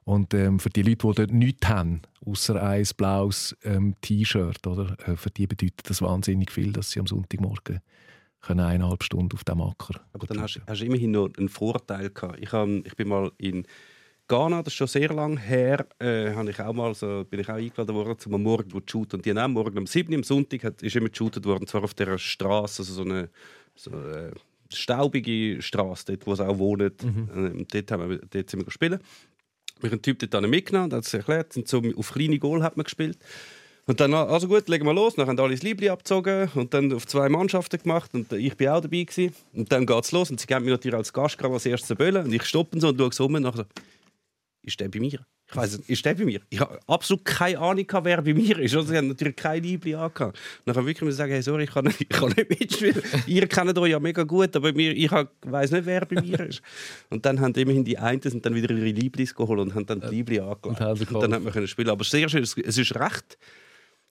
[0.05, 4.97] Und ähm, für die Leute, die dort nichts haben, außer ein blaues ähm, T-Shirt, oder,
[5.09, 7.81] äh, für die bedeutet das wahnsinnig viel, dass sie am Sonntagmorgen
[8.41, 12.11] können eineinhalb Stunden auf dem Acker Aber dann hast, hast du immerhin noch einen Vorteil
[12.11, 12.39] gehabt.
[12.41, 13.67] Ich, hab, ich bin mal in
[14.29, 17.55] Ghana, das ist schon sehr lange her, äh, ich auch mal so, bin ich auch
[17.55, 19.19] eingeladen worden, zum am Morgen zu shooten.
[19.19, 21.85] Und die haben Morgen um 7 Uhr am Sonntag hat, ist immer geshootet worden, zwar
[21.85, 23.29] auf dieser Straße, also so eine
[23.75, 24.33] so, äh,
[24.73, 26.93] staubige Straße, dort, wo sie auch wohnen.
[27.03, 29.01] Ähm, dort, haben wir, dort sind wir gespielt.
[29.85, 32.77] Haben einen Typ dort mitgenommen, der hat es erklärt, und so auf kleine Goal hat
[32.77, 33.19] man gespielt.
[33.87, 35.15] Und dann, also gut, legen wir los.
[35.15, 38.15] Dann haben alle das Liebling abgezogen und dann auf zwei Mannschaften gemacht.
[38.15, 39.05] Und ich bin auch dabei.
[39.05, 39.35] Gewesen.
[39.53, 40.31] Und dann geht es los.
[40.31, 42.25] Und sie geben mir natürlich als Gast gerade als erstes Böllen.
[42.25, 43.67] Und ich stoppe so und schaue so um und nachher
[44.63, 45.27] ist der bei mir?
[45.51, 46.41] Ich weiß nicht, ist der bei mir?
[46.49, 48.75] Ich habe absolut keine Ahnung, gehabt, wer bei mir ist.
[48.75, 50.39] Also, sie haben natürlich kein Liebling angehabt.
[50.65, 53.03] Dann kann ich wirklich sagen, hey, sorry, ich kann nicht, ich kann nicht mitspielen.
[53.27, 56.63] Ihr kennt euch ja mega gut, aber mir, ich weiß nicht, wer bei mir ist.
[57.11, 60.01] Und dann haben immerhin die einen sind dann wieder ihre Lieblings geholt und haben dann
[60.01, 60.81] die Liebling angelegt.
[60.81, 61.91] haben sie Und dann hat man können spielen.
[61.91, 63.39] Aber sehr schön, es ist recht.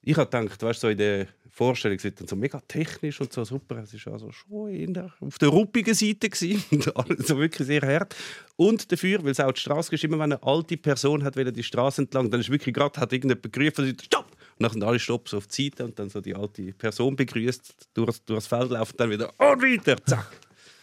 [0.03, 3.43] Ich habe gedacht, weißt, so in der Vorstellung sind dann so mega technisch und so
[3.43, 3.77] super.
[3.77, 6.63] Es war also schon in der, auf der ruppigen Seite gewesen.
[6.71, 8.15] und alles so wirklich sehr hart.
[8.55, 11.63] Und dafür, weil es auch die Straße ist, immer wenn eine alte Person hat die
[11.63, 14.31] Straße entlang, dann ist wirklich gerade hat irgendjemand gerufen, und stopp.
[14.31, 17.15] Und dann sind alle Stopp so auf die Seite und dann so die alte Person
[17.15, 20.31] begrüßt, durch, durchs Feld laufen, dann wieder und weiter, zack.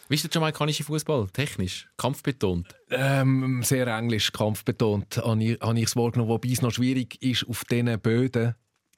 [0.09, 1.29] Wie ist der jamaikanische Fußball?
[1.33, 1.89] Technisch?
[1.97, 2.69] Kampfbetont?
[2.91, 7.47] Ähm, sehr englisch, kampfbetont, habe ich, habe ich es wahrgenommen, wobei es noch schwierig ist,
[7.49, 8.55] auf diesen Böden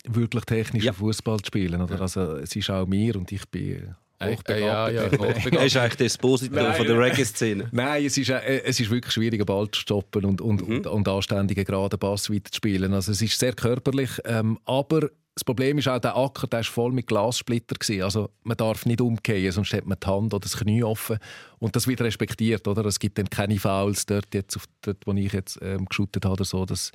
[0.08, 0.92] wirklich technischen Ja.
[0.92, 1.80] Fußball zu spielen.
[1.80, 2.00] Oder?
[2.00, 4.60] Also, es ist auch mir und ich bin Äh, hochbegabt.
[4.62, 5.64] ja, ja, Er hochbegabt.
[5.66, 6.74] ist eigentlich der Esposito Nein.
[6.74, 7.68] von der Reggae-Szene.
[7.72, 10.86] Nein, es ist, äh, es ist wirklich schwierig, einen Ball zu stoppen und, und, und,
[10.86, 12.92] und anständigen geraden Pass weiterzuspielen.
[12.94, 16.68] Also es ist sehr körperlich, ähm, aber das Problem ist auch, der Acker der ist
[16.68, 17.74] voll mit Glassplitter.
[17.74, 18.02] Gewesen.
[18.02, 21.18] Also man darf nicht umkehren, sonst hat man die Hand oder das Knie offen.
[21.58, 22.68] Und das wird respektiert.
[22.68, 22.84] Oder?
[22.84, 26.34] Es gibt dann keine Fouls dort, jetzt auf, dort wo ich jetzt ähm, geshootet habe.
[26.34, 26.66] Oder so.
[26.66, 26.92] Das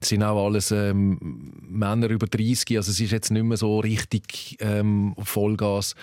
[0.00, 2.76] sind auch alles ähm, Männer über 30.
[2.76, 5.96] Also es ist jetzt nicht mehr so richtig ähm, Vollgas.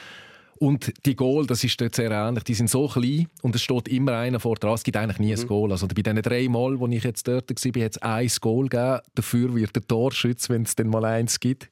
[0.59, 2.43] Und die Goal, das ist dort sehr ähnlich.
[2.43, 4.73] Die sind so klein und es steht immer einer vor dran.
[4.73, 5.71] Es gibt eigentlich nie ein Goal.
[5.71, 8.99] Also bei diesen drei Mal, wo ich jetzt dort war, hat es ein Goal gegeben.
[9.15, 11.69] Dafür wird der Torschütze, wenn es dann mal eins gibt,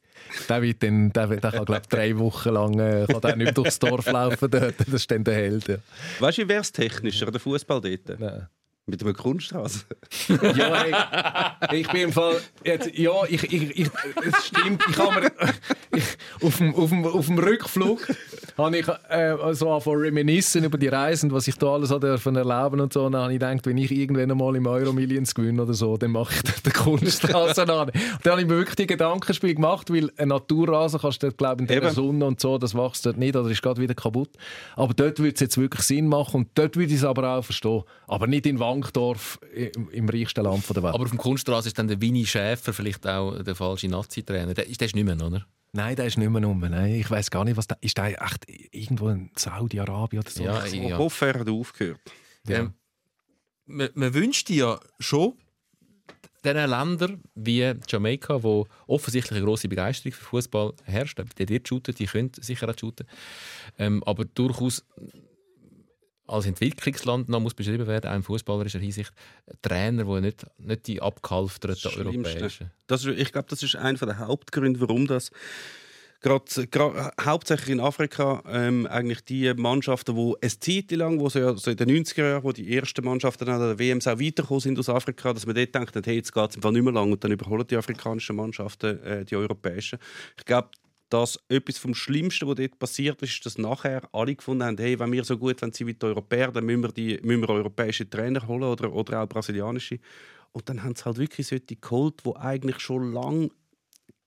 [0.49, 3.79] der, wird dann, der, der kann, glaube drei Wochen lang äh, kann der nicht durchs
[3.79, 4.49] Dorf laufen.
[4.49, 4.75] Dort.
[4.79, 5.67] Das ist dann der Held.
[5.67, 5.77] Ja.
[6.19, 8.19] Weißt du, wäre es technischer, der Fußball dort?
[8.19, 8.47] Nein.
[8.87, 9.79] Mit einer Kunststraße.
[10.55, 10.83] Ja,
[11.69, 12.35] hey, ich bin im Fall.
[12.63, 13.89] Jetzt, ja, ich, ich, ich,
[14.25, 14.83] es stimmt.
[14.89, 15.31] Ich habe mir.
[15.95, 16.03] Ich,
[16.41, 18.07] auf, dem, auf, dem, auf dem Rückflug
[18.57, 22.79] habe ich äh, so angefangen reminiszen über die Reisen, was ich da alles dürfen erleben
[22.79, 23.05] und so.
[23.05, 25.97] Und dann habe ich gedacht, wenn ich irgendwann einmal im Euro Millions gewinne oder so,
[25.97, 27.89] dann mache ich den Kunststraße an.
[27.89, 31.37] Und dann habe ich mir wirklich die Gedankenspiel gemacht, weil ein Naturrasen kannst du dort,
[31.37, 31.91] glaube ich, in der.
[31.91, 34.29] Sonne und so, das wächst dort nicht oder ist gerade wieder kaputt.
[34.75, 37.43] Aber dort würde es jetzt wirklich Sinn machen und dort würde ich es aber auch
[37.43, 37.83] verstehen.
[38.07, 40.93] Aber nicht in Wankdorf, im, im reichsten Land der Welt.
[40.93, 44.53] Aber auf dem Kunststraße ist dann der Winnie Schäfer vielleicht auch der falsche Nazi-Trainer.
[44.53, 45.45] Der, ist- der ist nicht mehr, oder?
[45.71, 46.59] Nein, der ist nicht mehr rum.
[46.59, 47.97] Nein, ich weiß gar nicht, was da ist.
[47.97, 50.43] Der echt irgendwo in Saudi-Arabien oder so?
[50.43, 50.97] Ja, Ich ja.
[50.97, 51.99] hoffe, er hat aufgehört.
[52.47, 52.59] Ja.
[52.59, 52.73] Ähm,
[53.65, 55.33] man, man wünscht dir ja schon,
[56.45, 61.95] diesen Ländern wie Jamaika, wo offensichtlich eine grosse Begeisterung für Fußball herrscht, die dort shooten,
[61.95, 63.07] die können sicher auch shooten,
[63.79, 64.85] ähm, aber durchaus
[66.27, 69.11] als Entwicklungsland noch muss beschrieben werden, auch in fußballerischer Hinsicht,
[69.61, 72.71] Trainer, die nicht, nicht die abgehalfterten europäischen.
[72.87, 75.31] Das ist, ich glaube, das ist einer der Hauptgründe, warum das
[76.25, 81.39] gerade, gerade hauptsächlich in Afrika ähm, eigentlich die Mannschaften, die eine Zeit lang, wo so,
[81.39, 84.61] ja, so in den 90er Jahren, wo die ersten Mannschaften an der WM auch weitergekommen
[84.61, 87.23] sind aus Afrika, dass man dort denkt, hey, jetzt geht es nicht mehr lang und
[87.23, 89.99] dann überholen die afrikanischen Mannschaften äh, die europäischen.
[90.37, 90.69] Ich glaube,
[91.09, 95.11] dass etwas vom Schlimmsten, was dort passiert ist, dass nachher alle gefunden haben, hey, wenn
[95.11, 98.47] wir so gut sind wie die Europäer, dann müssen wir, die, müssen wir europäische Trainer
[98.47, 99.99] holen oder, oder auch brasilianische.
[100.51, 103.49] Und dann haben sie halt wirklich solche geholt, die eigentlich schon lange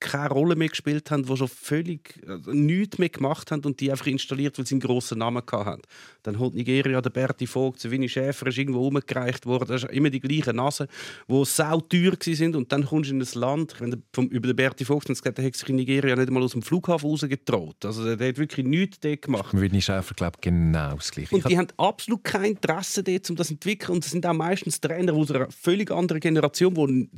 [0.01, 3.91] keine Rolle mehr gespielt haben, die schon völlig äh, nichts mehr gemacht haben und die
[3.91, 5.83] einfach installiert, weil sie einen grossen Namen hatten.
[6.23, 9.69] Dann holt Nigeria der Berti Vogt, der Winnie Schäfer ist irgendwo umgereicht worden.
[9.69, 10.87] Das ist immer die gleichen Nasen,
[11.29, 14.47] die sau teuer sind und dann kommst du in ein Land, wenn du vom, über
[14.47, 17.85] den Berti Vogt hast, der hat sich in Nigeria nicht einmal aus dem Flughafen rausgetraut.
[17.85, 19.49] Also der, hat wirklich nichts dort gemacht.
[19.53, 21.35] Winnie Schäfer, glaube ich, genau das Gleiche.
[21.35, 23.97] Und die haben absolut kein Interesse dort, um das zu entwickeln.
[23.97, 27.09] Und das sind auch meistens Trainer aus einer völlig anderen Generation, wo du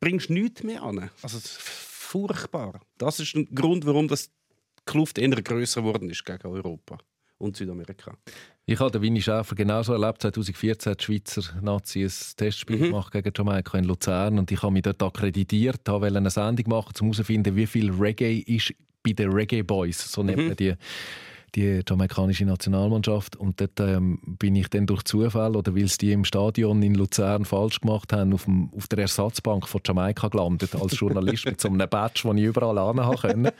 [0.00, 1.10] bringst nichts mehr an.
[1.22, 1.38] Also
[2.20, 2.80] furchtbar.
[2.98, 4.32] Das ist ein Grund, warum das die
[4.86, 6.98] Kluft eher grösser geworden ist gegen Europa
[7.38, 8.16] und Südamerika.
[8.64, 10.22] Ich habe den Winnie Schäfer genauso erlebt.
[10.22, 12.82] 2014 hat die Schweizer Nazi ein Testspiel Mhm.
[12.84, 16.92] gemacht gegen Jamaika in Luzern und ich habe mich dort akkreditiert, habe eine Sendung machen,
[17.00, 20.46] um herauszufinden, wie viel Reggae ist bei den Reggae Boys, so nennt Mhm.
[20.48, 20.74] man die,
[21.54, 23.36] die jamaikanische Nationalmannschaft.
[23.36, 26.94] Und dort ähm, bin ich dann durch Zufall oder weil es die im Stadion in
[26.94, 31.60] Luzern falsch gemacht haben, auf, dem, auf der Ersatzbank von Jamaika gelandet als Journalist mit
[31.60, 33.54] so einem Badge, den ich überall anhaben konnte.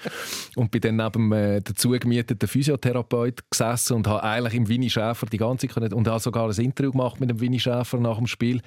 [0.57, 5.27] Und bin dann neben äh, dazu gemieteten Physiotherapeut gesessen und habe eigentlich im Winnie Schäfer
[5.27, 8.27] die ganze Zeit und habe sogar ein Interview gemacht mit dem Winnie Schäfer nach dem
[8.27, 8.61] Spiel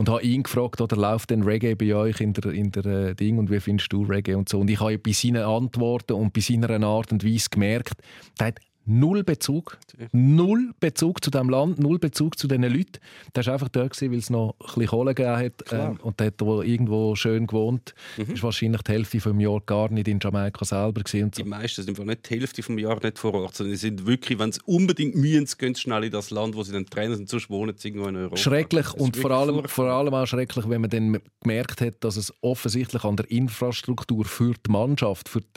[0.00, 3.14] und habe ihn gefragt, oder läuft denn Reggae bei euch in der, in der äh,
[3.14, 4.60] Ding und wie findest du Reggae und so.
[4.60, 8.00] Und ich habe bei seinen Antworten und bei seiner Art und Weise gemerkt,
[8.38, 8.60] der hat
[8.90, 9.78] null Bezug,
[10.12, 12.98] null Bezug zu dem Land, null Bezug zu diesen Leuten.
[13.34, 15.90] Der war einfach da, weil es noch ein bisschen Kohle gegeben hat Klar.
[15.92, 17.94] ähm, und der hat irgendwo schön gewohnt.
[18.16, 18.34] Mhm.
[18.34, 21.42] Ist wahrscheinlich die Hälfte vom Jahr gar nicht in Jamaika selber und so.
[21.42, 24.38] Die meisten sind nicht die Hälfte vom Jahr nicht vor Ort, sondern sie sind wirklich,
[24.38, 27.28] wenn sie unbedingt mühen, gehen sie schnell in das Land, wo sie dann trainieren, sind
[27.28, 28.36] sonst wohnen sie irgendwo in Europa.
[28.36, 29.70] Schrecklich und vor allem, furchtbar.
[29.70, 34.24] vor allem auch schrecklich, wenn man dann gemerkt hat, dass es offensichtlich an der Infrastruktur
[34.24, 35.48] für die Mannschaft, für die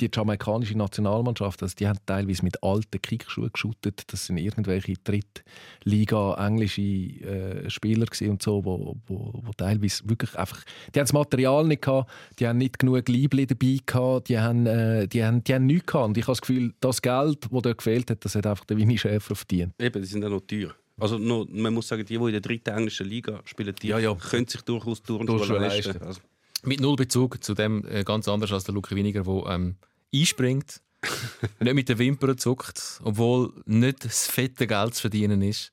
[0.00, 4.04] jamaikanische Nationalmannschaft, also die haben teilweise mit alten Kickschuhen geschootet.
[4.12, 10.62] Das sind irgendwelche Drittliga englische äh, Spieler und so, wo, wo, wo teilweise wirklich einfach,
[10.94, 14.66] die haben das Material nicht gehabt, die haben nicht genug Liebli dabei gehabt, die haben,
[14.66, 16.06] äh, die haben, die haben nichts gehabt.
[16.08, 18.76] Und ich habe das Gefühl, das Geld, das dort gefehlt hat, das hat einfach der
[18.76, 19.74] Winnie Schäfer verdient.
[19.78, 20.74] Eben, die sind auch noch teuer.
[21.00, 23.98] Also noch, man muss sagen, die, die in der dritten englischen Liga spielen, die Ja,
[23.98, 24.14] ja.
[24.14, 25.92] können sich durchaus Turnschuhe leisten.
[25.92, 26.02] leisten.
[26.04, 26.20] Also,
[26.64, 29.76] Mit null Bezug zu dem äh, ganz anders als der Luca Winiger, der ähm,
[30.14, 30.80] einspringt,
[31.60, 35.70] nicht mit den Wimpern zuckt, obwohl nicht das fette Geld zu verdienen ist,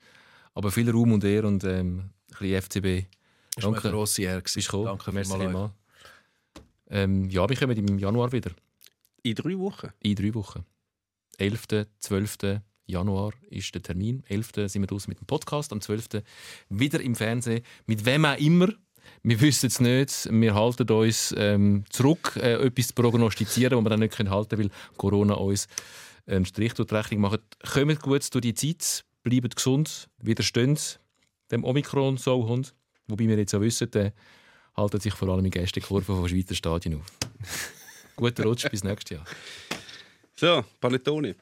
[0.53, 3.07] aber viel Ruhm und Ehre und ähm, ein bisschen FCB.
[3.55, 3.91] Das war eine Danke.
[3.91, 4.41] grosse Ehre.
[4.41, 4.85] Bist gekommen.
[4.85, 5.71] Danke Merci vielmals.
[6.89, 8.51] Ähm, ja, wir kommen im Januar wieder.
[9.23, 9.89] in drei Wochen.
[10.03, 10.65] In drei Wochen.
[11.37, 12.61] 11., 12.
[12.85, 14.23] Januar ist der Termin.
[14.27, 14.51] 11.
[14.67, 15.73] sind wir draußen mit dem Podcast.
[15.73, 16.21] Am 12.
[16.69, 17.63] wieder im Fernsehen.
[17.87, 18.69] Mit wem auch immer.
[19.23, 20.29] Wir wissen es nicht.
[20.31, 24.57] Wir halten uns ähm, zurück, äh, etwas zu prognostizieren, was wir dann nicht können halten
[24.57, 25.67] können, weil Corona uns
[26.27, 27.41] einen Strich durch die Rechnung macht.
[27.71, 30.99] Kommt gut durch die Zeit, bleibt gesund, widersteht
[31.51, 32.73] dem Omikron-Sauhund.
[33.07, 34.13] Wobei wir jetzt auch wissen, der
[34.75, 37.05] haltet sich vor allem in Gästekurven von Schweizer Stadien auf.
[38.15, 39.25] Guten Rutsch, bis nächstes Jahr.
[40.35, 41.35] So, Panettone.